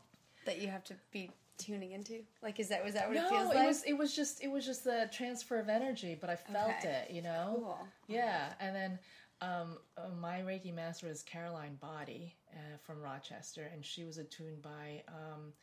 that 0.46 0.60
you 0.60 0.68
have 0.68 0.84
to 0.86 0.96
be 1.12 1.32
tuning 1.58 1.92
into? 1.92 2.22
Like 2.42 2.60
is 2.60 2.70
that 2.70 2.84
was 2.84 2.94
that 2.94 3.08
what 3.08 3.16
no, 3.16 3.26
it 3.26 3.30
feels 3.30 3.48
like? 3.48 3.58
it 3.58 3.68
was 3.68 3.84
it 3.84 3.94
was 3.94 4.16
just 4.16 4.44
it 4.44 4.52
was 4.52 4.66
just 4.66 4.84
the 4.84 5.10
transfer 5.12 5.60
of 5.60 5.70
energy, 5.70 6.18
but 6.20 6.30
I 6.30 6.36
felt 6.36 6.72
Okay. 6.80 7.06
it, 7.10 7.14
you 7.14 7.22
know. 7.22 7.56
Cool. 7.58 7.88
Yeah, 8.08 8.54
and 8.60 8.76
then 8.76 9.00
um, 9.46 9.78
uh, 9.98 10.10
my 10.20 10.40
Reiki 10.40 10.74
master 10.74 11.08
is 11.08 11.24
Caroline 11.24 11.76
Body 11.76 12.36
uh, 12.54 12.78
from 12.82 13.02
Rochester, 13.02 13.70
and 13.74 13.86
she 13.86 14.04
was 14.04 14.18
attuned 14.18 14.62
by 14.62 15.04
um, 15.08 15.54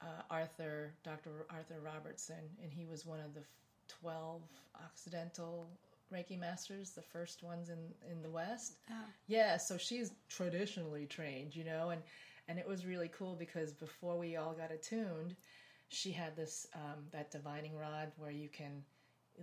uh, 0.00 0.22
Arthur, 0.30 0.94
Dr. 1.04 1.46
Arthur 1.50 1.80
Robertson, 1.82 2.48
and 2.62 2.72
he 2.72 2.84
was 2.84 3.04
one 3.04 3.20
of 3.20 3.34
the 3.34 3.42
twelve 3.88 4.42
Occidental 4.84 5.68
Reiki 6.12 6.38
masters, 6.38 6.90
the 6.90 7.02
first 7.02 7.42
ones 7.42 7.68
in 7.68 7.78
in 8.10 8.22
the 8.22 8.30
West. 8.30 8.76
Oh. 8.90 8.94
Yeah, 9.26 9.56
so 9.56 9.76
she's 9.76 10.12
traditionally 10.28 11.06
trained, 11.06 11.54
you 11.54 11.64
know, 11.64 11.90
and 11.90 12.02
and 12.48 12.58
it 12.58 12.66
was 12.66 12.86
really 12.86 13.10
cool 13.16 13.34
because 13.34 13.72
before 13.72 14.18
we 14.18 14.36
all 14.36 14.54
got 14.54 14.70
attuned, 14.70 15.34
she 15.88 16.12
had 16.12 16.36
this 16.36 16.66
um, 16.74 17.04
that 17.12 17.30
divining 17.30 17.76
rod 17.76 18.12
where 18.16 18.30
you 18.30 18.48
can, 18.48 18.82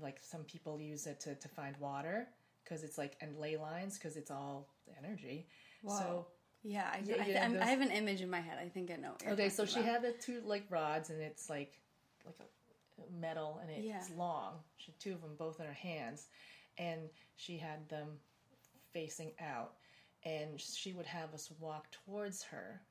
like, 0.01 0.19
some 0.21 0.43
people 0.43 0.79
use 0.79 1.05
it 1.05 1.19
to 1.21 1.35
to 1.35 1.47
find 1.49 1.75
water 1.77 2.27
because 2.63 2.83
it's 2.83 2.97
like 2.97 3.15
and 3.21 3.37
ley 3.37 3.57
lines 3.57 3.97
because 3.97 4.15
it's 4.17 4.31
all 4.31 4.69
energy. 5.03 5.47
So 5.87 6.27
Yeah, 6.63 6.87
I, 6.93 7.01
Yeah, 7.05 7.15
I, 7.21 7.27
yeah, 7.27 7.57
I 7.61 7.65
have 7.65 7.81
an 7.81 7.91
image 7.91 8.21
in 8.21 8.29
my 8.29 8.39
head. 8.39 8.57
I 8.61 8.69
think 8.69 8.91
I 8.91 8.95
know. 8.95 9.15
Okay, 9.29 9.49
so 9.49 9.65
she 9.65 9.81
about. 9.81 9.91
had 9.91 10.01
the 10.03 10.11
two 10.13 10.41
like 10.45 10.63
rods 10.69 11.09
and 11.09 11.21
it's 11.21 11.49
like 11.49 11.79
like 12.25 12.35
a 12.39 13.21
metal 13.21 13.59
and 13.61 13.69
it's 13.69 13.85
Yeah. 13.85 14.17
long. 14.17 14.53
She 14.77 14.91
had 14.91 14.99
two 14.99 15.13
of 15.13 15.21
them 15.21 15.35
both 15.37 15.59
in 15.59 15.65
her 15.65 15.73
hands, 15.73 16.27
and 16.77 17.09
she 17.35 17.57
had 17.57 17.87
them 17.89 18.07
facing 18.93 19.33
out, 19.39 19.73
and 20.23 20.59
she 20.59 20.93
would 20.93 21.05
have 21.05 21.33
us 21.33 21.51
walk 21.59 21.91
towards 21.91 22.43
her 22.43 22.81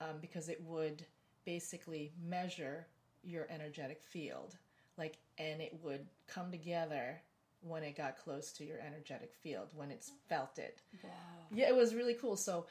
um, 0.00 0.18
because 0.20 0.48
it 0.48 0.62
would 0.62 1.04
basically 1.44 2.12
measure 2.22 2.86
your 3.24 3.46
energetic 3.50 4.02
field, 4.02 4.56
like, 4.98 5.18
and 5.38 5.60
it 5.60 5.76
would 5.82 6.06
come 6.26 6.50
together 6.50 7.20
when 7.60 7.82
it 7.82 7.96
got 7.96 8.18
close 8.18 8.52
to 8.52 8.64
your 8.64 8.78
energetic 8.78 9.32
field 9.42 9.68
when 9.74 9.90
it's 9.90 10.12
felt 10.28 10.58
it. 10.58 10.80
Wow. 11.02 11.10
Yeah, 11.52 11.68
it 11.68 11.76
was 11.76 11.94
really 11.94 12.14
cool. 12.14 12.36
So 12.36 12.66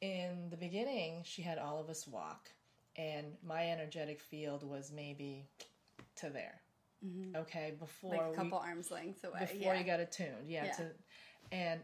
in 0.00 0.48
the 0.50 0.56
beginning, 0.56 1.22
she 1.24 1.42
had 1.42 1.58
all 1.58 1.78
of 1.80 1.88
us 1.88 2.06
walk, 2.06 2.48
and 2.96 3.26
my 3.46 3.70
energetic 3.70 4.20
field 4.20 4.62
was 4.62 4.92
maybe 4.92 5.46
to 6.16 6.30
there. 6.30 6.60
Okay, 7.34 7.72
before 7.78 8.10
Like 8.10 8.20
a 8.20 8.30
we 8.30 8.36
couple 8.36 8.58
arms 8.58 8.90
lengths 8.90 9.24
away. 9.24 9.40
before 9.40 9.72
yeah. 9.72 9.78
you 9.78 9.84
got 9.84 10.00
attuned, 10.00 10.48
yeah. 10.48 10.66
Yeah. 10.66 10.72
To, 10.72 10.86
and 11.50 11.80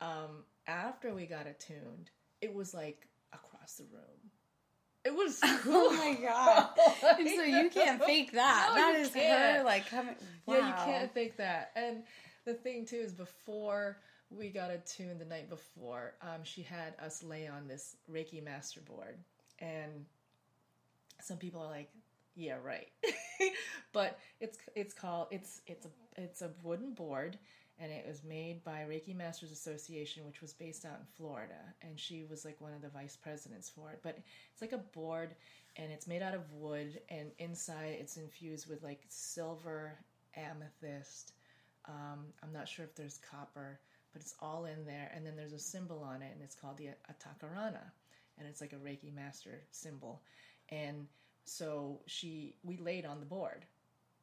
um, 0.00 0.44
after 0.66 1.14
we 1.14 1.26
got 1.26 1.46
attuned, 1.46 2.10
it 2.40 2.52
was 2.52 2.74
like 2.74 3.06
across 3.32 3.74
the 3.74 3.84
room. 3.84 4.30
It 5.04 5.14
was 5.14 5.40
cool. 5.62 5.88
Oh 5.90 5.92
my 5.92 6.14
god! 6.20 6.68
And 7.18 7.28
so 7.36 7.42
you 7.42 7.70
can't 7.70 8.02
fake 8.02 8.32
that. 8.32 8.72
No, 8.74 8.92
that 8.92 9.00
is 9.00 9.14
her 9.14 9.62
like 9.64 9.88
coming. 9.88 10.14
Wow. 10.46 10.54
Yeah, 10.56 10.68
you 10.68 10.92
can't 10.92 11.14
fake 11.14 11.36
that. 11.36 11.70
And 11.76 12.02
the 12.44 12.54
thing 12.54 12.84
too 12.84 12.96
is 12.96 13.12
before 13.12 13.98
we 14.30 14.50
got 14.50 14.70
attuned 14.70 15.20
the 15.20 15.24
night 15.24 15.48
before, 15.48 16.14
um, 16.22 16.42
she 16.42 16.62
had 16.62 16.94
us 17.04 17.22
lay 17.22 17.46
on 17.48 17.66
this 17.66 17.96
Reiki 18.10 18.42
master 18.42 18.80
board. 18.80 19.16
And 19.60 20.04
some 21.20 21.38
people 21.38 21.62
are 21.62 21.70
like, 21.70 21.90
yeah, 22.34 22.56
right. 22.62 22.88
but 23.92 24.18
it's 24.40 24.58
it's 24.74 24.94
called 24.94 25.28
it's 25.30 25.62
it's 25.66 25.86
a 25.86 25.90
it's 26.16 26.42
a 26.42 26.50
wooden 26.62 26.92
board 26.94 27.38
and 27.80 27.92
it 27.92 28.04
was 28.06 28.24
made 28.24 28.64
by 28.64 28.84
Reiki 28.88 29.14
Masters 29.14 29.52
Association, 29.52 30.26
which 30.26 30.40
was 30.40 30.52
based 30.52 30.84
out 30.84 30.98
in 30.98 31.06
Florida, 31.16 31.74
and 31.82 31.98
she 31.98 32.24
was 32.28 32.44
like 32.44 32.60
one 32.60 32.72
of 32.72 32.82
the 32.82 32.88
vice 32.88 33.16
presidents 33.16 33.70
for 33.70 33.90
it. 33.92 34.00
But 34.02 34.18
it's 34.52 34.60
like 34.60 34.72
a 34.72 34.78
board, 34.78 35.34
and 35.76 35.92
it's 35.92 36.08
made 36.08 36.22
out 36.22 36.34
of 36.34 36.52
wood, 36.52 37.00
and 37.08 37.30
inside 37.38 37.96
it's 38.00 38.16
infused 38.16 38.68
with 38.68 38.82
like 38.82 39.02
silver, 39.08 39.98
amethyst. 40.34 41.32
Um, 41.86 42.26
I'm 42.42 42.52
not 42.52 42.68
sure 42.68 42.84
if 42.84 42.94
there's 42.94 43.18
copper, 43.18 43.78
but 44.12 44.22
it's 44.22 44.34
all 44.40 44.64
in 44.64 44.84
there. 44.84 45.10
And 45.14 45.24
then 45.24 45.36
there's 45.36 45.52
a 45.52 45.58
symbol 45.58 46.02
on 46.02 46.20
it, 46.22 46.32
and 46.32 46.42
it's 46.42 46.54
called 46.54 46.78
the 46.78 46.88
Antahkarana, 47.10 47.92
and 48.38 48.48
it's 48.48 48.60
like 48.60 48.72
a 48.72 48.76
Reiki 48.76 49.14
Master 49.14 49.62
symbol. 49.70 50.22
And 50.70 51.06
so 51.44 52.00
she, 52.06 52.56
we 52.62 52.76
laid 52.76 53.06
on 53.06 53.20
the 53.20 53.26
board, 53.26 53.64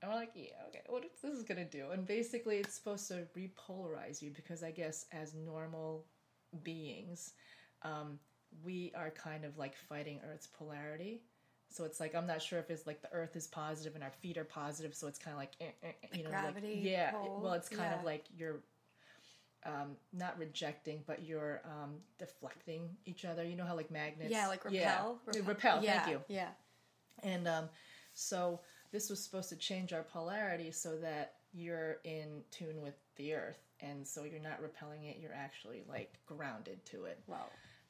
and 0.06 0.14
we're 0.14 0.20
like, 0.20 0.34
yeah, 0.36 0.52
okay, 0.68 0.82
what 0.88 1.04
is 1.04 1.10
this 1.24 1.34
is 1.34 1.44
gonna 1.44 1.66
do? 1.66 1.90
And 1.92 2.06
basically, 2.06 2.58
it's 2.58 2.76
supposed 2.76 3.08
to 3.08 3.28
repolarize 3.36 4.22
you 4.22 4.30
because 4.30 4.62
I 4.62 4.70
guess 4.70 5.06
as 5.12 5.34
normal 5.34 6.06
beings, 6.64 7.34
um, 7.82 8.20
we 8.64 8.94
are 8.96 9.10
kind 9.10 9.44
of 9.46 9.58
like 9.58 9.76
fighting 9.76 10.20
Earth's 10.32 10.46
polarity. 10.46 11.24
So 11.72 11.86
it's 11.86 12.00
like 12.00 12.14
I'm 12.14 12.28
not 12.28 12.40
sure 12.44 12.60
if 12.60 12.70
it's 12.70 12.86
like 12.86 13.02
the 13.02 13.12
Earth 13.12 13.36
is 13.36 13.48
positive 13.48 13.96
and 13.96 14.04
our 14.04 14.12
feet 14.12 14.38
are 14.38 14.44
positive, 14.44 14.94
so 14.94 15.08
it's 15.08 15.18
kind 15.18 15.34
of 15.34 15.40
like 15.40 15.54
eh, 15.60 15.72
eh, 15.82 15.88
eh, 16.04 16.08
you 16.18 16.24
know, 16.24 16.30
gravity 16.30 16.76
like 16.76 16.86
yeah. 16.86 17.12
pull, 17.12 17.42
Well, 17.42 17.54
it's 17.54 17.68
kind 17.70 17.90
yeah. 17.92 17.98
of 18.00 18.06
like 18.06 18.26
you're 18.38 18.60
um, 19.66 19.96
not 20.14 20.38
rejecting, 20.38 21.04
but 21.08 21.24
you're 21.26 21.64
um, 21.66 21.96
deflecting 22.20 22.90
each 23.08 23.26
other. 23.26 23.44
You 23.44 23.56
know 23.56 23.66
how 23.66 23.76
like 23.76 23.90
magnets, 23.90 24.32
Yeah, 24.32 24.48
like 24.50 24.62
yeah. 24.70 25.02
repel. 25.26 25.48
repel. 25.48 25.84
Yeah, 25.84 26.04
Thank 26.04 26.12
you. 26.12 26.22
Yeah. 26.28 26.50
And 27.24 27.48
um, 27.48 27.70
so 28.14 28.60
this 28.96 29.10
was 29.10 29.22
supposed 29.22 29.50
to 29.50 29.58
change 29.58 29.92
our 29.92 30.04
polarity 30.04 30.72
so 30.72 30.96
that 30.96 31.34
you're 31.54 31.98
in 32.06 32.42
tune 32.50 32.82
with 32.82 32.94
the 33.18 33.34
earth. 33.34 33.60
And 33.82 34.08
so 34.08 34.24
you're 34.24 34.40
not 34.40 34.62
repelling 34.62 35.04
it, 35.04 35.18
you're 35.22 35.34
actually 35.34 35.84
like 35.90 36.14
grounded 36.26 36.86
to 36.86 37.04
it. 37.04 37.20
Wow. 37.28 37.48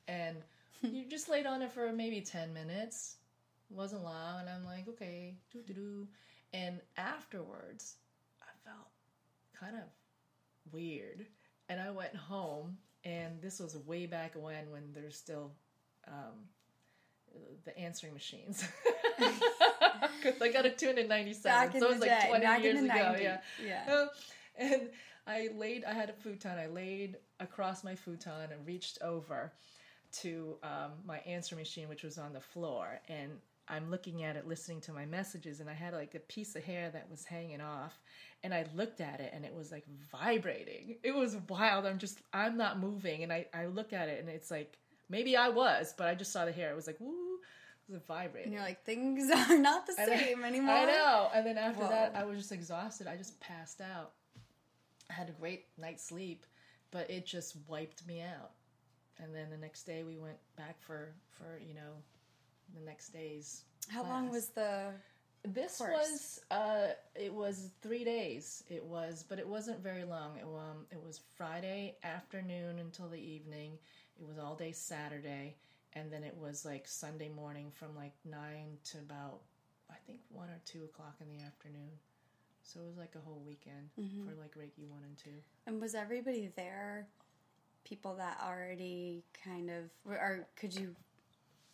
And 0.07 0.37
you 0.81 1.05
just 1.05 1.29
laid 1.29 1.45
on 1.45 1.61
it 1.61 1.71
for 1.71 1.91
maybe 1.93 2.21
10 2.21 2.55
minutes. 2.55 3.17
wasn't 3.69 4.03
long. 4.03 4.39
And 4.39 4.49
I'm 4.49 4.65
like, 4.65 4.87
okay, 4.89 5.35
doo 5.53 5.61
doo 5.61 5.73
doo. 5.75 6.07
And 6.53 6.79
afterwards, 6.97 7.97
I 8.41 8.67
felt 8.67 8.87
kind 9.59 9.75
of 9.75 9.83
weird. 10.73 11.27
And 11.69 11.79
I 11.79 11.91
went 11.91 12.15
home, 12.15 12.77
and 13.03 13.39
this 13.43 13.59
was 13.59 13.77
way 13.77 14.07
back 14.07 14.33
when, 14.35 14.71
when 14.71 14.91
there's 14.91 15.17
still 15.17 15.51
um, 16.07 16.47
the 17.65 17.77
answering 17.77 18.13
machines. 18.13 18.63
Because 20.21 20.41
I 20.41 20.51
got 20.51 20.65
a 20.65 20.71
tune 20.71 20.97
in 20.97 21.07
'97, 21.07 21.43
Back 21.43 21.75
in 21.75 21.81
so 21.81 21.87
it 21.87 21.89
the 21.89 21.93
was 21.95 22.01
like 22.01 22.21
day, 22.21 22.27
20 22.29 22.43
back 22.45 22.63
years 22.63 22.77
in 22.79 22.87
the 22.87 22.93
ago. 22.93 23.03
90s. 23.15 23.21
Yeah, 23.21 23.37
Yeah. 23.63 23.93
Uh, 23.93 24.07
and 24.57 24.81
I 25.27 25.49
laid. 25.55 25.83
I 25.85 25.93
had 25.93 26.09
a 26.09 26.13
futon. 26.13 26.57
I 26.57 26.67
laid 26.67 27.17
across 27.39 27.83
my 27.83 27.95
futon 27.95 28.51
and 28.51 28.65
reached 28.65 28.97
over 29.01 29.51
to 30.21 30.55
um, 30.63 30.91
my 31.05 31.19
answer 31.19 31.55
machine, 31.55 31.89
which 31.89 32.03
was 32.03 32.17
on 32.17 32.33
the 32.33 32.39
floor, 32.39 32.99
and 33.07 33.31
I'm 33.67 33.89
looking 33.89 34.23
at 34.23 34.35
it, 34.35 34.47
listening 34.47 34.81
to 34.81 34.93
my 34.93 35.05
messages, 35.05 35.59
and 35.59 35.69
I 35.69 35.73
had 35.73 35.93
like 35.93 36.15
a 36.15 36.19
piece 36.19 36.55
of 36.55 36.63
hair 36.63 36.89
that 36.91 37.09
was 37.09 37.23
hanging 37.25 37.61
off, 37.61 37.99
and 38.43 38.53
I 38.53 38.65
looked 38.75 39.01
at 39.01 39.19
it, 39.19 39.31
and 39.33 39.43
it 39.45 39.53
was 39.53 39.71
like 39.71 39.85
vibrating. 40.11 40.97
It 41.03 41.13
was 41.13 41.37
wild. 41.49 41.85
I'm 41.85 41.97
just, 41.99 42.19
I'm 42.33 42.57
not 42.57 42.79
moving, 42.79 43.23
and 43.23 43.31
I, 43.33 43.45
I 43.53 43.65
look 43.67 43.93
at 43.93 44.07
it, 44.09 44.19
and 44.21 44.29
it's 44.29 44.49
like 44.51 44.77
maybe 45.09 45.35
I 45.35 45.49
was, 45.49 45.93
but 45.97 46.07
I 46.07 46.15
just 46.15 46.31
saw 46.31 46.45
the 46.45 46.51
hair. 46.51 46.71
It 46.71 46.75
was 46.75 46.87
like 46.87 46.99
woo, 46.99 47.24
was 47.89 48.01
vibrating. 48.03 48.47
And 48.47 48.53
you're 48.53 48.63
like, 48.63 48.83
things 48.83 49.29
are 49.49 49.57
not 49.57 49.85
the 49.85 49.93
same 49.93 50.43
anymore. 50.45 50.75
I 50.75 50.85
know. 50.85 51.29
And 51.33 51.45
then 51.45 51.57
after 51.57 51.83
Whoa. 51.83 51.89
that, 51.89 52.13
I 52.15 52.25
was 52.25 52.37
just 52.37 52.51
exhausted. 52.51 53.07
I 53.07 53.15
just 53.15 53.39
passed 53.39 53.81
out. 53.81 54.11
I 55.09 55.13
had 55.13 55.29
a 55.29 55.33
great 55.33 55.65
night's 55.77 56.03
sleep, 56.03 56.45
but 56.91 57.09
it 57.09 57.25
just 57.25 57.57
wiped 57.67 58.05
me 58.07 58.21
out. 58.21 58.51
And 59.21 59.33
then 59.33 59.49
the 59.49 59.57
next 59.57 59.83
day, 59.83 60.03
we 60.03 60.17
went 60.17 60.37
back 60.57 60.81
for 60.81 61.13
for 61.31 61.59
you 61.65 61.73
know 61.73 61.93
the 62.73 62.81
next 62.81 63.09
day's. 63.09 63.63
How 63.87 64.01
class. 64.01 64.11
long 64.11 64.29
was 64.29 64.47
the? 64.49 64.91
This 65.43 65.77
course? 65.77 65.91
was 65.91 66.41
uh, 66.51 66.87
it 67.15 67.33
was 67.33 67.69
three 67.81 68.03
days. 68.03 68.63
It 68.67 68.83
was, 68.83 69.23
but 69.27 69.39
it 69.39 69.47
wasn't 69.47 69.79
very 69.81 70.03
long. 70.03 70.37
It, 70.37 70.43
um, 70.43 70.85
it 70.91 71.01
was 71.01 71.21
Friday 71.37 71.95
afternoon 72.03 72.79
until 72.79 73.07
the 73.07 73.19
evening. 73.19 73.77
It 74.19 74.27
was 74.27 74.37
all 74.37 74.55
day 74.55 74.71
Saturday, 74.71 75.55
and 75.95 76.11
then 76.11 76.23
it 76.23 76.35
was 76.37 76.65
like 76.65 76.87
Sunday 76.87 77.29
morning 77.29 77.71
from 77.73 77.95
like 77.95 78.13
nine 78.23 78.77
to 78.91 78.97
about 78.99 79.39
I 79.89 79.95
think 80.05 80.19
one 80.29 80.49
or 80.49 80.59
two 80.65 80.83
o'clock 80.83 81.15
in 81.21 81.27
the 81.29 81.43
afternoon. 81.43 81.91
So 82.63 82.79
it 82.79 82.87
was 82.87 82.97
like 82.97 83.13
a 83.15 83.19
whole 83.19 83.43
weekend 83.45 83.89
mm-hmm. 83.99 84.27
for 84.27 84.35
like 84.35 84.55
Reiki 84.55 84.87
one 84.89 85.03
and 85.03 85.17
two. 85.17 85.41
And 85.67 85.79
was 85.79 85.93
everybody 85.95 86.49
there? 86.55 87.07
People 87.83 88.15
that 88.15 88.41
already 88.43 89.23
kind 89.43 89.69
of, 89.69 89.83
or 90.07 90.47
could 90.55 90.73
you 90.73 90.95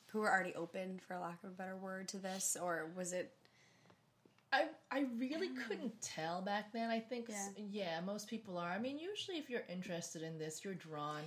who 0.07 0.19
were 0.19 0.29
already 0.29 0.53
open, 0.55 0.99
for 1.07 1.17
lack 1.17 1.41
of 1.43 1.51
a 1.51 1.53
better 1.53 1.77
word, 1.77 2.09
to 2.09 2.17
this, 2.17 2.57
or 2.61 2.91
was 2.95 3.13
it? 3.13 3.33
I 4.51 4.65
I 4.91 5.05
really 5.17 5.47
I 5.47 5.67
couldn't 5.67 6.01
tell 6.01 6.41
back 6.41 6.73
then. 6.73 6.89
I 6.89 6.99
think 6.99 7.27
yeah. 7.29 7.47
yeah, 7.71 8.01
most 8.01 8.29
people 8.29 8.57
are. 8.57 8.69
I 8.69 8.77
mean, 8.77 8.99
usually 8.99 9.37
if 9.37 9.49
you're 9.49 9.63
interested 9.69 10.21
in 10.21 10.37
this, 10.37 10.65
you're 10.65 10.73
drawn 10.73 11.21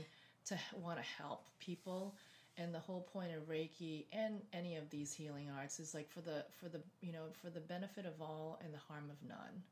to 0.46 0.58
want 0.78 0.98
to 0.98 1.04
help 1.22 1.46
people. 1.58 2.14
And 2.56 2.72
the 2.72 2.78
whole 2.78 3.00
point 3.12 3.32
of 3.34 3.48
Reiki 3.48 4.04
and 4.12 4.40
any 4.52 4.76
of 4.76 4.88
these 4.88 5.12
healing 5.12 5.48
arts 5.58 5.80
is 5.80 5.92
like 5.92 6.08
for 6.08 6.20
the 6.20 6.44
for 6.60 6.68
the 6.68 6.80
you 7.00 7.12
know 7.12 7.24
for 7.42 7.50
the 7.50 7.60
benefit 7.60 8.06
of 8.06 8.20
all 8.20 8.60
and 8.62 8.72
the 8.72 8.78
harm 8.78 9.10
of 9.10 9.28
none 9.28 9.62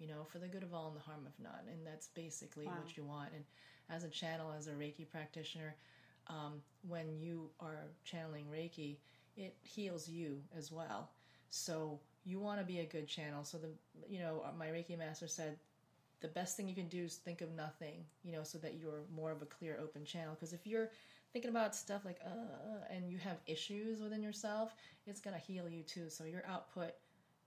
you 0.00 0.08
know, 0.08 0.24
for 0.32 0.38
the 0.38 0.48
good 0.48 0.62
of 0.62 0.72
all 0.72 0.88
and 0.88 0.96
the 0.96 1.00
harm 1.00 1.26
of 1.26 1.32
none. 1.40 1.68
And 1.70 1.86
that's 1.86 2.08
basically 2.08 2.66
wow. 2.66 2.72
what 2.82 2.96
you 2.96 3.04
want. 3.04 3.28
And 3.34 3.44
as 3.90 4.02
a 4.02 4.08
channel, 4.08 4.52
as 4.56 4.66
a 4.66 4.72
Reiki 4.72 5.08
practitioner, 5.08 5.76
um, 6.26 6.62
when 6.88 7.18
you 7.18 7.50
are 7.60 7.84
channeling 8.04 8.46
Reiki, 8.52 8.96
it 9.36 9.54
heals 9.62 10.08
you 10.08 10.40
as 10.56 10.72
well. 10.72 11.10
So 11.50 12.00
you 12.24 12.40
want 12.40 12.60
to 12.60 12.66
be 12.66 12.80
a 12.80 12.84
good 12.84 13.06
channel. 13.06 13.44
So 13.44 13.58
the 13.58 13.68
you 14.08 14.20
know 14.20 14.44
my 14.58 14.68
Reiki 14.68 14.96
master 14.96 15.28
said 15.28 15.58
the 16.20 16.28
best 16.28 16.56
thing 16.56 16.68
you 16.68 16.74
can 16.74 16.88
do 16.88 17.04
is 17.04 17.16
think 17.16 17.40
of 17.40 17.50
nothing. 17.52 18.04
You 18.24 18.32
know, 18.32 18.42
so 18.42 18.58
that 18.58 18.74
you're 18.78 19.02
more 19.14 19.30
of 19.30 19.42
a 19.42 19.46
clear, 19.46 19.78
open 19.82 20.04
channel. 20.04 20.34
Because 20.34 20.52
if 20.52 20.66
you're 20.66 20.90
thinking 21.32 21.50
about 21.50 21.74
stuff 21.74 22.04
like 22.04 22.18
uh, 22.24 22.28
uh, 22.28 22.94
and 22.94 23.10
you 23.10 23.18
have 23.18 23.38
issues 23.46 24.00
within 24.00 24.22
yourself, 24.22 24.74
it's 25.06 25.20
gonna 25.20 25.38
heal 25.38 25.68
you 25.68 25.82
too. 25.82 26.08
So 26.08 26.24
your 26.24 26.42
output, 26.48 26.92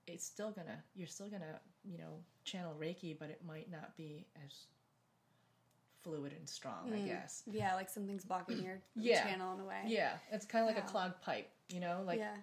it's 0.08 0.26
still 0.26 0.52
gonna 0.52 0.84
you're 0.96 1.08
still 1.08 1.28
gonna 1.28 1.60
you 1.84 1.98
know 1.98 2.20
channel 2.44 2.76
Reiki, 2.80 3.18
but 3.18 3.30
it 3.30 3.42
might 3.46 3.72
not 3.72 3.96
be 3.98 4.26
as 4.46 4.66
fluid 6.04 6.34
and 6.38 6.48
strong, 6.48 6.90
mm. 6.90 7.04
I 7.04 7.08
guess. 7.08 7.44
Yeah, 7.50 7.76
like 7.76 7.90
something's 7.90 8.26
blocking 8.26 8.62
your 8.62 8.80
yeah. 8.96 9.24
channel 9.24 9.54
in 9.54 9.62
a 9.62 9.66
way. 9.66 9.82
Yeah, 9.88 10.14
it's 10.32 10.46
kind 10.46 10.68
of 10.68 10.76
like 10.76 10.84
a 10.84 10.88
clogged 10.88 11.22
pipe, 11.22 11.50
you 11.70 11.80
know? 11.80 12.04
Like 12.06 12.20
yeah. 12.20 12.36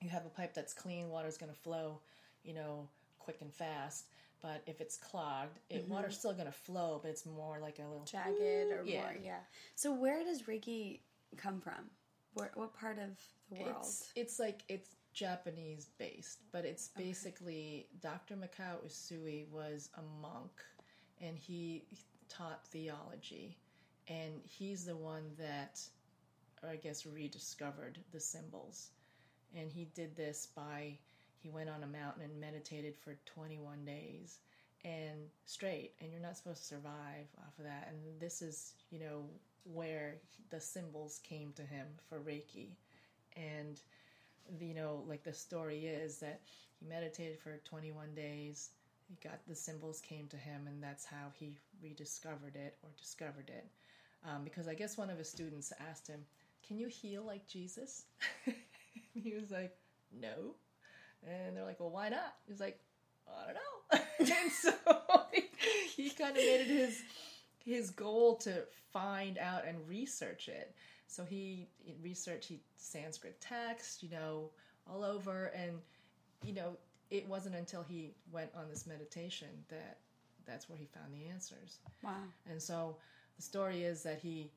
you 0.00 0.10
have 0.10 0.26
a 0.26 0.28
pipe 0.28 0.54
that's 0.54 0.72
clean, 0.72 1.08
water's 1.08 1.38
going 1.38 1.52
to 1.52 1.58
flow, 1.58 2.00
you 2.44 2.54
know, 2.54 2.88
quick 3.18 3.38
and 3.40 3.52
fast. 3.52 4.06
But 4.42 4.62
if 4.66 4.80
it's 4.80 4.96
clogged, 4.96 5.58
it 5.68 5.82
mm-hmm. 5.82 5.92
water's 5.92 6.18
still 6.18 6.32
going 6.32 6.46
to 6.46 6.52
flow, 6.52 6.98
but 7.02 7.10
it's 7.10 7.26
more 7.26 7.58
like 7.60 7.78
a 7.78 7.82
little 7.82 8.04
jagged 8.04 8.40
or 8.40 8.82
yeah. 8.84 9.00
more, 9.00 9.16
yeah. 9.22 9.40
So 9.74 9.92
where 9.92 10.24
does 10.24 10.42
Reiki 10.42 11.00
come 11.36 11.60
from? 11.60 11.90
Where, 12.34 12.50
what 12.54 12.72
part 12.74 12.98
of 12.98 13.18
the 13.50 13.64
world? 13.64 13.76
It's, 13.80 14.12
it's 14.16 14.38
like 14.38 14.62
it's 14.68 14.96
Japanese 15.12 15.88
based, 15.98 16.38
but 16.52 16.64
it's 16.64 16.88
basically 16.88 17.86
okay. 17.90 17.98
Dr. 18.00 18.36
Mikao 18.36 18.86
Usui 18.86 19.48
was 19.50 19.90
a 19.98 20.22
monk 20.22 20.52
and 21.20 21.36
he 21.36 21.84
taught 22.28 22.66
theology, 22.66 23.58
and 24.08 24.40
he's 24.44 24.84
the 24.84 24.96
one 24.96 25.24
that, 25.38 25.80
I 26.66 26.76
guess, 26.76 27.04
rediscovered 27.04 27.98
the 28.12 28.20
symbols. 28.20 28.90
And 29.54 29.70
he 29.70 29.86
did 29.94 30.16
this 30.16 30.48
by, 30.54 30.98
he 31.42 31.48
went 31.48 31.68
on 31.68 31.82
a 31.82 31.86
mountain 31.86 32.22
and 32.22 32.40
meditated 32.40 32.94
for 32.96 33.16
21 33.26 33.84
days 33.84 34.38
and 34.84 35.18
straight, 35.44 35.92
and 36.00 36.10
you're 36.10 36.22
not 36.22 36.36
supposed 36.36 36.60
to 36.60 36.64
survive 36.64 37.26
off 37.38 37.58
of 37.58 37.64
that. 37.64 37.88
And 37.90 38.20
this 38.20 38.42
is, 38.42 38.72
you 38.90 38.98
know, 38.98 39.24
where 39.64 40.16
the 40.50 40.60
symbols 40.60 41.20
came 41.22 41.52
to 41.54 41.62
him 41.62 41.86
for 42.08 42.20
Reiki. 42.20 42.68
And, 43.36 43.80
you 44.60 44.74
know, 44.74 45.04
like 45.06 45.22
the 45.22 45.32
story 45.32 45.86
is 45.86 46.18
that 46.18 46.40
he 46.78 46.86
meditated 46.86 47.38
for 47.38 47.60
21 47.64 48.14
days 48.14 48.70
he 49.10 49.28
got 49.28 49.40
the 49.48 49.56
symbols 49.56 50.00
came 50.00 50.28
to 50.28 50.36
him, 50.36 50.68
and 50.68 50.80
that's 50.80 51.04
how 51.04 51.32
he 51.34 51.56
rediscovered 51.82 52.54
it 52.54 52.76
or 52.82 52.90
discovered 52.96 53.48
it. 53.48 53.66
Um, 54.24 54.44
because 54.44 54.68
I 54.68 54.74
guess 54.74 54.96
one 54.96 55.10
of 55.10 55.18
his 55.18 55.28
students 55.28 55.72
asked 55.90 56.06
him, 56.06 56.24
"Can 56.66 56.78
you 56.78 56.86
heal 56.86 57.24
like 57.24 57.46
Jesus?" 57.48 58.04
he 59.14 59.34
was 59.34 59.50
like, 59.50 59.76
"No," 60.12 60.54
and 61.26 61.56
they're 61.56 61.64
like, 61.64 61.80
"Well, 61.80 61.90
why 61.90 62.08
not?" 62.08 62.34
He's 62.46 62.60
like, 62.60 62.80
"I 63.28 63.46
don't 63.46 63.54
know." 63.54 64.04
and 64.42 64.52
so 64.52 64.72
he, 65.32 65.44
he 66.02 66.10
kind 66.10 66.30
of 66.30 66.36
made 66.36 66.60
it 66.62 66.66
his 66.66 67.02
his 67.64 67.90
goal 67.90 68.36
to 68.36 68.64
find 68.92 69.38
out 69.38 69.66
and 69.66 69.76
research 69.88 70.48
it. 70.48 70.74
So 71.06 71.24
he 71.24 71.68
researched 72.02 72.48
he 72.48 72.60
Sanskrit 72.76 73.40
text, 73.40 74.02
you 74.02 74.10
know, 74.10 74.50
all 74.90 75.04
over, 75.04 75.46
and 75.46 75.72
you 76.44 76.54
know 76.54 76.76
it 77.10 77.26
wasn't 77.28 77.56
until 77.56 77.82
he 77.82 78.12
went 78.30 78.50
on 78.56 78.68
this 78.68 78.86
meditation 78.86 79.48
that 79.68 79.98
that's 80.46 80.68
where 80.68 80.78
he 80.78 80.86
found 80.86 81.12
the 81.12 81.28
answers. 81.28 81.78
Wow. 82.02 82.14
And 82.48 82.60
so 82.62 82.96
the 83.36 83.42
story 83.42 83.82
is 83.82 84.02
that 84.04 84.18
he 84.18 84.50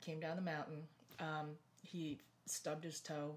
came 0.00 0.20
down 0.20 0.36
the 0.36 0.42
mountain, 0.42 0.82
um, 1.20 1.50
he 1.82 2.18
stubbed 2.46 2.84
his 2.84 3.00
toe, 3.00 3.36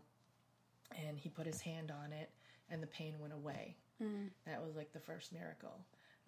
and 1.06 1.18
he 1.18 1.30
put 1.30 1.46
his 1.46 1.62
hand 1.62 1.92
on 1.92 2.12
it, 2.14 2.30
and 2.72 2.82
the 2.82 2.88
pain 2.88 3.16
went 3.20 3.34
away. 3.34 3.76
Mm. 4.02 4.30
That 4.46 4.64
was 4.64 4.76
like 4.76 4.94
the 4.94 5.00
first 5.00 5.34
miracle. 5.34 5.78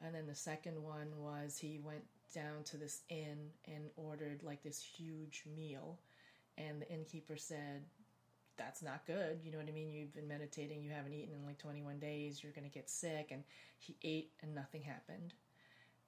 And 0.05 0.13
then 0.13 0.27
the 0.27 0.35
second 0.35 0.81
one 0.83 1.07
was 1.17 1.57
he 1.57 1.79
went 1.83 2.03
down 2.33 2.63
to 2.65 2.77
this 2.77 3.01
inn 3.09 3.49
and 3.65 3.85
ordered 3.95 4.43
like 4.43 4.63
this 4.63 4.81
huge 4.81 5.43
meal. 5.55 5.99
And 6.57 6.81
the 6.81 6.89
innkeeper 6.91 7.37
said, 7.37 7.83
that's 8.57 8.83
not 8.83 9.05
good. 9.07 9.39
You 9.43 9.51
know 9.51 9.57
what 9.57 9.67
I 9.67 9.71
mean? 9.71 9.91
You've 9.91 10.13
been 10.13 10.27
meditating, 10.27 10.83
you 10.83 10.91
haven't 10.91 11.13
eaten 11.13 11.33
in 11.33 11.45
like 11.45 11.57
21 11.57 11.97
days, 11.99 12.43
you're 12.43 12.51
going 12.51 12.69
to 12.69 12.73
get 12.73 12.89
sick. 12.89 13.29
And 13.31 13.43
he 13.79 13.95
ate 14.03 14.31
and 14.41 14.53
nothing 14.53 14.83
happened. 14.83 15.33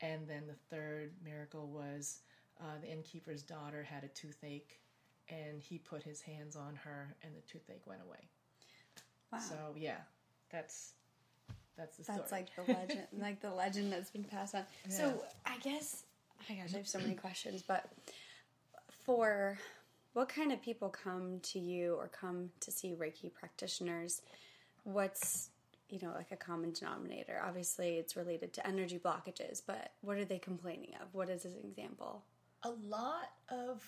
And 0.01 0.27
then 0.27 0.43
the 0.47 0.75
third 0.75 1.13
miracle 1.23 1.67
was 1.67 2.19
uh, 2.59 2.79
the 2.81 2.91
innkeeper's 2.91 3.41
daughter 3.41 3.83
had 3.83 4.03
a 4.03 4.09
toothache 4.09 4.79
and 5.29 5.61
he 5.61 5.79
put 5.79 6.03
his 6.03 6.21
hands 6.21 6.55
on 6.55 6.75
her 6.83 7.15
and 7.23 7.33
the 7.35 7.41
toothache 7.41 7.87
went 7.87 8.01
away. 8.05 8.29
Wow. 9.31 9.39
So, 9.39 9.55
yeah, 9.75 10.01
that's. 10.55 10.91
That's 11.77 11.97
the 11.97 12.03
story. 12.05 12.19
That's 12.19 12.31
like 12.31 12.55
the 12.55 12.73
legend, 12.73 13.01
like 13.19 13.41
the 13.41 13.53
legend 13.53 13.91
that's 13.91 14.09
been 14.09 14.23
passed 14.23 14.55
on. 14.55 14.63
Yeah. 14.89 14.95
So 14.95 15.23
I 15.45 15.57
guess, 15.57 16.03
oh 16.39 16.43
my 16.49 16.55
gosh, 16.55 16.73
I 16.73 16.77
have 16.77 16.87
so 16.87 16.99
many 16.99 17.15
questions, 17.15 17.61
but 17.67 17.89
for 19.05 19.57
what 20.15 20.29
kind 20.29 20.53
of 20.53 20.61
people 20.61 20.87
come 20.87 21.41
to 21.41 21.59
you 21.59 21.95
or 21.95 22.07
come 22.07 22.49
to 22.61 22.71
see 22.71 22.95
Reiki 22.97 23.31
practitioners? 23.33 24.21
What's 24.85 25.49
you 25.89 25.99
know 26.01 26.13
like 26.15 26.31
a 26.31 26.37
common 26.37 26.71
denominator? 26.71 27.41
Obviously, 27.45 27.97
it's 27.97 28.15
related 28.15 28.53
to 28.53 28.65
energy 28.65 28.97
blockages, 28.97 29.61
but 29.67 29.91
what 30.01 30.17
are 30.17 30.23
they 30.23 30.39
complaining 30.39 30.91
of? 31.01 31.13
What 31.13 31.29
is 31.29 31.43
an 31.43 31.55
example? 31.65 32.23
A 32.63 32.71
lot 32.87 33.31
of 33.49 33.83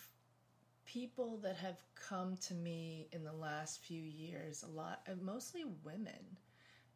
people 0.86 1.40
that 1.44 1.56
have 1.56 1.78
come 1.96 2.36
to 2.38 2.54
me 2.54 3.08
in 3.14 3.24
the 3.24 3.34
last 3.34 3.82
few 3.82 4.02
years, 4.02 4.64
a 4.64 4.78
lot, 4.78 5.02
uh, 5.08 5.14
mostly 5.22 5.64
women, 5.84 6.38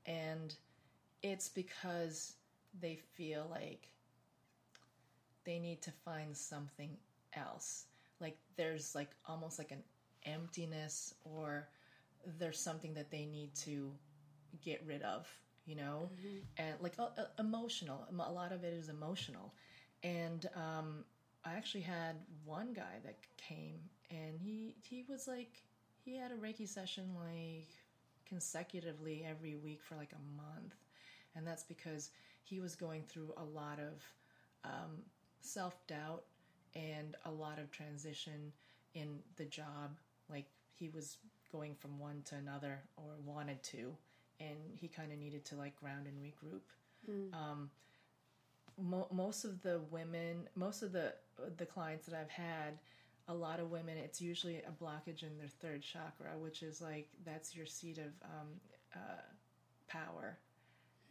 and 0.05 0.55
it's 1.23 1.49
because 1.49 2.35
they 2.79 2.95
feel 2.95 3.47
like 3.49 3.89
they 5.45 5.59
need 5.59 5.81
to 5.83 5.91
find 5.91 6.35
something 6.35 6.97
else. 7.33 7.85
Like 8.19 8.37
there's 8.55 8.95
like 8.95 9.11
almost 9.25 9.57
like 9.59 9.71
an 9.71 9.83
emptiness 10.25 11.13
or 11.23 11.69
there's 12.39 12.59
something 12.59 12.93
that 12.93 13.11
they 13.11 13.25
need 13.25 13.55
to 13.55 13.91
get 14.63 14.83
rid 14.85 15.01
of 15.01 15.27
you 15.65 15.75
know? 15.75 16.09
Mm-hmm. 16.13 16.39
and 16.57 16.75
like 16.81 16.93
uh, 16.99 17.09
uh, 17.17 17.25
emotional. 17.39 18.05
A 18.19 18.31
lot 18.31 18.51
of 18.51 18.63
it 18.63 18.73
is 18.73 18.89
emotional. 18.89 19.53
And 20.03 20.47
um, 20.55 21.05
i 21.45 21.53
actually 21.53 21.81
had 21.81 22.15
one 22.45 22.73
guy 22.73 22.99
that 23.03 23.17
came 23.37 23.79
and 24.11 24.39
he 24.39 24.75
he 24.83 25.03
was 25.09 25.27
like 25.27 25.63
he 26.03 26.15
had 26.17 26.31
a 26.31 26.35
reiki 26.35 26.67
session 26.67 27.05
like 27.15 27.69
consecutively 28.31 29.25
every 29.29 29.55
week 29.55 29.81
for 29.83 29.95
like 29.95 30.13
a 30.13 30.37
month. 30.41 30.75
And 31.35 31.45
that's 31.45 31.63
because 31.63 32.11
he 32.43 32.59
was 32.61 32.75
going 32.75 33.03
through 33.03 33.33
a 33.37 33.43
lot 33.43 33.79
of 33.79 34.01
um, 34.63 35.03
self 35.41 35.75
doubt 35.87 36.23
and 36.75 37.15
a 37.25 37.31
lot 37.31 37.59
of 37.59 37.71
transition 37.71 38.53
in 38.93 39.19
the 39.35 39.45
job. 39.45 39.97
Like 40.29 40.45
he 40.79 40.87
was 40.89 41.17
going 41.51 41.75
from 41.75 41.99
one 41.99 42.21
to 42.25 42.35
another 42.35 42.79
or 42.95 43.03
wanted 43.25 43.61
to, 43.63 43.93
and 44.39 44.57
he 44.75 44.87
kind 44.87 45.11
of 45.11 45.17
needed 45.19 45.43
to 45.45 45.55
like 45.55 45.75
ground 45.79 46.07
and 46.07 46.17
regroup. 46.17 46.61
Um, 47.33 47.69
mo- 48.81 49.07
most 49.11 49.43
of 49.43 49.61
the 49.61 49.81
women, 49.91 50.47
most 50.55 50.83
of 50.83 50.93
the 50.93 51.13
the 51.57 51.65
clients 51.65 52.05
that 52.05 52.15
I've 52.19 52.29
had, 52.29 52.79
a 53.27 53.33
lot 53.33 53.59
of 53.59 53.71
women, 53.71 53.97
it's 53.97 54.21
usually 54.21 54.57
a 54.57 54.83
blockage 54.83 55.23
in 55.23 55.37
their 55.37 55.47
third 55.47 55.81
chakra, 55.81 56.37
which 56.37 56.63
is 56.63 56.81
like 56.81 57.09
that's 57.25 57.55
your 57.55 57.65
seat 57.65 57.97
of 57.97 58.11
um, 58.23 58.47
uh, 58.95 59.21
power. 59.87 60.37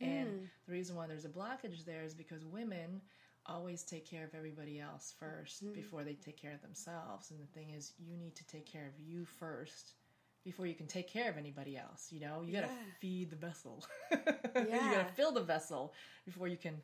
And 0.00 0.48
the 0.66 0.72
reason 0.72 0.96
why 0.96 1.06
there's 1.06 1.26
a 1.26 1.28
blockage 1.28 1.84
there 1.84 2.02
is 2.02 2.14
because 2.14 2.44
women 2.44 3.02
always 3.46 3.82
take 3.82 4.08
care 4.08 4.24
of 4.24 4.34
everybody 4.34 4.80
else 4.80 5.14
1st 5.22 5.74
before 5.74 6.04
they 6.04 6.14
take 6.14 6.40
care 6.40 6.52
of 6.52 6.62
themselves. 6.62 7.30
And 7.30 7.40
the 7.40 7.46
thing 7.46 7.70
is, 7.70 7.92
you 7.98 8.16
need 8.16 8.34
to 8.36 8.46
take 8.46 8.64
care 8.64 8.86
of 8.86 8.98
you 8.98 9.24
first 9.24 9.92
before 10.44 10.66
you 10.66 10.74
can 10.74 10.86
take 10.86 11.08
care 11.08 11.28
of 11.30 11.36
anybody 11.36 11.76
else. 11.76 12.08
You 12.11 12.20
know, 12.20 12.42
you 12.42 12.52
got 12.52 12.62
to 12.62 12.70
feed 13.00 13.30
the 13.30 13.36
vessel. 13.36 13.84
yeah. 14.11 14.20
you 14.54 14.94
got 14.94 15.08
to 15.08 15.14
fill 15.14 15.32
the 15.32 15.42
vessel 15.42 15.92
before 16.24 16.48
you 16.48 16.56
can 16.56 16.76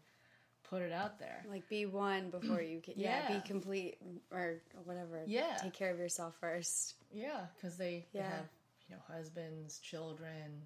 put 0.69 0.83
it 0.83 0.93
out 0.93 1.19
there. 1.19 1.45
Like 1.49 1.69
be 1.69 1.87
one 1.87 2.31
before 2.31 2.61
you 2.61 2.81
can, 2.81 2.95
yeah, 2.97 3.29
Yeah. 3.31 3.39
be 3.41 3.49
complete 3.49 3.99
or 4.31 4.61
whatever. 4.85 5.23
Yeah. 5.27 5.57
Take 5.63 5.73
care 5.75 5.91
of 5.91 5.99
yourself 5.99 6.35
first. 6.41 6.95
Yeah, 7.13 7.47
because 7.55 7.77
they, 7.77 8.07
they 8.13 8.21
Yeah. 8.21 8.31
have 8.31 8.49
you 8.89 8.97
know 8.97 9.03
husbands, 9.09 9.79
children, 9.79 10.63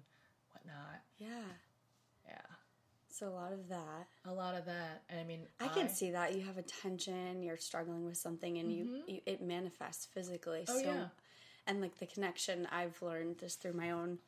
whatnot. 0.53 1.01
Yeah. 1.17 1.27
Yeah, 2.27 2.37
So 3.09 3.27
a 3.27 3.33
lot 3.33 3.51
of 3.51 3.67
that. 3.69 4.07
a 4.25 4.31
lot 4.31 4.55
of 4.55 4.65
that. 4.65 5.03
And 5.09 5.19
I 5.19 5.23
mean, 5.23 5.41
I 5.59 5.67
can 5.67 5.89
see 5.89 6.11
that 6.11 6.33
you 6.35 6.41
have 6.43 6.57
a 6.57 6.61
tension, 6.61 7.43
you're 7.43 7.57
struggling 7.57 8.05
with 8.05 8.17
something, 8.17 8.57
and 8.57 8.71
you, 8.71 8.85
mm-hmm. 8.85 9.09
you 9.09 9.21
it 9.25 9.41
manifests 9.41 10.05
physically. 10.05 10.65
Oh, 10.69 10.77
so, 10.77 10.85
yeah. 10.85 11.05
and 11.67 11.81
like 11.81 11.97
the 11.97 12.05
connection 12.05 12.67
I've 12.71 13.01
learned 13.01 13.39
just 13.39 13.61
through 13.61 13.73
my 13.73 13.91
own 13.91 14.19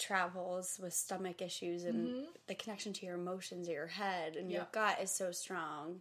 travels 0.00 0.80
with 0.82 0.92
stomach 0.92 1.42
issues 1.42 1.84
and 1.84 2.14
the 2.46 2.54
connection 2.54 2.92
to 2.94 3.06
your 3.06 3.16
emotions, 3.16 3.68
or 3.68 3.72
your 3.72 3.86
head, 3.86 4.36
and 4.36 4.50
your 4.50 4.62
Mm-hmm. 4.62 4.70
Gut 4.72 4.98
is 5.02 5.10
so 5.10 5.30
strong. 5.30 6.00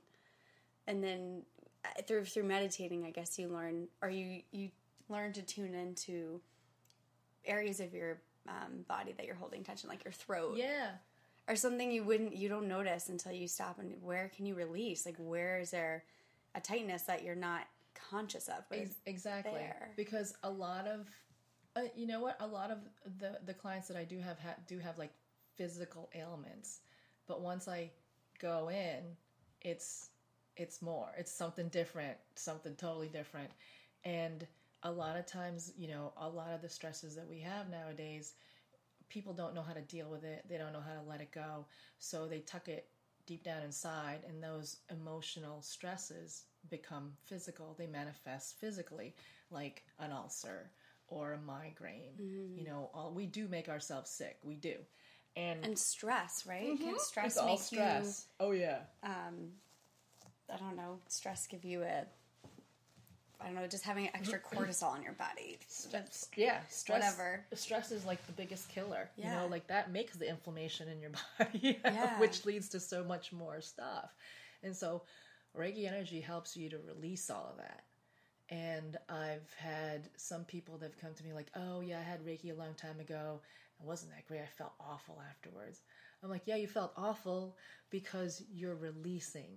And 0.87 1.03
then 1.03 1.43
uh, 1.85 2.01
through 2.03 2.25
through 2.25 2.43
meditating, 2.43 3.05
I 3.05 3.11
guess 3.11 3.37
you 3.37 3.49
learn, 3.49 3.87
or 4.01 4.09
you 4.09 4.41
you 4.51 4.69
learn 5.09 5.33
to 5.33 5.41
tune 5.41 5.75
into 5.75 6.41
areas 7.45 7.79
of 7.79 7.93
your 7.93 8.21
um, 8.47 8.85
body 8.87 9.13
that 9.17 9.25
you're 9.25 9.35
holding 9.35 9.63
tension, 9.63 9.89
like 9.89 10.03
your 10.03 10.13
throat 10.13 10.57
Yeah, 10.57 10.91
or 11.47 11.55
something 11.55 11.91
you 11.91 12.03
wouldn't 12.03 12.35
you 12.35 12.49
don't 12.49 12.67
notice 12.67 13.09
until 13.09 13.31
you 13.31 13.47
stop 13.47 13.79
and 13.79 14.01
where 14.01 14.31
can 14.35 14.45
you 14.45 14.55
release 14.55 15.05
like 15.05 15.17
where 15.17 15.59
is 15.59 15.71
there 15.71 16.03
a 16.55 16.59
tightness 16.59 17.03
that 17.03 17.23
you're 17.23 17.35
not 17.35 17.67
conscious 18.09 18.47
of 18.47 18.63
exactly. 19.05 19.53
there. 19.53 19.91
Because 19.95 20.33
a 20.43 20.49
lot 20.49 20.87
of, 20.87 21.07
uh, 21.79 21.89
you 21.95 22.07
know 22.07 22.19
what, 22.21 22.37
a 22.39 22.47
lot 22.47 22.71
of 22.71 22.79
the 23.19 23.39
the 23.45 23.53
clients 23.53 23.87
that 23.87 23.97
I 23.97 24.03
do 24.03 24.19
have 24.19 24.39
ha- 24.39 24.57
do 24.67 24.79
have 24.79 24.97
like 24.97 25.13
physical 25.55 26.09
ailments, 26.15 26.81
but 27.27 27.41
once 27.41 27.67
I 27.67 27.91
go 28.39 28.69
in, 28.69 29.03
it's 29.61 30.09
it's 30.57 30.81
more. 30.81 31.09
It's 31.17 31.31
something 31.31 31.69
different, 31.69 32.17
something 32.35 32.75
totally 32.75 33.07
different, 33.09 33.51
and 34.03 34.45
a 34.83 34.91
lot 34.91 35.17
of 35.17 35.25
times, 35.25 35.73
you 35.77 35.89
know, 35.89 36.13
a 36.17 36.27
lot 36.29 36.53
of 36.53 36.61
the 36.61 36.69
stresses 36.69 37.15
that 37.15 37.27
we 37.29 37.39
have 37.41 37.69
nowadays, 37.69 38.33
people 39.09 39.33
don't 39.33 39.55
know 39.55 39.61
how 39.61 39.73
to 39.73 39.81
deal 39.81 40.09
with 40.09 40.23
it. 40.23 40.45
They 40.49 40.57
don't 40.57 40.73
know 40.73 40.81
how 40.81 40.93
to 41.01 41.07
let 41.07 41.21
it 41.21 41.31
go, 41.31 41.65
so 41.99 42.27
they 42.27 42.39
tuck 42.39 42.67
it 42.69 42.87
deep 43.25 43.43
down 43.43 43.63
inside, 43.63 44.21
and 44.27 44.43
those 44.43 44.77
emotional 44.91 45.61
stresses 45.61 46.43
become 46.69 47.13
physical. 47.25 47.75
They 47.77 47.87
manifest 47.87 48.59
physically, 48.59 49.15
like 49.51 49.83
an 49.99 50.11
ulcer 50.11 50.71
or 51.09 51.33
a 51.33 51.37
migraine. 51.39 52.13
You 52.17 52.65
know, 52.65 52.89
all, 52.93 53.11
we 53.13 53.25
do 53.25 53.47
make 53.47 53.69
ourselves 53.69 54.09
sick. 54.09 54.37
We 54.43 54.55
do, 54.55 54.75
and, 55.35 55.63
and 55.65 55.77
stress 55.77 56.45
right 56.47 56.77
can 56.79 56.97
stress 56.99 57.25
Mm-hmm. 57.25 57.25
it's 57.27 57.37
all 57.37 57.47
make 57.47 57.59
stress. 57.59 58.25
Oh 58.39 58.51
yeah. 58.51 58.79
um 59.03 59.51
i 60.51 60.57
don't 60.57 60.75
know 60.75 60.97
stress 61.07 61.45
give 61.45 61.63
you 61.63 61.83
a 61.83 62.03
i 63.39 63.45
don't 63.45 63.53
know 63.55 63.67
just 63.67 63.83
having 63.83 64.09
extra 64.15 64.39
cortisol 64.53 64.97
in 64.97 65.03
your 65.03 65.13
body 65.13 65.57
That's- 65.91 66.27
Yeah, 66.35 66.59
stress. 66.69 67.01
Whatever. 67.03 67.45
Stress 67.53 67.91
is 67.91 68.03
like 68.05 68.25
the 68.25 68.33
biggest 68.33 68.67
killer. 68.69 69.09
You 69.15 69.25
know, 69.25 69.47
like 69.49 69.67
that 69.67 69.91
makes 69.91 70.15
the 70.17 70.27
inflammation 70.27 70.87
in 70.89 70.99
your 70.99 71.11
body, 71.39 71.79
Yeah. 71.85 72.19
which 72.19 72.45
leads 72.45 72.67
to 72.69 72.79
so 72.79 73.03
much 73.03 73.31
more 73.31 73.61
stuff. 73.61 74.09
And 74.63 74.75
so, 74.75 75.03
Reiki 75.57 75.87
energy 75.87 76.19
helps 76.19 76.57
you 76.57 76.69
to 76.69 76.77
release 76.79 77.29
all 77.29 77.47
of 77.51 77.57
that. 77.57 77.83
And 78.49 78.97
I've 79.09 79.53
had 79.57 80.09
some 80.17 80.43
people 80.43 80.77
that 80.77 80.87
have 80.91 80.99
come 80.99 81.13
to 81.13 81.23
me 81.23 81.33
like, 81.33 81.51
"Oh 81.55 81.81
yeah, 81.81 81.99
I 81.99 82.03
had 82.03 82.25
Reiki 82.25 82.51
a 82.51 82.55
long 82.59 82.73
time 82.75 82.99
ago. 82.99 83.41
It 83.79 83.85
wasn't 83.85 84.11
that 84.11 84.25
great. 84.27 84.41
I 84.41 84.47
felt 84.47 84.73
awful 84.79 85.21
afterwards." 85.29 85.81
I'm 86.23 86.29
like, 86.29 86.43
"Yeah, 86.45 86.55
you 86.55 86.67
felt 86.67 86.93
awful 86.97 87.55
because 87.89 88.43
you're 88.51 88.75
releasing. 88.75 89.49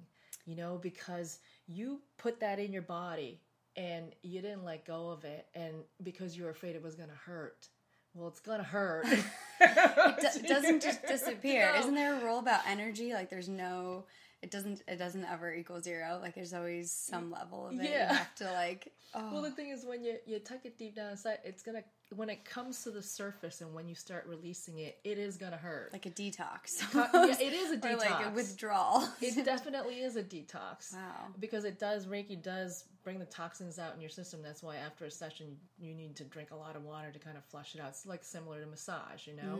You 0.45 0.57
know, 0.57 0.77
because 0.77 1.39
you 1.67 2.01
put 2.19 2.41
that 2.41 2.59
in 2.59 2.73
your 2.73 2.83
body 2.83 3.41
and 3.77 4.13
you 4.23 4.43
didn't 4.43 4.65
let 4.65 4.85
go 4.85 5.11
of 5.11 5.25
it 5.25 5.47
and 5.55 5.77
because 6.03 6.37
you 6.37 6.45
were 6.45 6.51
afraid 6.51 6.75
it 6.77 6.83
was 6.83 6.97
going 6.97 7.09
to 7.09 7.15
hurt. 7.15 7.69
Well, 8.13 8.29
it's 8.29 8.41
going 8.41 8.59
to 8.59 8.65
hurt. 8.65 9.07
it 9.61 10.33
do- 10.41 10.49
doesn't 10.49 10.83
just 10.83 11.07
disappear 11.07 11.71
No. 11.73 11.79
isn't 11.81 11.95
there 11.95 12.15
a 12.21 12.25
rule 12.25 12.39
about 12.41 12.61
energy 12.67 13.13
like 13.13 13.31
there's 13.31 13.49
no 13.49 14.05
it 14.43 14.51
doesn't 14.51 14.83
it 14.89 14.97
doesn't 14.99 15.25
ever 15.25 15.53
equal 15.55 15.81
zero 15.81 16.19
like 16.21 16.35
there's 16.35 16.53
always 16.53 16.91
some 16.91 17.31
level 17.31 17.69
of 17.69 17.75
it 17.81 17.89
Yeah. 17.91 18.11
you 18.11 18.17
have 18.19 18.35
to 18.37 18.45
like 18.53 18.93
oh 19.15 19.29
Well, 19.33 19.43
the 19.43 19.51
thing 19.51 19.69
is, 19.71 19.85
when 19.85 20.03
you 20.03 20.17
you 20.27 20.39
tuck 20.39 20.65
it 20.65 20.79
deep 20.79 20.97
down 20.97 21.11
inside, 21.11 21.39
it's 21.45 21.63
gonna 21.63 21.83
when 22.17 22.29
it 22.31 22.45
comes 22.45 22.83
to 22.85 22.91
the 22.91 23.03
surface 23.03 23.61
and 23.61 23.73
when 23.75 23.89
you 23.89 23.95
start 23.95 24.27
releasing 24.27 24.79
it, 24.79 24.99
it 25.05 25.19
is 25.19 25.37
gonna 25.37 25.57
hurt. 25.57 25.93
like 25.93 26.07
a 26.07 26.11
detox. 26.11 26.83
yeah, 26.95 27.37
it 27.39 27.53
is 27.53 27.71
a 27.73 27.89
or 27.89 27.97
like 27.97 28.09
a 28.11 28.13
detox. 28.31 28.35
withdrawal. 28.35 29.09
it 29.21 29.45
definitely 29.53 29.97
is 30.01 30.17
a 30.17 30.23
detox. 30.23 30.95
Wow. 30.95 31.29
Because 31.39 31.65
it 31.65 31.79
does 31.79 32.07
Reiki 32.07 32.43
does 32.43 32.85
bring 33.05 33.19
the 33.19 33.27
toxins 33.27 33.79
out 33.79 33.95
in 33.95 34.01
your 34.01 34.11
system. 34.11 34.41
That's 34.43 34.63
why 34.63 34.77
after 34.77 35.05
a 35.05 35.11
session 35.11 35.57
you 35.79 35.95
need 35.95 36.17
to 36.17 36.25
drink 36.25 36.51
a 36.51 36.57
lot 36.57 36.75
of 36.77 36.83
water 36.85 37.11
to 37.13 37.19
kind 37.19 37.37
of 37.37 37.45
flush 37.45 37.75
it 37.75 37.81
out. 37.83 37.89
It's 37.91 38.07
like 38.07 38.25
similar 38.25 38.61
to 38.61 38.67
massage, 38.67 39.27
you 39.27 39.35
know. 39.37 39.59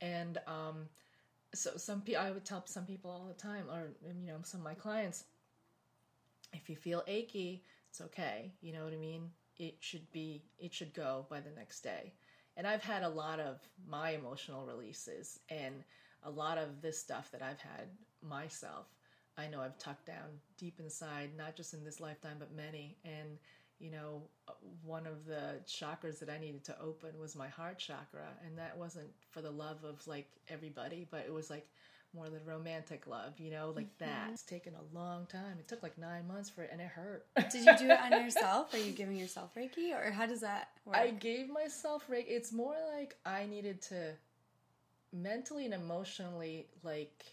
And 0.00 0.38
um, 0.48 0.88
so 1.54 1.76
some 1.76 2.00
people, 2.00 2.22
I 2.22 2.30
would 2.30 2.44
tell 2.44 2.64
some 2.66 2.86
people 2.86 3.10
all 3.10 3.26
the 3.26 3.34
time, 3.34 3.64
or 3.70 3.90
you 4.06 4.26
know, 4.26 4.38
some 4.42 4.60
of 4.60 4.64
my 4.64 4.74
clients, 4.74 5.24
if 6.52 6.68
you 6.68 6.76
feel 6.76 7.02
achy, 7.06 7.62
it's 7.88 8.00
okay. 8.00 8.52
You 8.60 8.72
know 8.72 8.84
what 8.84 8.92
I 8.92 8.96
mean? 8.96 9.30
It 9.58 9.76
should 9.80 10.10
be, 10.12 10.42
it 10.58 10.72
should 10.72 10.94
go 10.94 11.26
by 11.28 11.40
the 11.40 11.50
next 11.50 11.80
day. 11.80 12.12
And 12.56 12.66
I've 12.66 12.82
had 12.82 13.02
a 13.02 13.08
lot 13.08 13.40
of 13.40 13.60
my 13.88 14.10
emotional 14.10 14.66
releases 14.66 15.40
and 15.48 15.84
a 16.24 16.30
lot 16.30 16.58
of 16.58 16.82
this 16.82 16.98
stuff 16.98 17.30
that 17.32 17.42
I've 17.42 17.60
had 17.60 17.88
myself. 18.22 18.86
I 19.38 19.46
know 19.46 19.60
I've 19.60 19.78
tucked 19.78 20.06
down 20.06 20.40
deep 20.58 20.78
inside, 20.78 21.30
not 21.36 21.56
just 21.56 21.72
in 21.72 21.84
this 21.84 22.00
lifetime, 22.00 22.36
but 22.38 22.54
many. 22.54 22.96
And, 23.04 23.38
you 23.82 23.90
know, 23.90 24.22
one 24.84 25.06
of 25.06 25.26
the 25.26 25.60
chakras 25.66 26.20
that 26.20 26.30
I 26.30 26.38
needed 26.38 26.64
to 26.64 26.80
open 26.80 27.18
was 27.18 27.34
my 27.34 27.48
heart 27.48 27.78
chakra. 27.78 28.28
And 28.46 28.56
that 28.56 28.78
wasn't 28.78 29.10
for 29.30 29.42
the 29.42 29.50
love 29.50 29.82
of 29.82 30.06
like 30.06 30.30
everybody, 30.48 31.06
but 31.10 31.24
it 31.26 31.32
was 31.32 31.50
like 31.50 31.66
more 32.14 32.28
the 32.28 32.38
romantic 32.46 33.06
love, 33.08 33.40
you 33.40 33.50
know, 33.50 33.72
like 33.74 33.98
that. 33.98 34.24
Mm-hmm. 34.24 34.32
It's 34.34 34.42
taken 34.42 34.74
a 34.74 34.96
long 34.96 35.26
time. 35.26 35.56
It 35.58 35.66
took 35.66 35.82
like 35.82 35.98
nine 35.98 36.28
months 36.28 36.48
for 36.48 36.62
it, 36.62 36.70
and 36.70 36.80
it 36.80 36.86
hurt. 36.86 37.26
Did 37.50 37.64
you 37.66 37.76
do 37.78 37.90
it 37.90 37.98
on 37.98 38.12
yourself? 38.24 38.72
Are 38.72 38.78
you 38.78 38.92
giving 38.92 39.16
yourself 39.16 39.54
Reiki, 39.56 39.92
or 39.92 40.10
how 40.12 40.26
does 40.26 40.42
that 40.42 40.68
work? 40.84 40.96
I 40.96 41.10
gave 41.10 41.48
myself 41.48 42.04
Reiki. 42.08 42.26
It's 42.28 42.52
more 42.52 42.76
like 42.96 43.16
I 43.24 43.46
needed 43.46 43.80
to 43.82 44.12
mentally 45.12 45.64
and 45.64 45.74
emotionally 45.74 46.66
like 46.82 47.24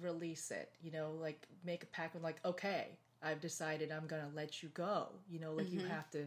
release 0.00 0.50
it, 0.50 0.70
you 0.82 0.92
know, 0.92 1.12
like 1.20 1.46
make 1.64 1.82
a 1.82 1.86
pact 1.86 2.14
with 2.14 2.22
like, 2.22 2.44
okay, 2.44 2.98
I've 3.24 3.40
decided 3.40 3.90
I'm 3.90 4.06
gonna 4.06 4.30
let 4.34 4.62
you 4.62 4.68
go. 4.70 5.08
You 5.28 5.40
know, 5.40 5.54
like 5.54 5.72
you 5.72 5.80
have 5.80 6.10
to 6.10 6.26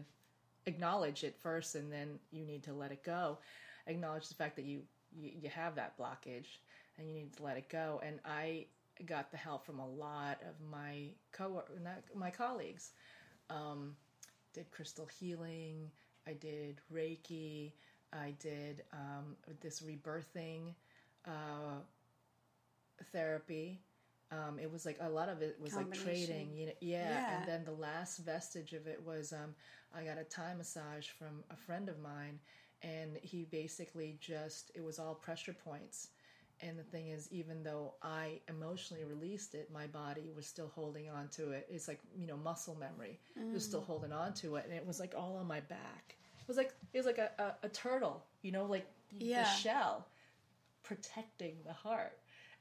acknowledge 0.66 1.24
it 1.24 1.36
first 1.40 1.74
and 1.76 1.92
then 1.92 2.18
you 2.30 2.44
need 2.44 2.62
to 2.64 2.72
let 2.72 2.92
it 2.92 3.04
go. 3.04 3.38
Acknowledge 3.86 4.28
the 4.28 4.34
fact 4.34 4.56
that 4.56 4.64
you 4.64 4.82
you, 5.12 5.30
you 5.42 5.48
have 5.50 5.76
that 5.76 5.98
blockage 5.98 6.58
and 6.98 7.08
you 7.08 7.14
need 7.14 7.36
to 7.36 7.42
let 7.42 7.56
it 7.56 7.68
go. 7.68 8.00
And 8.04 8.20
I 8.24 8.66
got 9.06 9.30
the 9.30 9.36
help 9.36 9.64
from 9.64 9.78
a 9.78 9.86
lot 9.88 10.40
of 10.42 10.54
my 10.70 11.10
co 11.32 11.62
not 11.82 12.02
my 12.14 12.30
colleagues. 12.30 12.92
Um, 13.50 13.96
did 14.52 14.70
crystal 14.70 15.06
healing. 15.06 15.90
I 16.26 16.32
did 16.34 16.80
Reiki. 16.92 17.72
I 18.12 18.34
did 18.38 18.82
um, 18.92 19.36
this 19.60 19.82
rebirthing 19.82 20.74
uh, 21.26 21.80
therapy. 23.12 23.80
Um, 24.30 24.58
it 24.58 24.70
was 24.70 24.84
like 24.84 24.98
a 25.00 25.08
lot 25.08 25.28
of 25.28 25.40
it 25.42 25.56
was 25.60 25.74
like 25.74 25.92
trading, 25.92 26.54
you 26.54 26.66
know, 26.66 26.72
yeah. 26.80 27.20
Yeah. 27.28 27.38
And 27.38 27.46
then 27.48 27.64
the 27.64 27.72
last 27.72 28.18
vestige 28.18 28.74
of 28.74 28.86
it 28.86 29.00
was 29.04 29.32
um, 29.32 29.54
I 29.94 30.02
got 30.04 30.18
a 30.18 30.24
Thai 30.24 30.54
massage 30.54 31.08
from 31.08 31.44
a 31.50 31.56
friend 31.56 31.88
of 31.88 31.98
mine, 31.98 32.38
and 32.82 33.16
he 33.22 33.44
basically 33.44 34.18
just 34.20 34.70
it 34.74 34.82
was 34.84 34.98
all 34.98 35.14
pressure 35.14 35.54
points. 35.54 36.08
And 36.60 36.78
the 36.78 36.82
thing 36.82 37.08
is, 37.08 37.28
even 37.30 37.62
though 37.62 37.94
I 38.02 38.40
emotionally 38.48 39.04
released 39.04 39.54
it, 39.54 39.70
my 39.72 39.86
body 39.86 40.30
was 40.34 40.46
still 40.46 40.68
holding 40.74 41.08
on 41.08 41.28
to 41.28 41.52
it. 41.52 41.66
It's 41.70 41.88
like 41.88 42.00
you 42.16 42.26
know 42.26 42.36
muscle 42.36 42.74
memory. 42.78 43.20
It 43.50 43.54
was 43.54 43.64
still 43.64 43.80
holding 43.80 44.12
on 44.12 44.34
to 44.34 44.56
it, 44.56 44.64
and 44.64 44.74
it 44.74 44.86
was 44.86 45.00
like 45.00 45.14
all 45.16 45.36
on 45.36 45.46
my 45.46 45.60
back. 45.60 46.16
It 46.42 46.48
was 46.48 46.56
like 46.56 46.74
it 46.92 46.98
was 46.98 47.06
like 47.06 47.18
a, 47.18 47.30
a, 47.38 47.66
a 47.66 47.68
turtle, 47.70 48.24
you 48.42 48.52
know, 48.52 48.64
like 48.66 48.86
Yeah. 49.20 49.42
the 49.42 49.48
shell 49.48 50.06
protecting 50.82 51.56
the 51.64 51.72
heart. 51.72 52.18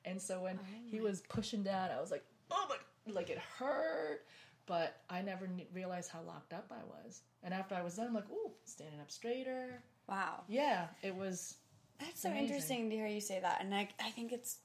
And 0.07 0.21
so 0.21 0.41
when 0.41 0.59
he 0.89 1.01
was 1.01 1.21
pushing 1.21 1.63
down, 1.63 1.89
I 1.91 1.99
was 1.99 2.11
like, 2.11 2.23
oh 2.49 2.65
my, 2.69 3.13
like 3.13 3.29
it 3.29 3.39
hurt. 3.59 4.21
But 4.65 4.97
I 5.09 5.21
never 5.21 5.47
realized 5.73 6.09
how 6.09 6.21
locked 6.21 6.53
up 6.53 6.71
I 6.71 6.83
was. 7.03 7.21
And 7.43 7.53
after 7.53 7.75
I 7.75 7.81
was 7.81 7.95
done, 7.95 8.07
I'm 8.07 8.13
like, 8.13 8.29
ooh, 8.31 8.51
standing 8.65 8.99
up 8.99 9.11
straighter. 9.11 9.81
Wow. 10.09 10.41
Yeah, 10.47 10.87
it 11.01 11.15
was. 11.15 11.55
That's 11.99 12.21
so 12.21 12.31
interesting 12.31 12.89
to 12.89 12.95
hear 12.95 13.07
you 13.07 13.21
say 13.21 13.39
that. 13.39 13.61
And 13.61 13.73
I, 13.73 13.89
I 14.01 14.09
think 14.11 14.31
it's 14.31 14.57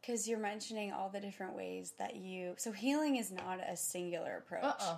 because 0.00 0.26
you're 0.28 0.38
mentioning 0.38 0.92
all 0.92 1.08
the 1.08 1.20
different 1.20 1.54
ways 1.56 1.94
that 1.98 2.16
you. 2.16 2.54
So 2.58 2.72
healing 2.72 3.16
is 3.16 3.30
not 3.30 3.60
a 3.60 3.76
singular 3.76 4.38
approach. 4.38 4.62
Uh 4.64 4.74
uh 4.80 4.96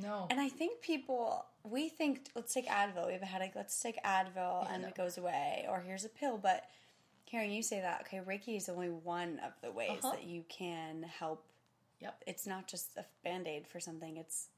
No. 0.00 0.26
And 0.30 0.40
I 0.40 0.48
think 0.48 0.80
people, 0.80 1.44
we 1.64 1.88
think, 1.88 2.28
let's 2.34 2.52
take 2.52 2.68
Advil. 2.68 3.06
We 3.06 3.12
have 3.14 3.22
a 3.22 3.26
headache, 3.26 3.52
let's 3.54 3.78
take 3.80 4.02
Advil 4.04 4.70
and 4.72 4.82
no. 4.82 4.88
it 4.88 4.94
goes 4.94 5.18
away. 5.18 5.66
Or 5.68 5.80
here's 5.80 6.04
a 6.04 6.08
pill. 6.08 6.38
But 6.38 6.64
hearing 7.34 7.50
you 7.50 7.62
say 7.64 7.80
that, 7.80 8.02
okay, 8.02 8.20
Reiki 8.24 8.56
is 8.56 8.68
only 8.68 8.88
one 8.90 9.40
of 9.44 9.52
the 9.60 9.72
ways 9.72 9.90
Uh-huh. 10.04 10.12
that 10.12 10.22
you 10.24 10.44
can 10.48 11.02
help. 11.02 11.44
Yep. 12.00 12.22
It's 12.28 12.46
not 12.46 12.68
just 12.68 12.96
a 12.96 13.04
band 13.24 13.48
aid 13.48 13.66
for 13.66 13.80
something. 13.80 14.16
It's, 14.18 14.48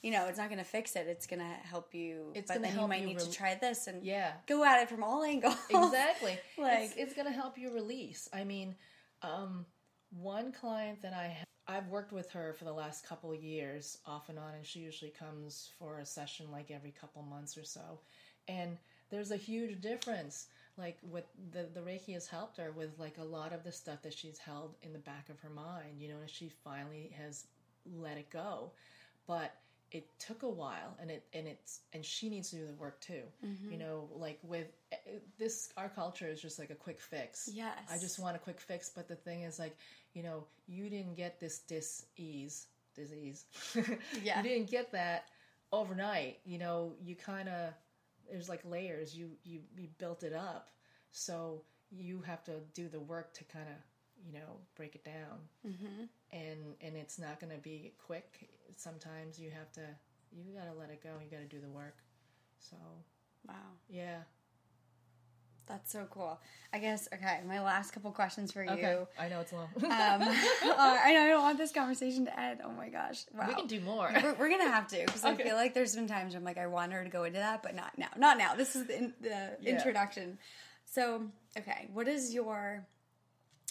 you 0.00 0.12
know, 0.12 0.26
it's 0.28 0.38
not 0.38 0.48
going 0.48 0.58
to 0.60 0.64
fix 0.64 0.94
it. 0.94 1.08
It's 1.08 1.26
going 1.26 1.40
to 1.40 1.54
help 1.68 1.92
you. 1.92 2.30
It's 2.36 2.46
but 2.52 2.62
then 2.62 2.78
you 2.78 2.86
might 2.86 3.00
you 3.00 3.08
need 3.08 3.16
rel- 3.16 3.26
to 3.26 3.32
try 3.32 3.56
this 3.56 3.88
and 3.88 4.04
Yeah. 4.04 4.32
go 4.46 4.62
at 4.64 4.80
it 4.80 4.88
from 4.88 5.02
all 5.02 5.24
angles. 5.24 5.56
exactly. 5.70 6.38
Like- 6.56 6.82
it's, 6.84 6.94
it's 6.96 7.14
going 7.14 7.26
to 7.26 7.32
help 7.32 7.58
you 7.58 7.72
release. 7.74 8.28
I 8.32 8.44
mean, 8.44 8.76
um, 9.22 9.66
one 10.10 10.52
client 10.52 11.02
that 11.02 11.12
I 11.12 11.36
ha- 11.38 11.44
I've 11.76 11.88
worked 11.88 12.12
with 12.12 12.30
her 12.30 12.54
for 12.58 12.64
the 12.64 12.72
last 12.72 13.04
couple 13.06 13.32
of 13.32 13.42
years, 13.42 13.98
off 14.06 14.28
and 14.28 14.38
on, 14.38 14.54
and 14.54 14.64
she 14.64 14.78
usually 14.80 15.10
comes 15.12 15.70
for 15.78 15.98
a 15.98 16.06
session 16.06 16.46
like 16.52 16.70
every 16.70 16.92
couple 16.92 17.22
months 17.22 17.56
or 17.58 17.64
so. 17.64 18.00
And 18.48 18.76
there's 19.10 19.30
a 19.32 19.36
huge 19.36 19.80
difference. 19.80 20.46
Like 20.80 20.98
with 21.02 21.24
the 21.52 21.68
the 21.74 21.80
Reiki 21.80 22.14
has 22.14 22.26
helped 22.26 22.56
her 22.56 22.72
with 22.72 22.98
like 22.98 23.18
a 23.18 23.24
lot 23.24 23.52
of 23.52 23.62
the 23.64 23.72
stuff 23.72 24.02
that 24.02 24.14
she's 24.14 24.38
held 24.38 24.74
in 24.82 24.92
the 24.92 24.98
back 24.98 25.28
of 25.28 25.38
her 25.40 25.50
mind. 25.50 26.00
You 26.00 26.08
know, 26.08 26.20
and 26.20 26.30
she 26.30 26.50
finally 26.64 27.12
has 27.22 27.44
let 27.86 28.16
it 28.16 28.30
go. 28.30 28.72
But 29.26 29.52
it 29.92 30.06
took 30.20 30.42
a 30.44 30.48
while 30.48 30.96
and 31.00 31.10
it 31.10 31.24
and 31.34 31.46
it's 31.48 31.80
and 31.92 32.04
she 32.04 32.28
needs 32.28 32.50
to 32.50 32.56
do 32.56 32.66
the 32.66 32.74
work 32.74 33.00
too 33.00 33.22
you 33.72 33.76
know 33.76 34.08
like 34.14 34.38
with 34.44 34.68
eh, 34.92 34.96
this 35.36 35.72
our 35.76 35.88
culture 35.88 36.28
is 36.28 36.40
just 36.40 36.60
like 36.60 36.70
a 36.70 36.76
quick 36.76 37.00
fix 37.00 37.50
Yes. 37.52 37.74
i 37.90 37.98
just 37.98 38.20
want 38.20 38.36
a 38.36 38.38
quick 38.38 38.60
fix 38.60 38.88
but 38.88 39.08
the 39.08 39.16
thing 39.16 39.42
is 39.42 39.58
like 39.58 39.76
you 40.14 40.22
know 40.22 40.44
you 40.68 40.88
didn't 40.88 41.16
get 41.16 41.40
this 41.40 41.58
dis-ease 41.66 42.66
disease 42.94 43.46
Yeah. 44.22 44.36
you 44.40 44.48
didn't 44.48 44.70
get 44.70 44.92
that 44.92 45.24
overnight 45.72 46.38
you 46.44 46.58
know 46.58 46.92
you 47.02 47.16
kind 47.16 47.48
of 47.48 47.72
there's 48.30 48.48
like 48.48 48.62
layers. 48.64 49.16
You 49.16 49.30
you 49.44 49.60
you 49.76 49.88
built 49.98 50.22
it 50.22 50.32
up. 50.32 50.70
So 51.12 51.62
you 51.90 52.20
have 52.22 52.44
to 52.44 52.52
do 52.74 52.88
the 52.88 53.00
work 53.00 53.34
to 53.34 53.44
kind 53.44 53.66
of 53.68 54.26
you 54.26 54.32
know 54.32 54.58
break 54.76 54.94
it 54.94 55.04
down. 55.04 55.38
Mm-hmm. 55.66 56.04
and 56.32 56.74
and 56.80 56.96
it's 56.96 57.18
not 57.18 57.40
going 57.40 57.52
to 57.52 57.58
be 57.62 57.92
quick. 57.98 58.48
Sometimes 58.76 59.38
you 59.38 59.50
have 59.50 59.70
to 59.72 59.82
you 60.32 60.54
got 60.54 60.72
to 60.72 60.78
let 60.78 60.90
it 60.90 61.02
go. 61.02 61.10
You 61.22 61.30
got 61.30 61.42
to 61.48 61.56
do 61.56 61.60
the 61.60 61.70
work. 61.70 61.96
So 62.58 62.76
Wow. 63.48 63.54
yeah 63.88 64.18
That's 65.70 65.92
so 65.92 66.04
cool. 66.10 66.40
I 66.72 66.78
guess, 66.80 67.08
okay, 67.14 67.40
my 67.46 67.60
last 67.62 67.92
couple 67.92 68.10
questions 68.10 68.50
for 68.50 68.64
you. 68.64 68.70
okay 68.72 68.96
i 69.18 69.28
know 69.28 69.40
it's 69.40 69.52
long 69.52 69.68
Um, 69.76 69.82
I 69.92 71.12
know 71.14 71.22
I 71.22 71.28
don't 71.28 71.42
want 71.42 71.58
this 71.58 71.70
conversation 71.72 72.24
to 72.26 72.40
end. 72.40 72.60
Oh 72.64 72.70
my 72.72 72.88
gosh. 72.88 73.24
Wow. 73.32 73.46
we 73.48 73.54
can 73.54 73.66
do 73.68 73.80
more 73.80 74.12
We're, 74.22 74.34
we're 74.34 74.50
gonna 74.50 74.68
have 74.70 74.88
to 74.88 75.04
because 75.06 75.24
Okay. 75.24 75.32
I 75.42 75.46
feel 75.46 75.54
like 75.54 75.74
there's 75.74 75.94
been 75.94 76.08
times 76.08 76.34
I'm 76.34 76.42
like 76.44 76.58
I 76.58 76.66
want 76.66 76.92
her 76.92 77.04
to 77.04 77.10
go 77.10 77.22
into 77.24 77.38
that, 77.38 77.62
but 77.62 77.74
not 77.76 77.96
now. 77.96 78.08
Not 78.16 78.36
now. 78.36 78.54
This 78.56 78.74
is 78.74 78.86
the, 78.86 78.98
in, 78.98 79.14
the 79.20 79.56
Yeah. 79.60 79.70
introduction. 79.70 80.38
So, 80.86 81.26
okay, 81.56 81.88
what 81.92 82.08
is 82.08 82.34
your 82.34 82.84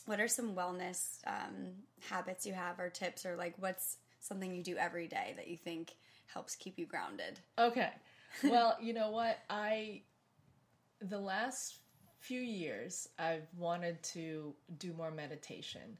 what 0.05 0.19
are 0.21 0.27
some 0.29 0.55
wellness 0.55 1.19
um, 1.27 1.73
habits 2.09 2.45
you 2.45 2.53
have 2.53 2.79
or 2.79 2.89
tips 2.89 3.25
or 3.25 3.35
like 3.35 3.55
what's 3.57 3.97
something 4.21 4.53
you 4.55 4.63
do 4.63 4.77
every 4.77 5.07
day 5.07 5.33
that 5.35 5.47
you 5.49 5.57
think 5.57 5.95
helps 6.27 6.55
keep 6.55 6.79
you 6.79 6.85
grounded? 6.85 7.39
Okay. 7.57 7.89
Well, 8.43 8.77
you 8.81 8.93
know 8.93 9.11
what? 9.11 9.37
I 9.49 10.03
the 11.01 11.19
last 11.19 11.77
few 12.19 12.41
years 12.41 13.07
I've 13.17 13.47
wanted 13.57 14.01
to 14.03 14.53
do 14.77 14.93
more 14.93 15.11
meditation. 15.11 15.97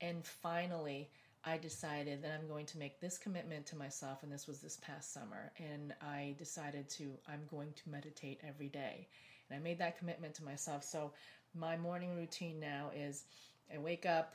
And 0.00 0.24
finally, 0.24 1.10
I 1.44 1.56
decided 1.56 2.22
that 2.22 2.32
I'm 2.38 2.48
going 2.48 2.66
to 2.66 2.78
make 2.78 3.00
this 3.00 3.18
commitment 3.18 3.66
to 3.66 3.76
myself 3.76 4.22
and 4.22 4.32
this 4.32 4.46
was 4.46 4.60
this 4.60 4.78
past 4.82 5.12
summer 5.12 5.52
and 5.58 5.94
I 6.02 6.34
decided 6.38 6.88
to 6.90 7.12
I'm 7.28 7.42
going 7.50 7.72
to 7.72 7.90
meditate 7.90 8.40
every 8.46 8.68
day. 8.68 9.08
And 9.48 9.58
I 9.58 9.62
made 9.62 9.78
that 9.78 9.98
commitment 9.98 10.34
to 10.34 10.44
myself. 10.44 10.84
So 10.84 11.12
my 11.54 11.76
morning 11.76 12.16
routine 12.16 12.60
now 12.60 12.90
is 12.94 13.24
I 13.72 13.78
wake 13.78 14.06
up, 14.06 14.34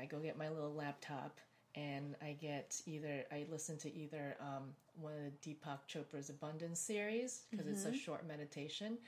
I 0.00 0.04
go 0.04 0.18
get 0.18 0.38
my 0.38 0.48
little 0.48 0.74
laptop, 0.74 1.38
and 1.74 2.16
I 2.22 2.36
get 2.40 2.80
either 2.86 3.24
I 3.30 3.46
listen 3.50 3.78
to 3.78 3.94
either 3.94 4.36
um, 4.40 4.70
one 5.00 5.12
of 5.12 5.20
the 5.20 5.50
Deepak 5.50 5.78
Chopra's 5.88 6.30
Abundance 6.30 6.80
series 6.80 7.42
because 7.50 7.66
it's 7.66 7.84
a 7.84 7.94
short 7.94 8.26
meditation, 8.26 8.98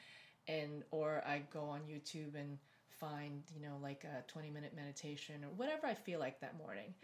and 0.48 0.84
or 0.90 1.22
I 1.26 1.42
go 1.52 1.64
on 1.64 1.80
YouTube 1.82 2.34
and 2.34 2.58
find 2.88 3.42
you 3.54 3.62
know 3.62 3.76
like 3.82 4.04
a 4.04 4.22
20 4.30 4.50
minute 4.50 4.74
meditation 4.76 5.36
or 5.44 5.48
whatever 5.56 5.86
I 5.86 5.94
feel 5.94 6.20
like 6.20 6.40
that 6.40 6.56
morning, 6.58 6.94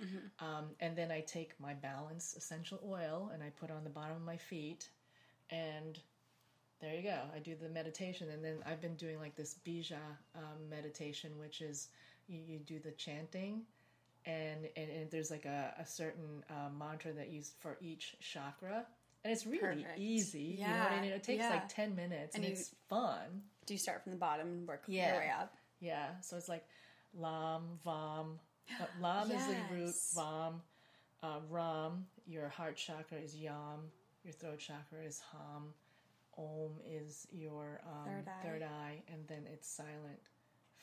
um, 0.41 0.67
and 0.81 0.97
then 0.97 1.11
I 1.11 1.21
take 1.21 1.59
my 1.61 1.75
balance 1.75 2.35
essential 2.37 2.81
oil 2.87 3.31
and 3.33 3.43
I 3.43 3.51
put 3.51 3.71
on 3.71 3.85
the 3.85 3.91
bottom 3.91 4.17
of 4.17 4.23
my 4.23 4.37
feet, 4.37 4.89
and 5.51 5.99
there 6.81 6.95
you 6.95 7.03
go. 7.03 7.21
I 7.35 7.39
do 7.39 7.55
the 7.61 7.69
meditation, 7.69 8.29
and 8.31 8.45
then 8.45 8.57
I've 8.67 8.81
been 8.81 8.97
doing 8.97 9.19
like 9.19 9.37
this 9.37 9.57
bija 9.67 9.99
um, 10.35 10.69
meditation, 10.69 11.31
which 11.39 11.61
is 11.63 11.89
you, 12.29 12.41
you 12.47 12.59
do 12.59 12.79
the 12.79 12.93
chanting, 12.93 13.63
and 14.27 14.69
and, 14.77 14.91
and 14.91 15.11
there's 15.11 15.31
like 15.31 15.47
a, 15.47 15.75
a 15.79 15.87
certain 15.87 16.45
uh, 16.51 16.69
mantra 16.79 17.13
that 17.13 17.29
you 17.29 17.37
use 17.37 17.53
for 17.59 17.79
each 17.81 18.17
chakra, 18.21 18.87
and 19.27 19.33
it's 19.33 19.45
really 19.45 19.83
Perfect. 19.83 19.99
easy. 19.99 20.39
you 20.61 20.67
know 20.67 20.71
what 20.73 20.93
I 20.93 20.95
Yeah, 20.97 21.01
mean? 21.03 21.11
It 21.13 21.25
takes 21.25 21.41
yeah. 21.41 21.51
like 21.51 21.69
ten 21.69 21.97
minutes, 21.97 22.37
and, 22.37 22.45
And 22.45 22.53
you- 22.55 22.61
it's 22.61 22.71
fun. 22.89 23.43
Do 23.67 23.75
you 23.75 23.79
start 23.79 24.01
from 24.05 24.13
the 24.13 24.19
bottom 24.19 24.47
and 24.47 24.69
work 24.69 24.85
Yeah. 24.87 25.09
your 25.15 25.19
way 25.19 25.31
up? 25.31 25.53
Yeah, 25.81 26.21
so 26.21 26.37
it's 26.37 26.49
like 26.49 26.65
lam, 27.13 27.81
vam. 27.85 28.39
Uh, 28.81 28.87
lam 29.01 29.31
is 29.33 29.45
the 29.49 29.57
root, 29.75 29.95
vam. 30.15 30.61
Uh, 31.25 31.41
ram, 31.51 32.07
your 32.25 32.49
heart 32.49 32.77
chakra 32.77 33.19
is 33.19 33.35
yam, 33.35 33.91
your 34.23 34.33
throat 34.33 34.61
chakra 34.61 35.03
is 35.05 35.21
ham. 35.33 35.75
Om 36.39 36.79
is 36.85 37.27
your 37.33 37.81
um, 37.85 38.05
Third 38.05 38.29
eye. 38.29 38.43
third 38.47 38.63
eye, 38.63 39.03
and 39.13 39.27
then 39.27 39.45
it's 39.53 39.67
silent 39.69 40.21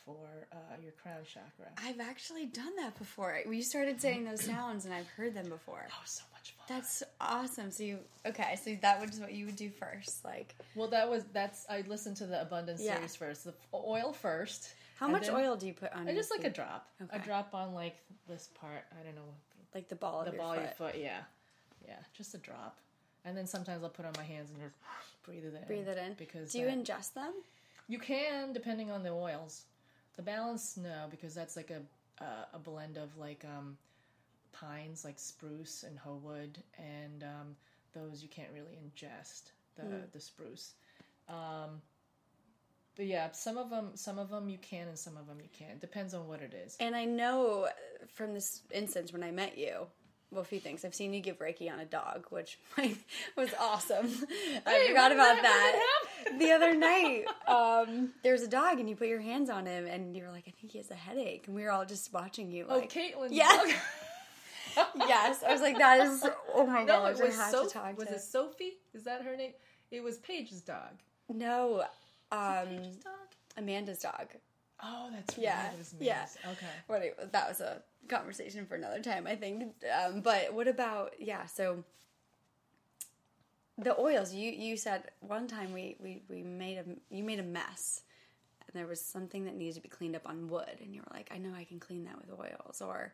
for 0.06 0.18
uh, 0.52 0.58
your 0.82 0.92
crown 0.94 1.20
chakra. 1.26 1.72
I've 1.78 2.00
actually 2.00 2.46
done 2.46 2.76
that 2.78 2.98
before. 2.98 3.40
We 3.48 3.62
started 3.62 4.02
saying 4.02 4.26
those 4.26 4.44
sounds 4.44 4.86
and 4.86 4.94
I've 4.94 5.08
heard 5.08 5.34
them 5.34 5.48
before. 5.50 5.86
Oh, 5.90 6.02
so 6.06 6.24
much 6.34 6.54
fun. 6.58 6.66
That's 6.68 7.04
awesome. 7.22 7.72
So 7.72 7.84
you 7.84 8.00
okay? 8.26 8.58
So 8.64 8.76
that 8.82 9.00
was 9.00 9.20
what 9.20 9.34
you 9.34 9.46
would 9.46 9.56
do 9.56 9.70
first, 9.70 10.24
like 10.26 10.56
well, 10.76 10.90
that 10.90 11.10
was 11.10 11.24
that's. 11.34 11.66
I 11.70 11.84
listened 11.88 12.18
to 12.18 12.26
the 12.26 12.42
abundance 12.42 12.82
Yeah. 12.84 12.96
series 12.96 13.16
first. 13.16 13.44
The 13.46 13.54
oil 13.74 14.14
first. 14.14 14.74
how 14.98 15.08
much 15.08 15.28
then- 15.28 15.36
oil 15.36 15.56
do 15.56 15.68
you 15.68 15.74
put 15.74 15.94
on? 15.94 16.02
I 16.08 16.12
your 16.12 16.20
just 16.20 16.32
like 16.32 16.42
a 16.42 16.44
feet? 16.44 16.56
drop. 16.56 16.88
A 17.12 17.20
drop 17.20 17.54
on 17.54 17.74
like 17.74 17.96
this 18.28 18.50
part. 18.60 18.84
I 19.00 19.04
don't 19.04 19.16
know 19.16 19.22
like 19.74 19.88
the 19.90 19.96
ball 19.96 20.20
of 20.20 20.26
the 20.26 20.32
your 20.34 20.42
ball 20.42 20.54
foot. 20.54 20.58
of 20.60 20.64
your 20.80 20.90
foot. 20.90 20.96
Yeah, 21.02 21.20
yeah, 21.88 21.96
just 22.16 22.34
a 22.36 22.38
drop. 22.40 22.78
And 23.26 23.38
then 23.38 23.48
sometimes 23.48 23.84
I'll 23.84 23.90
put 23.90 24.06
on 24.06 24.12
my 24.18 24.24
hands 24.24 24.50
and 24.52 24.60
just 24.62 24.76
breathe 25.24 25.46
it 25.46 25.54
in. 25.56 25.66
Breathe 25.66 25.88
it 25.88 25.98
in. 25.98 26.14
because 26.16 26.52
do 26.52 26.60
you 26.60 26.66
that- 26.66 26.78
ingest 26.84 27.14
them? 27.14 27.32
you 27.88 28.00
can 28.00 28.54
depending 28.54 28.92
on 28.92 29.04
the 29.04 29.10
oils. 29.10 29.64
The 30.16 30.22
balance, 30.22 30.78
no, 30.78 31.08
because 31.10 31.34
that's 31.34 31.56
like 31.56 31.72
a 31.72 31.82
uh, 32.24 32.46
a 32.54 32.60
blend 32.60 32.98
of 32.98 33.18
like 33.18 33.44
um, 33.46 33.78
pines, 34.52 35.04
like 35.04 35.18
spruce 35.20 35.84
and 35.84 35.98
ho 35.98 36.20
wood, 36.24 36.60
and 36.78 37.24
um, 37.24 37.56
those 37.94 38.22
you 38.22 38.30
can't 38.30 38.50
really 38.54 38.78
ingest 38.78 39.52
the 39.76 39.82
Hmm. 39.84 40.02
the 40.12 40.20
spruce. 40.20 40.74
Um, 41.28 41.82
but 42.96 43.08
yeah, 43.08 43.32
some 43.32 43.58
of 43.58 43.72
them, 43.72 43.92
some 43.96 44.20
of 44.20 44.30
them 44.30 44.50
you 44.50 44.60
can, 44.60 44.88
and 44.88 45.00
some 45.00 45.18
of 45.18 45.26
them 45.26 45.40
you 45.42 45.50
can't. 45.52 45.80
Depends 45.82 46.14
on 46.14 46.28
what 46.28 46.42
it 46.42 46.54
is. 46.54 46.78
And 46.80 46.96
I 46.96 47.06
know 47.06 47.68
from 48.14 48.36
this 48.36 48.62
instance 48.72 49.12
when 49.12 49.24
I 49.24 49.32
met 49.32 49.58
you, 49.58 49.88
well, 50.30 50.42
a 50.42 50.46
few 50.46 50.60
things. 50.60 50.86
I've 50.86 50.94
seen 50.94 51.12
you 51.14 51.20
give 51.22 51.40
Reiki 51.40 51.72
on 51.72 51.80
a 51.80 51.86
dog, 51.86 52.26
which 52.30 52.60
was 53.36 53.50
awesome. 53.60 54.06
I 54.66 54.86
forgot 54.90 55.12
about 55.12 55.42
that- 55.42 55.42
that. 55.42 56.10
The 56.40 56.52
other 56.52 56.74
night, 56.76 57.26
um, 57.48 58.12
there's 58.24 58.42
a 58.42 58.48
dog, 58.48 58.80
and 58.80 58.90
you 58.90 58.96
put 58.96 59.08
your 59.08 59.20
hands 59.22 59.50
on 59.50 59.66
him, 59.66 59.86
and 59.86 60.16
you 60.16 60.24
were 60.24 60.32
like, 60.32 60.46
"I 60.48 60.52
think 60.52 60.72
he 60.72 60.78
has 60.80 60.90
a 60.92 60.96
headache," 60.96 61.48
and 61.48 61.56
we 61.56 61.64
were 61.64 61.72
all 61.72 61.86
just 61.86 62.12
watching 62.14 62.52
you. 62.52 62.66
Oh, 62.70 62.78
Like, 62.78 62.92
Caitlin. 62.92 63.30
Yes. 63.32 63.74
yes, 64.98 65.44
I 65.44 65.52
was 65.52 65.62
like, 65.62 65.78
"That 65.78 66.00
is 66.08 66.26
oh 66.54 66.66
my 66.66 66.84
No, 66.84 67.02
gosh!" 67.04 67.20
it 67.20 67.26
was 67.26 67.36
I 67.40 67.44
have 67.44 67.52
Sophie. 67.52 67.68
to 67.68 67.74
talk 67.74 67.98
Was 67.98 68.08
to. 68.08 68.14
it 68.16 68.22
Sophie? 68.22 68.74
Is 68.94 69.04
that 69.04 69.22
her 69.24 69.36
name? 69.36 69.52
It 69.92 70.04
was 70.04 70.18
Paige's 70.18 70.62
dog. 70.62 71.00
No, 71.30 71.84
Um, 72.32 72.68
Paige's 72.68 72.96
dog? 72.98 73.14
Amanda's 73.58 74.00
dog. 74.00 74.28
Oh, 74.82 75.10
that's 75.14 75.38
right. 75.38 75.44
Yeah, 75.44 75.70
yeah. 76.00 76.26
Okay. 76.52 77.06
It- 77.08 77.32
that 77.32 77.48
was 77.48 77.62
a 77.62 77.82
conversation 78.10 78.66
for 78.66 78.76
another 78.76 79.02
time, 79.02 79.28
I 79.28 79.36
think. 79.36 79.74
Um, 80.04 80.22
but 80.22 80.54
what 80.54 80.68
about 80.68 81.14
yeah? 81.20 81.46
So 81.46 81.84
the 83.78 84.00
oils. 84.00 84.34
You 84.34 84.52
you 84.52 84.78
said 84.78 85.04
one 85.20 85.48
time 85.48 85.74
we 85.74 85.96
we 86.02 86.22
we 86.30 86.44
made 86.44 86.78
a 86.78 86.86
you 87.16 87.24
made 87.24 87.40
a 87.40 87.44
mess, 87.44 88.02
and 88.68 88.76
there 88.80 88.88
was 88.88 89.02
something 89.02 89.46
that 89.46 89.56
needed 89.56 89.76
to 89.76 89.82
be 89.82 89.90
cleaned 89.90 90.16
up 90.16 90.28
on 90.28 90.48
wood, 90.50 90.78
and 90.82 90.94
you 90.94 91.02
were 91.02 91.16
like, 91.16 91.30
I 91.34 91.38
know 91.38 91.52
I 91.56 91.64
can 91.64 91.80
clean 91.80 92.06
that 92.06 92.18
with 92.18 92.38
oils, 92.40 92.82
or. 92.82 93.14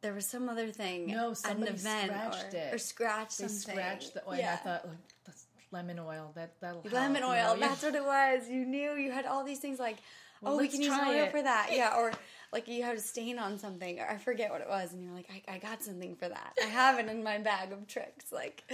There 0.00 0.12
was 0.14 0.26
some 0.26 0.48
other 0.48 0.72
thing 0.72 1.06
No, 1.06 1.32
an 1.48 1.62
event 1.62 2.10
scratched 2.10 2.54
or, 2.54 2.56
it. 2.56 2.74
or 2.74 2.78
scratched 2.78 3.38
They 3.38 3.46
something. 3.46 3.74
scratched 3.76 4.14
the 4.14 4.28
oil. 4.28 4.36
Yeah. 4.36 4.54
I 4.54 4.56
thought 4.56 4.88
like 4.88 4.96
that's 5.24 5.46
lemon 5.70 6.00
oil. 6.00 6.32
That 6.34 6.54
that'll 6.60 6.82
help, 6.82 6.92
lemon 6.92 7.22
you 7.22 7.28
oil. 7.28 7.54
know? 7.54 7.60
That's 7.60 7.84
what 7.84 7.94
it 7.94 8.04
was. 8.04 8.48
You 8.50 8.64
knew 8.66 8.96
you 8.96 9.12
had 9.12 9.26
all 9.26 9.44
these 9.44 9.60
things 9.60 9.78
like, 9.78 9.98
Well, 10.42 10.54
oh, 10.54 10.58
we 10.58 10.68
can 10.68 10.82
use 10.82 10.92
oil 10.92 11.24
it. 11.24 11.30
for 11.30 11.40
that. 11.40 11.70
Yeah, 11.72 11.94
or 11.96 12.12
like 12.52 12.68
you 12.68 12.82
had 12.82 12.96
a 12.96 13.00
stain 13.00 13.38
on 13.38 13.58
something, 13.58 13.98
or 14.00 14.06
I 14.06 14.18
forget 14.18 14.50
what 14.50 14.60
it 14.60 14.68
was, 14.68 14.92
and 14.92 15.02
you're 15.02 15.14
like, 15.14 15.30
I, 15.30 15.54
I 15.54 15.58
got 15.58 15.82
something 15.82 16.16
for 16.16 16.28
that. 16.28 16.54
I 16.62 16.66
have 16.66 16.98
it 16.98 17.08
in 17.08 17.22
my 17.22 17.38
bag 17.38 17.72
of 17.72 17.86
tricks. 17.86 18.30
Like, 18.30 18.64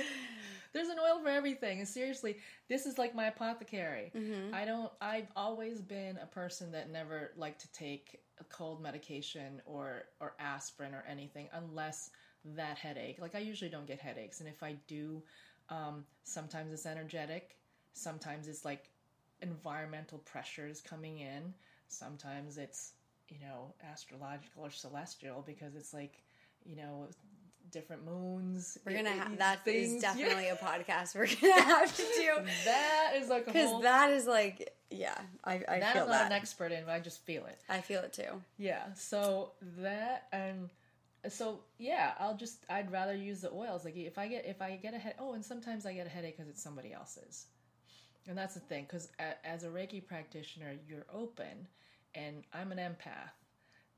There's 0.73 0.89
an 0.89 0.99
oil 0.99 1.21
for 1.23 1.29
everything. 1.29 1.79
And 1.79 1.89
seriously, 1.89 2.37
this 2.69 2.87
is 2.87 2.99
like 2.99 3.15
my 3.15 3.27
apothecary. 3.27 4.13
Mm-hmm. 4.15 4.55
I 4.55 4.65
don't. 4.65 4.91
I've 5.01 5.29
always 5.35 5.81
been 5.81 6.19
a 6.23 6.27
person 6.27 6.71
that 6.73 6.91
never 6.91 7.33
liked 7.37 7.61
to 7.63 7.73
take 7.73 8.21
a 8.41 8.45
cold 8.45 8.83
medication 8.83 9.63
or 9.67 10.05
or 10.21 10.35
aspirin 10.39 10.95
or 10.95 11.05
anything 11.09 11.49
unless 11.53 12.11
that 12.57 12.79
headache. 12.79 13.19
Like 13.21 13.35
I 13.35 13.39
usually 13.41 13.71
don't 13.71 13.87
get 13.87 13.99
headaches, 13.99 14.41
and 14.41 14.49
if 14.49 14.63
I 14.63 14.77
do, 14.87 15.23
um, 15.71 16.05
sometimes 16.25 16.73
it's 16.73 16.87
energetic. 16.87 17.57
Sometimes 17.95 18.47
it's 18.47 18.65
like 18.65 18.91
environmental 19.43 20.19
pressures 20.19 20.81
coming 20.81 21.19
in. 21.19 21.55
Sometimes 21.89 22.59
it's 22.59 22.93
you 23.29 23.39
know 23.41 23.75
astrological 23.91 24.65
or 24.65 24.71
celestial 24.71 25.43
because 25.47 25.75
it's 25.77 25.93
like 25.93 26.23
you 26.65 26.77
know 26.77 27.09
different 27.71 28.03
moons. 28.05 28.79
we're 28.87 28.95
gonna 28.97 29.11
have 29.11 29.37
that 29.39 29.59
is 29.67 29.91
things- 29.91 30.03
yeah. 30.03 30.15
definitely 30.15 30.49
a 30.49 30.57
podcast 30.57 31.15
we're 31.15 31.27
gonna 31.27 31.63
have 31.65 31.95
to 31.95 32.03
do 32.03 32.31
That 32.65 33.13
is 33.17 33.29
like 33.29 33.43
a 33.43 33.53
because 33.53 33.83
that 33.83 34.11
is 34.11 34.27
like, 34.27 34.73
yeah, 34.91 35.15
I, 35.45 35.63
I 35.69 35.79
that 35.81 35.93
feel 35.93 36.03
I'm 36.05 36.09
not 36.09 36.13
that. 36.21 36.27
an 36.27 36.33
expert 36.33 36.73
in, 36.73 36.85
but 36.87 36.93
I 36.93 37.01
just 37.01 37.21
feel 37.27 37.45
it. 37.45 37.59
I 37.69 37.81
feel 37.83 38.01
it 38.01 38.13
too. 38.15 38.43
Yeah. 38.57 38.85
So 38.95 39.53
that 39.83 40.29
and 40.33 40.71
so 41.29 41.61
yeah, 41.79 42.13
I'll 42.19 42.37
just 42.37 42.65
I'd 42.71 42.91
rather 42.91 43.15
use 43.15 43.43
the 43.43 43.53
oils. 43.53 43.85
Like 43.85 43.97
if 43.97 44.17
I 44.17 44.29
get 44.29 44.47
if 44.47 44.63
I 44.63 44.77
get 44.77 44.95
a 44.95 44.99
head. 44.99 45.15
Oh, 45.19 45.35
and 45.35 45.45
sometimes 45.45 45.85
I 45.85 45.93
get 45.93 46.07
a 46.07 46.11
headache 46.11 46.37
because 46.39 46.49
it's 46.49 46.63
somebody 46.63 46.93
else's. 46.95 47.47
And 48.29 48.37
that's 48.37 48.55
the 48.55 48.61
thing, 48.61 48.85
because 48.85 49.09
as 49.43 49.65
a 49.65 49.69
Reiki 49.69 50.07
practitioner, 50.07 50.75
you're 50.87 51.07
open, 51.13 51.67
and 52.15 52.45
I'm 52.53 52.73
an 52.73 52.79
empath, 52.79 53.33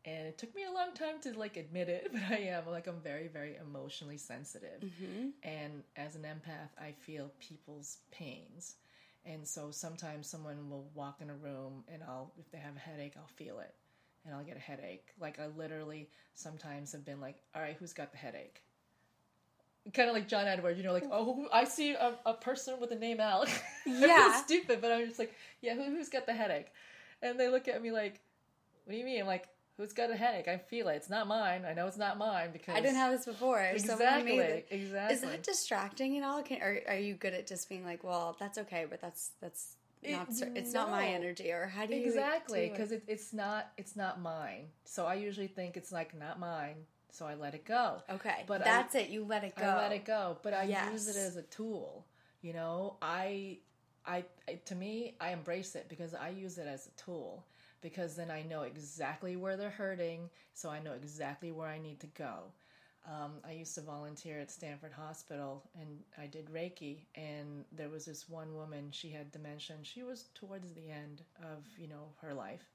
and 0.04 0.28
it 0.28 0.38
took 0.38 0.54
me 0.54 0.62
a 0.64 0.72
long 0.72 0.94
time 0.94 1.20
to 1.22 1.36
like 1.36 1.56
admit 1.56 1.88
it, 1.88 2.10
but 2.12 2.22
I 2.30 2.36
am 2.36 2.62
like 2.70 2.86
I'm 2.86 3.00
very 3.00 3.26
very 3.26 3.56
emotionally 3.56 4.16
sensitive, 4.16 4.82
mm-hmm. 4.82 5.30
and 5.42 5.82
as 5.96 6.14
an 6.14 6.22
empath, 6.22 6.70
I 6.80 6.92
feel 6.92 7.32
people's 7.40 7.98
pains, 8.12 8.76
and 9.24 9.46
so 9.46 9.72
sometimes 9.72 10.28
someone 10.28 10.70
will 10.70 10.88
walk 10.94 11.20
in 11.20 11.28
a 11.28 11.34
room, 11.34 11.82
and 11.92 12.00
I'll 12.04 12.32
if 12.38 12.48
they 12.52 12.58
have 12.58 12.76
a 12.76 12.78
headache, 12.78 13.14
I'll 13.16 13.26
feel 13.26 13.58
it, 13.58 13.74
and 14.24 14.32
I'll 14.32 14.44
get 14.44 14.56
a 14.56 14.60
headache. 14.60 15.08
Like 15.18 15.40
I 15.40 15.48
literally 15.48 16.08
sometimes 16.34 16.92
have 16.92 17.04
been 17.04 17.20
like, 17.20 17.42
all 17.52 17.62
right, 17.62 17.76
who's 17.80 17.92
got 17.92 18.12
the 18.12 18.18
headache? 18.18 18.62
Kind 19.94 20.08
of 20.08 20.14
like 20.14 20.28
John 20.28 20.46
Edward, 20.46 20.76
you 20.76 20.82
know, 20.82 20.92
like, 20.92 21.08
oh, 21.10 21.48
I 21.52 21.64
see 21.64 21.92
a, 21.94 22.14
a 22.26 22.34
person 22.34 22.78
with 22.80 22.90
the 22.90 22.96
name 22.96 23.18
Al. 23.20 23.46
Yeah. 23.86 24.30
feel 24.30 24.42
stupid, 24.42 24.80
but 24.80 24.92
I'm 24.92 25.06
just 25.06 25.18
like, 25.18 25.34
yeah, 25.62 25.74
who, 25.74 25.84
who's 25.84 26.08
got 26.10 26.26
the 26.26 26.34
headache? 26.34 26.66
And 27.22 27.40
they 27.40 27.48
look 27.48 27.66
at 27.66 27.82
me 27.82 27.90
like, 27.90 28.20
what 28.84 28.92
do 28.92 28.98
you 28.98 29.04
mean? 29.04 29.20
I'm 29.22 29.26
like, 29.26 29.48
who's 29.76 29.92
got 29.94 30.10
a 30.10 30.16
headache? 30.16 30.48
I 30.48 30.58
feel 30.58 30.88
it. 30.88 30.96
It's 30.96 31.08
not 31.08 31.26
mine. 31.26 31.64
I 31.64 31.72
know 31.72 31.86
it's 31.86 31.96
not 31.96 32.18
mine 32.18 32.50
because 32.52 32.74
I 32.76 32.80
didn't 32.80 32.96
have 32.96 33.12
this 33.12 33.24
before. 33.24 33.60
Exactly, 33.60 34.36
it. 34.36 34.66
exactly. 34.70 35.14
Is 35.14 35.20
that 35.22 35.42
distracting 35.42 36.18
at 36.18 36.24
all? 36.24 36.42
Can, 36.42 36.60
or 36.60 36.78
are 36.86 36.96
you 36.96 37.14
good 37.14 37.32
at 37.32 37.46
just 37.46 37.68
being 37.68 37.84
like, 37.84 38.04
well, 38.04 38.36
that's 38.38 38.58
okay, 38.58 38.86
but 38.88 39.00
that's 39.00 39.30
that's 39.40 39.76
not 40.06 40.28
It- 40.30 40.52
it's 40.54 40.72
not 40.74 40.90
my 40.90 41.06
energy, 41.06 41.50
or 41.50 41.66
how 41.66 41.86
do 41.86 41.94
you 41.94 42.06
exactly 42.06 42.66
it? 42.66 42.72
because 42.72 42.92
it, 42.92 43.02
it's 43.06 43.32
not 43.32 43.72
it's 43.78 43.96
not 43.96 44.20
mine. 44.20 44.66
So 44.84 45.06
I 45.06 45.14
usually 45.14 45.48
think 45.48 45.76
it's 45.76 45.92
like 45.92 46.16
not 46.18 46.38
mine, 46.38 46.76
so 47.14 47.26
I 47.26 47.34
let 47.34 47.54
it 47.54 47.64
go. 47.64 48.02
okay, 48.10 48.44
but 48.46 48.60
I- 48.62 48.64
that's 48.64 48.94
it. 48.94 49.08
You 49.08 49.24
let 49.24 49.44
it 49.44 49.56
go. 49.56 49.64
I 49.64 49.76
let 49.76 49.92
it 49.92 50.04
go, 50.04 50.38
but 50.42 50.52
I 50.54 50.64
use 50.92 51.08
it 51.08 51.16
as 51.16 51.36
a 51.36 51.42
tool. 51.42 52.06
You 52.42 52.52
know, 52.54 52.96
I, 53.02 53.58
I, 54.06 54.24
I, 54.48 54.54
to 54.64 54.74
me, 54.74 55.14
I 55.20 55.32
embrace 55.32 55.74
it 55.74 55.86
because 55.88 56.14
I 56.14 56.30
use 56.30 56.58
it 56.58 56.66
as 56.66 56.86
a 56.86 56.90
tool. 57.02 57.44
Because 57.82 58.14
then 58.14 58.30
I 58.30 58.42
know 58.42 58.62
exactly 58.62 59.36
where 59.36 59.56
they're 59.56 59.70
hurting, 59.70 60.28
so 60.52 60.68
I 60.68 60.80
know 60.80 60.92
exactly 60.92 61.50
where 61.50 61.66
I 61.68 61.78
need 61.78 61.98
to 62.00 62.06
go. 62.08 62.52
Um, 63.06 63.32
I 63.42 63.52
used 63.52 63.74
to 63.76 63.80
volunteer 63.80 64.38
at 64.38 64.50
Stanford 64.50 64.92
Hospital, 64.92 65.62
and 65.80 65.88
I 66.18 66.26
did 66.26 66.50
Reiki. 66.52 67.06
And 67.14 67.64
there 67.72 67.88
was 67.88 68.04
this 68.04 68.28
one 68.28 68.54
woman; 68.54 68.90
she 68.90 69.08
had 69.08 69.32
dementia. 69.32 69.76
And 69.76 69.86
she 69.86 70.02
was 70.02 70.24
towards 70.34 70.74
the 70.74 70.90
end 70.90 71.22
of 71.42 71.64
you 71.78 71.88
know 71.88 72.12
her 72.20 72.34
life, 72.34 72.68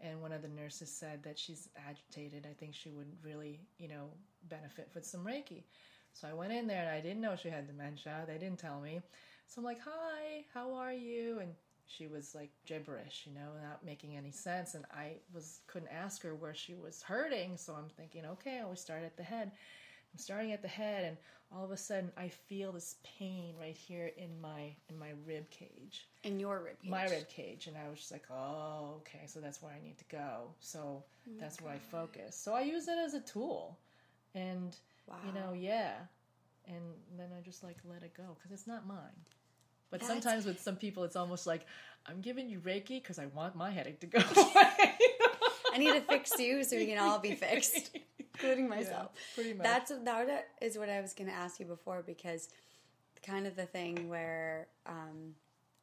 and 0.00 0.20
one 0.20 0.32
of 0.32 0.42
the 0.42 0.48
nurses 0.48 0.90
said 0.90 1.22
that 1.24 1.38
she's 1.38 1.68
agitated. 1.88 2.46
I 2.48 2.54
think 2.54 2.74
she 2.74 2.90
would 2.90 3.12
really, 3.22 3.60
you 3.78 3.88
know, 3.88 4.10
benefit 4.48 4.88
with 4.94 5.04
some 5.04 5.24
Reiki. 5.24 5.64
So 6.12 6.28
I 6.28 6.32
went 6.32 6.52
in 6.52 6.66
there 6.66 6.82
and 6.82 6.90
I 6.90 7.00
didn't 7.00 7.20
know 7.20 7.36
she 7.36 7.50
had 7.50 7.66
dementia. 7.66 8.24
They 8.26 8.38
didn't 8.38 8.58
tell 8.58 8.80
me. 8.80 9.00
So 9.46 9.60
I'm 9.60 9.64
like, 9.64 9.80
"Hi, 9.84 10.44
how 10.52 10.74
are 10.74 10.92
you?" 10.92 11.38
And 11.40 11.54
she 11.86 12.06
was 12.06 12.34
like 12.34 12.50
gibberish, 12.66 13.24
you 13.26 13.32
know, 13.34 13.48
not 13.62 13.84
making 13.84 14.16
any 14.16 14.30
sense. 14.30 14.74
And 14.74 14.84
I 14.92 15.16
was 15.32 15.60
couldn't 15.66 15.88
ask 15.88 16.22
her 16.22 16.34
where 16.34 16.54
she 16.54 16.74
was 16.74 17.02
hurting. 17.02 17.56
So 17.56 17.74
I'm 17.74 17.88
thinking, 17.88 18.24
okay, 18.26 18.58
I 18.58 18.62
always 18.62 18.80
start 18.80 19.04
at 19.04 19.16
the 19.16 19.22
head. 19.22 19.52
I'm 20.12 20.18
starting 20.18 20.52
at 20.52 20.62
the 20.62 20.68
head, 20.68 21.04
and 21.04 21.16
all 21.54 21.64
of 21.64 21.70
a 21.70 21.76
sudden 21.76 22.10
I 22.16 22.28
feel 22.28 22.72
this 22.72 22.96
pain 23.18 23.54
right 23.60 23.76
here 23.76 24.10
in 24.16 24.40
my 24.40 24.74
in 24.90 24.98
my 24.98 25.10
rib 25.26 25.48
cage. 25.50 26.06
In 26.24 26.38
your 26.38 26.60
rib 26.62 26.80
cage. 26.82 26.90
my 26.90 27.04
rib 27.08 27.28
cage 27.28 27.66
and 27.68 27.76
i 27.76 27.88
was 27.88 28.00
just 28.00 28.12
like 28.12 28.24
oh 28.30 28.96
okay 28.98 29.24
so 29.26 29.40
that's 29.40 29.62
where 29.62 29.72
i 29.72 29.82
need 29.82 29.96
to 29.98 30.04
go. 30.10 30.48
So 30.60 31.04
that's 31.40 31.60
where 31.62 31.72
i 31.72 31.78
focus. 31.78 32.36
So 32.36 32.52
i 32.54 32.60
use 32.62 32.86
it 32.88 32.98
as 32.98 33.14
a 33.14 33.20
tool 33.20 33.78
and 34.34 34.76
you 35.26 35.32
know 35.32 35.52
yeah. 35.54 35.94
And 36.66 36.82
then 37.16 37.28
i 37.36 37.40
just 37.40 37.64
like 37.64 37.76
let 37.90 38.02
it 38.02 38.12
go 38.14 38.24
because 38.36 38.52
it's 38.52 38.66
not 38.66 38.86
mine. 38.86 38.98
But 39.90 40.00
That's- 40.00 40.22
sometimes 40.22 40.44
with 40.44 40.60
some 40.60 40.76
people 40.76 41.04
it's 41.04 41.16
almost 41.16 41.46
like 41.46 41.64
i'm 42.06 42.20
giving 42.20 42.48
you 42.50 42.58
reiki 42.60 43.00
because 43.02 43.18
i 43.18 43.24
want 43.26 43.56
my 43.56 43.70
headache 43.70 44.00
to 44.00 44.06
go 44.06 44.18
away. 44.36 44.98
I 45.72 45.78
need 45.78 45.94
to 45.94 46.00
fix 46.02 46.38
you 46.38 46.62
so 46.64 46.76
we 46.76 46.86
can 46.86 46.98
all 46.98 47.18
be 47.20 47.34
fixed, 47.46 47.96
including 48.42 48.68
myself. 48.68 49.10
pretty 49.34 49.52
much. 49.52 49.64
That's 49.64 49.92
that 50.04 50.48
is 50.60 50.78
what 50.78 50.88
I 50.88 51.00
was 51.00 51.12
going 51.12 51.28
to 51.28 51.36
ask 51.36 51.60
you 51.60 51.66
before 51.66 52.02
because 52.02 52.48
kind 53.24 53.46
of 53.46 53.56
the 53.56 53.66
thing 53.66 54.08
where 54.08 54.68
um, 54.86 55.34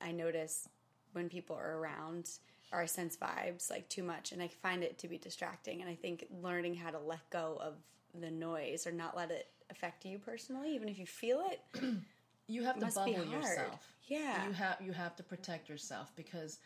I 0.01 0.11
notice 0.11 0.67
when 1.13 1.29
people 1.29 1.55
are 1.55 1.77
around 1.77 2.29
or 2.71 2.81
I 2.81 2.85
sense 2.85 3.17
vibes 3.17 3.69
like 3.69 3.87
too 3.89 4.03
much 4.03 4.31
and 4.31 4.41
I 4.41 4.47
find 4.47 4.83
it 4.83 4.97
to 4.99 5.07
be 5.07 5.17
distracting 5.17 5.81
and 5.81 5.89
I 5.89 5.95
think 5.95 6.25
learning 6.41 6.75
how 6.75 6.91
to 6.91 6.99
let 6.99 7.29
go 7.29 7.57
of 7.61 7.75
the 8.19 8.31
noise 8.31 8.87
or 8.87 8.91
not 8.91 9.15
let 9.15 9.31
it 9.31 9.47
affect 9.69 10.05
you 10.05 10.19
personally 10.19 10.73
even 10.75 10.89
if 10.89 10.97
you 10.97 11.05
feel 11.05 11.43
it 11.51 11.61
you 12.47 12.63
have 12.63 12.79
to 12.79 12.85
bubble 12.85 13.25
yourself 13.25 13.81
Yeah. 14.07 14.45
you 14.45 14.51
have 14.53 14.77
you 14.81 14.91
have 14.93 15.15
to 15.15 15.23
protect 15.23 15.69
yourself 15.69 16.11
because 16.15 16.59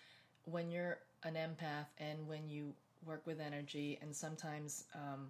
when 0.46 0.70
you're 0.70 1.00
an 1.24 1.36
empath 1.36 1.88
and 1.98 2.28
when 2.28 2.48
you 2.50 2.74
work 3.06 3.26
with 3.26 3.40
energy 3.40 3.98
and 4.02 4.16
sometimes 4.16 4.86
um, 4.96 5.28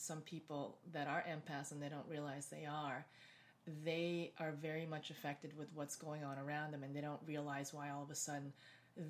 some 0.00 0.20
people 0.20 0.78
that 0.92 1.06
are 1.08 1.24
empaths 1.28 1.72
and 1.72 1.82
they 1.82 1.88
don't 1.88 2.08
realize 2.08 2.46
they 2.46 2.66
are 2.66 3.06
they 3.84 4.32
are 4.38 4.52
very 4.52 4.86
much 4.86 5.10
affected 5.10 5.56
with 5.56 5.68
what's 5.74 5.96
going 5.96 6.24
on 6.24 6.38
around 6.38 6.72
them 6.72 6.82
and 6.82 6.94
they 6.96 7.00
don't 7.00 7.20
realize 7.26 7.74
why 7.74 7.90
all 7.90 8.02
of 8.02 8.10
a 8.10 8.14
sudden 8.14 8.52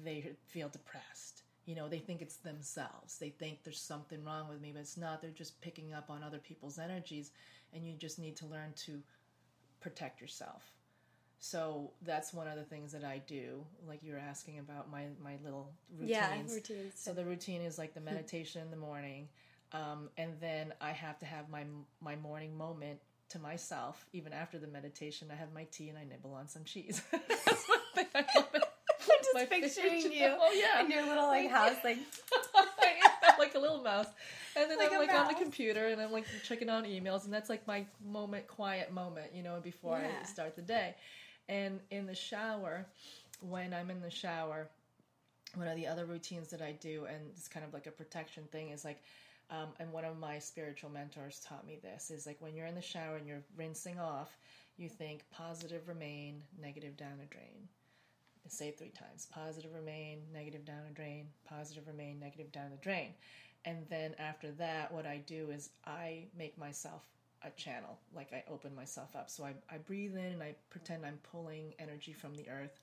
they 0.04 0.32
feel 0.46 0.68
depressed 0.68 1.42
you 1.64 1.74
know 1.74 1.88
they 1.88 1.98
think 1.98 2.20
it's 2.20 2.36
themselves 2.36 3.18
they 3.18 3.30
think 3.30 3.62
there's 3.62 3.80
something 3.80 4.24
wrong 4.24 4.48
with 4.48 4.60
me 4.60 4.72
but 4.72 4.80
it's 4.80 4.96
not 4.96 5.22
they're 5.22 5.30
just 5.30 5.60
picking 5.60 5.92
up 5.92 6.10
on 6.10 6.22
other 6.22 6.38
people's 6.38 6.78
energies 6.78 7.30
and 7.72 7.86
you 7.86 7.94
just 7.94 8.18
need 8.18 8.36
to 8.36 8.46
learn 8.46 8.72
to 8.74 9.00
protect 9.80 10.20
yourself 10.20 10.72
so 11.40 11.92
that's 12.02 12.34
one 12.34 12.48
of 12.48 12.56
the 12.56 12.64
things 12.64 12.92
that 12.92 13.04
I 13.04 13.22
do. 13.26 13.64
Like 13.86 14.02
you 14.02 14.12
were 14.12 14.18
asking 14.18 14.58
about 14.58 14.90
my 14.90 15.04
my 15.22 15.36
little 15.44 15.72
routines. 15.96 16.10
Yeah, 16.10 16.54
routines. 16.54 16.92
So 16.96 17.12
the 17.12 17.24
routine 17.24 17.62
is 17.62 17.78
like 17.78 17.94
the 17.94 18.00
meditation 18.12 18.62
in 18.62 18.70
the 18.70 18.76
morning, 18.76 19.28
um, 19.72 20.08
and 20.16 20.32
then 20.40 20.72
I 20.80 20.92
have 20.92 21.18
to 21.20 21.26
have 21.26 21.48
my 21.50 21.64
my 22.00 22.16
morning 22.16 22.56
moment 22.56 23.00
to 23.30 23.38
myself. 23.38 24.06
Even 24.12 24.32
after 24.32 24.58
the 24.58 24.66
meditation, 24.68 25.28
I 25.30 25.36
have 25.36 25.52
my 25.52 25.64
tea 25.70 25.88
and 25.90 25.98
I 25.98 26.04
nibble 26.04 26.32
on 26.34 26.48
some 26.48 26.64
cheese. 26.64 27.02
that's 27.12 27.68
one 27.68 27.78
thing 27.94 28.06
I 28.14 28.24
love. 28.36 28.46
I'm 28.54 29.18
just 29.22 29.34
My 29.34 29.44
picturing 29.44 30.02
favorite- 30.02 30.12
you 30.14 30.26
Oh 30.38 30.52
yeah, 30.52 30.82
in 30.84 30.90
your 30.90 31.06
little 31.06 31.26
like 31.26 31.50
house 31.50 31.76
like 31.84 31.98
like 33.38 33.54
a 33.54 33.58
little 33.58 33.82
mouse. 33.82 34.06
And 34.56 34.70
then 34.70 34.78
Like 34.78 34.92
I'm 34.92 34.98
like 34.98 35.14
on 35.14 35.28
the 35.28 35.34
computer 35.34 35.88
and 35.88 36.00
I'm 36.00 36.10
like 36.12 36.24
checking 36.44 36.68
on 36.68 36.84
emails 36.84 37.24
and 37.24 37.32
that's 37.32 37.48
like 37.48 37.66
my 37.66 37.84
moment, 38.04 38.48
quiet 38.48 38.92
moment, 38.92 39.28
you 39.34 39.42
know, 39.42 39.60
before 39.62 39.98
Yeah. 39.98 40.10
I 40.20 40.24
start 40.26 40.56
the 40.56 40.62
day. 40.62 40.94
And 41.48 41.80
in 41.90 42.06
the 42.06 42.14
shower, 42.14 42.86
when 43.40 43.72
I'm 43.72 43.90
in 43.90 44.00
the 44.00 44.10
shower, 44.10 44.68
one 45.54 45.68
of 45.68 45.76
the 45.76 45.86
other 45.86 46.04
routines 46.04 46.48
that 46.48 46.60
I 46.60 46.72
do, 46.72 47.06
and 47.08 47.18
it's 47.30 47.48
kind 47.48 47.64
of 47.64 47.72
like 47.72 47.86
a 47.86 47.90
protection 47.90 48.44
thing, 48.52 48.70
is 48.70 48.84
like, 48.84 49.00
um, 49.50 49.68
and 49.80 49.92
one 49.92 50.04
of 50.04 50.18
my 50.18 50.38
spiritual 50.38 50.90
mentors 50.90 51.40
taught 51.40 51.66
me 51.66 51.78
this 51.82 52.10
is 52.10 52.26
like 52.26 52.36
when 52.40 52.54
you're 52.54 52.66
in 52.66 52.74
the 52.74 52.82
shower 52.82 53.16
and 53.16 53.26
you're 53.26 53.44
rinsing 53.56 53.98
off, 53.98 54.36
you 54.76 54.88
think 54.88 55.24
positive 55.30 55.88
remain, 55.88 56.42
negative 56.60 56.96
down 56.96 57.18
a 57.22 57.26
drain. 57.26 57.68
Say 58.50 58.68
it 58.68 58.78
three 58.78 58.92
times 58.92 59.26
positive 59.30 59.74
remain, 59.74 60.20
negative 60.32 60.64
down 60.64 60.82
a 60.90 60.94
drain, 60.94 61.26
positive 61.46 61.86
remain, 61.86 62.18
negative 62.18 62.50
down 62.50 62.70
the 62.70 62.76
drain. 62.78 63.12
And 63.64 63.84
then 63.90 64.14
after 64.18 64.50
that, 64.52 64.90
what 64.90 65.06
I 65.06 65.18
do 65.26 65.50
is 65.50 65.70
I 65.84 66.24
make 66.36 66.56
myself 66.56 67.02
a 67.42 67.50
channel, 67.50 67.98
like 68.14 68.32
I 68.32 68.44
open 68.50 68.74
myself 68.74 69.14
up. 69.14 69.28
So 69.28 69.44
I, 69.44 69.52
I 69.70 69.78
breathe 69.78 70.16
in 70.16 70.32
and 70.32 70.42
I 70.42 70.54
pretend 70.70 71.04
I'm 71.04 71.18
pulling 71.30 71.74
energy 71.78 72.12
from 72.12 72.34
the 72.36 72.48
earth, 72.48 72.80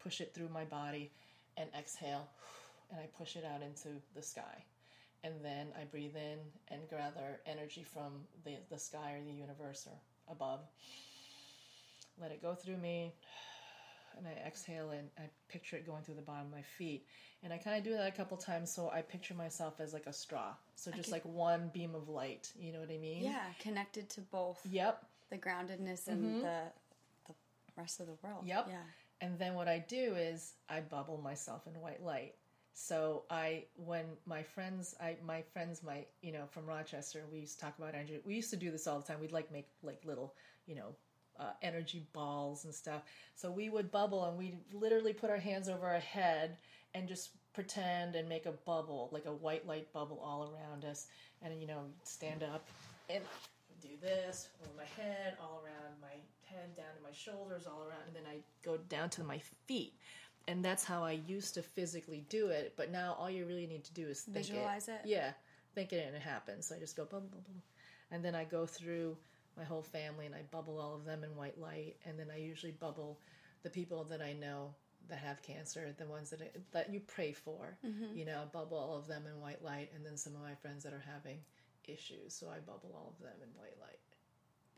push 0.00 0.20
it 0.20 0.34
through 0.34 0.48
my 0.48 0.64
body, 0.64 1.12
and 1.56 1.68
exhale, 1.78 2.28
and 2.90 3.00
I 3.00 3.06
push 3.16 3.36
it 3.36 3.44
out 3.44 3.62
into 3.62 3.88
the 4.14 4.22
sky. 4.22 4.64
And 5.22 5.34
then 5.42 5.68
I 5.78 5.84
breathe 5.84 6.16
in 6.16 6.38
and 6.68 6.88
gather 6.88 7.40
energy 7.46 7.84
from 7.84 8.24
the, 8.44 8.56
the 8.70 8.78
sky 8.78 9.18
or 9.20 9.24
the 9.24 9.32
universe 9.32 9.86
or 9.90 9.98
above. 10.32 10.60
Let 12.20 12.30
it 12.30 12.42
go 12.42 12.54
through 12.54 12.76
me, 12.78 13.14
and 14.16 14.26
I 14.26 14.46
exhale 14.46 14.90
and 14.90 15.08
I 15.18 15.22
picture 15.48 15.76
it 15.76 15.86
going 15.86 16.02
through 16.02 16.16
the 16.16 16.22
bottom 16.22 16.46
of 16.46 16.52
my 16.52 16.62
feet. 16.62 17.06
And 17.42 17.52
I 17.52 17.58
kind 17.58 17.78
of 17.78 17.84
do 17.84 17.96
that 17.96 18.06
a 18.06 18.10
couple 18.12 18.36
times, 18.36 18.70
so 18.70 18.90
I 18.90 19.00
picture 19.00 19.34
myself 19.34 19.80
as 19.80 19.92
like 19.94 20.06
a 20.06 20.12
straw. 20.12 20.52
So 20.74 20.90
just 20.90 21.10
like 21.10 21.24
one 21.24 21.70
beam 21.72 21.94
of 21.94 22.08
light. 22.08 22.52
You 22.58 22.72
know 22.72 22.80
what 22.80 22.90
I 22.90 22.98
mean? 22.98 23.24
Yeah, 23.24 23.44
connected 23.58 24.10
to 24.10 24.20
both 24.20 24.60
Yep. 24.70 25.04
the 25.30 25.38
groundedness 25.38 26.08
and 26.08 26.24
mm-hmm. 26.24 26.40
the 26.40 26.60
the 27.26 27.34
rest 27.76 28.00
of 28.00 28.06
the 28.06 28.16
world. 28.22 28.44
Yep. 28.46 28.66
Yeah. 28.68 28.76
And 29.22 29.38
then 29.38 29.54
what 29.54 29.68
I 29.68 29.78
do 29.78 30.14
is 30.16 30.54
I 30.68 30.80
bubble 30.80 31.18
myself 31.22 31.66
in 31.66 31.80
white 31.80 32.02
light. 32.02 32.34
So 32.82 33.24
I, 33.28 33.64
when 33.76 34.06
my 34.24 34.42
friends, 34.42 34.94
I 34.98 35.16
my 35.22 35.42
friends, 35.42 35.82
my 35.82 36.06
you 36.22 36.32
know 36.32 36.44
from 36.50 36.64
Rochester, 36.64 37.24
we 37.30 37.40
used 37.40 37.58
to 37.58 37.66
talk 37.66 37.78
about 37.78 37.94
energy. 37.94 38.20
We 38.24 38.34
used 38.34 38.48
to 38.50 38.56
do 38.56 38.70
this 38.70 38.86
all 38.86 38.98
the 38.98 39.06
time. 39.06 39.20
We'd 39.20 39.32
like 39.32 39.52
make 39.52 39.68
like 39.82 40.00
little 40.06 40.34
you 40.66 40.76
know 40.76 40.96
uh, 41.38 41.52
energy 41.60 42.06
balls 42.14 42.64
and 42.64 42.74
stuff. 42.74 43.02
So 43.36 43.50
we 43.50 43.68
would 43.68 43.92
bubble 43.92 44.24
and 44.24 44.38
we'd 44.38 44.56
literally 44.72 45.12
put 45.12 45.28
our 45.28 45.36
hands 45.36 45.68
over 45.68 45.86
our 45.86 46.00
head 46.00 46.56
and 46.94 47.06
just 47.06 47.30
pretend 47.52 48.16
and 48.16 48.26
make 48.26 48.46
a 48.46 48.52
bubble, 48.52 49.10
like 49.12 49.26
a 49.26 49.32
white 49.32 49.66
light 49.66 49.92
bubble 49.92 50.18
all 50.24 50.50
around 50.50 50.86
us. 50.86 51.08
And 51.42 51.60
you 51.60 51.66
know, 51.66 51.82
stand 52.02 52.42
up 52.42 52.66
and 53.10 53.22
do 53.82 53.90
this 54.00 54.48
over 54.62 54.70
my 54.78 55.02
head, 55.02 55.36
all 55.38 55.62
around 55.62 56.00
my 56.00 56.16
head, 56.46 56.74
down 56.76 56.96
to 56.96 57.02
my 57.02 57.12
shoulders, 57.12 57.66
all 57.66 57.82
around, 57.82 58.06
and 58.06 58.16
then 58.16 58.24
I 58.26 58.38
go 58.64 58.78
down 58.88 59.10
to 59.10 59.22
my 59.22 59.38
feet. 59.66 59.92
And 60.48 60.64
that's 60.64 60.84
how 60.84 61.04
I 61.04 61.12
used 61.26 61.54
to 61.54 61.62
physically 61.62 62.24
do 62.28 62.48
it. 62.48 62.74
But 62.76 62.90
now 62.90 63.16
all 63.18 63.30
you 63.30 63.46
really 63.46 63.66
need 63.66 63.84
to 63.84 63.94
do 63.94 64.08
is 64.08 64.22
think 64.22 64.36
Visualize 64.38 64.88
it? 64.88 65.00
Yeah, 65.04 65.32
think 65.74 65.92
it 65.92 66.06
and 66.06 66.16
it 66.16 66.22
happens. 66.22 66.66
So 66.66 66.76
I 66.76 66.78
just 66.78 66.96
go 66.96 67.06
and 68.10 68.24
then 68.24 68.34
I 68.34 68.44
go 68.44 68.66
through 68.66 69.16
my 69.56 69.64
whole 69.64 69.82
family 69.82 70.26
and 70.26 70.34
I 70.34 70.42
bubble 70.50 70.78
all 70.80 70.94
of 70.94 71.04
them 71.04 71.22
in 71.22 71.36
white 71.36 71.60
light. 71.60 71.96
And 72.04 72.18
then 72.18 72.28
I 72.34 72.38
usually 72.38 72.72
bubble 72.72 73.20
the 73.62 73.70
people 73.70 74.04
that 74.04 74.20
I 74.22 74.32
know 74.32 74.74
that 75.08 75.18
have 75.18 75.42
cancer, 75.42 75.94
the 75.98 76.06
ones 76.06 76.30
that 76.30 76.40
I, 76.42 76.48
that 76.72 76.92
you 76.92 77.00
pray 77.00 77.32
for. 77.32 77.76
Mm-hmm. 77.86 78.16
You 78.16 78.24
know, 78.24 78.42
bubble 78.52 78.76
all 78.78 78.96
of 78.98 79.06
them 79.06 79.24
in 79.26 79.40
white 79.40 79.62
light, 79.64 79.90
and 79.94 80.04
then 80.04 80.16
some 80.16 80.34
of 80.34 80.40
my 80.42 80.54
friends 80.54 80.84
that 80.84 80.92
are 80.92 81.04
having 81.12 81.38
issues. 81.86 82.34
So 82.34 82.48
I 82.48 82.58
bubble 82.60 82.92
all 82.94 83.14
of 83.16 83.22
them 83.22 83.34
in 83.42 83.48
white 83.58 83.76
light, 83.80 83.98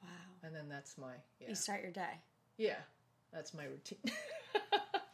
Wow. 0.03 0.09
and 0.45 0.55
then 0.55 0.69
that's 0.69 0.97
my 0.99 1.13
yeah 1.41 1.49
You 1.51 1.55
start 1.55 1.83
your 1.83 1.93
day. 1.93 2.21
yeah 2.57 2.79
that's 3.33 3.53
my 3.55 3.65
routine. 3.65 3.99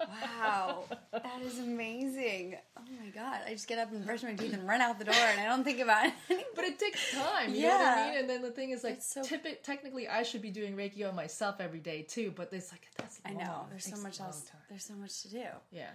Wow, 0.08 0.84
that 1.12 1.42
is 1.42 1.58
amazing. 1.58 2.56
Oh 2.76 2.82
my 3.02 3.10
god, 3.10 3.40
I 3.46 3.52
just 3.52 3.68
get 3.68 3.78
up 3.78 3.90
and 3.92 4.04
brush 4.06 4.22
my 4.22 4.34
teeth 4.34 4.52
and 4.54 4.66
run 4.66 4.80
out 4.80 4.98
the 4.98 5.04
door, 5.04 5.14
and 5.14 5.40
I 5.40 5.44
don't 5.46 5.64
think 5.64 5.80
about 5.80 6.02
anything. 6.04 6.44
But 6.54 6.64
it 6.64 6.78
takes 6.78 7.12
time, 7.12 7.54
you 7.54 7.62
know 7.62 7.68
what 7.68 7.80
Yeah. 7.80 7.96
I 8.06 8.10
mean? 8.10 8.18
And 8.20 8.30
then 8.30 8.42
the 8.42 8.50
thing 8.50 8.70
is, 8.70 8.84
like, 8.84 9.02
so- 9.02 9.22
typi- 9.22 9.62
technically, 9.62 10.08
I 10.08 10.22
should 10.22 10.42
be 10.42 10.50
doing 10.50 10.76
Reiki 10.76 11.08
on 11.08 11.14
myself 11.14 11.56
every 11.60 11.80
day 11.80 12.02
too. 12.02 12.32
But 12.34 12.52
it's 12.52 12.72
like 12.72 12.86
that's 12.96 13.20
I 13.26 13.30
long. 13.32 13.38
know. 13.44 13.60
It 13.66 13.70
There's 13.70 13.84
so 13.96 14.02
much 14.02 14.20
else. 14.20 14.42
time. 14.42 14.60
There's 14.68 14.84
so 14.84 14.94
much 14.94 15.22
to 15.22 15.28
do. 15.30 15.44
Yeah, 15.70 15.90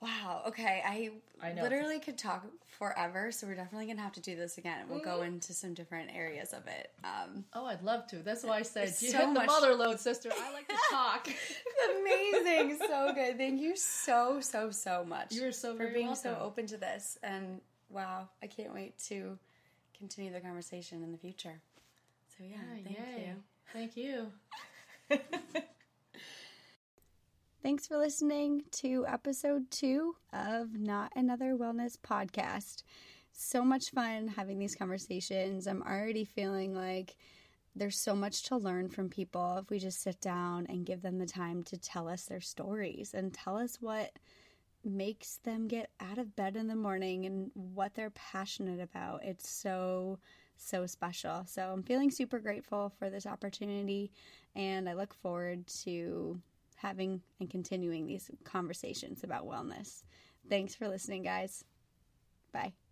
Wow. 0.00 0.44
Okay. 0.48 0.82
I, 0.86 1.10
I 1.42 1.52
know. 1.52 1.62
literally 1.62 1.98
could 2.00 2.16
talk 2.16 2.46
forever, 2.78 3.30
so 3.30 3.46
we're 3.46 3.54
definitely 3.54 3.86
gonna 3.86 4.00
have 4.00 4.12
to 4.14 4.20
do 4.20 4.34
this 4.34 4.56
again. 4.56 4.86
We'll 4.88 5.00
go 5.00 5.20
into 5.22 5.52
some 5.52 5.74
different 5.74 6.10
areas 6.14 6.52
of 6.54 6.66
it. 6.66 6.90
Um, 7.04 7.44
Oh, 7.52 7.66
I'd 7.66 7.82
love 7.82 8.06
to. 8.08 8.16
That's 8.16 8.42
why 8.42 8.58
I 8.58 8.62
said 8.62 8.88
you 9.00 9.10
so 9.10 9.18
hit 9.18 9.26
the 9.26 9.32
much- 9.34 9.46
mother 9.46 9.74
lode, 9.74 10.00
sister. 10.00 10.30
I 10.34 10.52
like 10.54 10.68
to 10.68 10.74
talk. 10.90 11.28
amazing. 12.00 12.78
so 12.78 13.12
good. 13.14 13.36
Thank 13.36 13.60
you 13.60 13.76
so 13.76 14.40
so 14.40 14.70
so 14.70 15.04
much. 15.06 15.32
You're 15.34 15.52
so 15.52 15.76
for 15.76 15.88
being 15.88 16.14
so 16.14 16.36
open 16.40 16.66
to 16.68 16.78
this. 16.78 17.18
And 17.22 17.60
wow, 17.90 18.28
I 18.42 18.46
can't 18.46 18.72
wait 18.72 18.98
to 19.08 19.36
continue 19.98 20.32
the 20.32 20.40
conversation 20.40 21.02
in 21.02 21.12
the 21.12 21.18
future. 21.18 21.60
So 22.38 22.44
yeah, 22.48 22.56
thank 22.84 22.96
Yay. 22.98 23.26
you. 23.26 23.34
Thank 23.74 23.96
you. 23.98 24.32
Thanks 27.62 27.86
for 27.86 27.98
listening 27.98 28.62
to 28.76 29.04
episode 29.06 29.70
two 29.70 30.16
of 30.32 30.78
Not 30.78 31.12
Another 31.14 31.54
Wellness 31.54 31.98
Podcast. 31.98 32.84
So 33.32 33.62
much 33.62 33.90
fun 33.90 34.28
having 34.28 34.58
these 34.58 34.74
conversations. 34.74 35.66
I'm 35.66 35.82
already 35.82 36.24
feeling 36.24 36.74
like 36.74 37.16
there's 37.76 37.98
so 37.98 38.16
much 38.16 38.44
to 38.44 38.56
learn 38.56 38.88
from 38.88 39.10
people 39.10 39.58
if 39.58 39.68
we 39.68 39.78
just 39.78 40.00
sit 40.00 40.22
down 40.22 40.68
and 40.70 40.86
give 40.86 41.02
them 41.02 41.18
the 41.18 41.26
time 41.26 41.62
to 41.64 41.76
tell 41.76 42.08
us 42.08 42.24
their 42.24 42.40
stories 42.40 43.12
and 43.12 43.34
tell 43.34 43.58
us 43.58 43.76
what 43.78 44.10
makes 44.82 45.36
them 45.44 45.68
get 45.68 45.90
out 46.00 46.16
of 46.16 46.34
bed 46.34 46.56
in 46.56 46.66
the 46.66 46.74
morning 46.74 47.26
and 47.26 47.50
what 47.52 47.92
they're 47.92 48.08
passionate 48.08 48.80
about. 48.80 49.22
It's 49.22 49.50
so, 49.50 50.18
so 50.56 50.86
special. 50.86 51.44
So 51.46 51.70
I'm 51.70 51.82
feeling 51.82 52.10
super 52.10 52.38
grateful 52.38 52.90
for 52.98 53.10
this 53.10 53.26
opportunity 53.26 54.12
and 54.56 54.88
I 54.88 54.94
look 54.94 55.12
forward 55.12 55.66
to 55.82 56.40
having 56.80 57.20
and 57.40 57.50
continuing 57.50 58.06
these 58.06 58.30
conversations 58.44 59.22
about 59.22 59.46
wellness. 59.46 60.02
Thanks 60.48 60.74
for 60.74 60.88
listening, 60.88 61.22
guys. 61.22 61.64
Bye. 62.52 62.72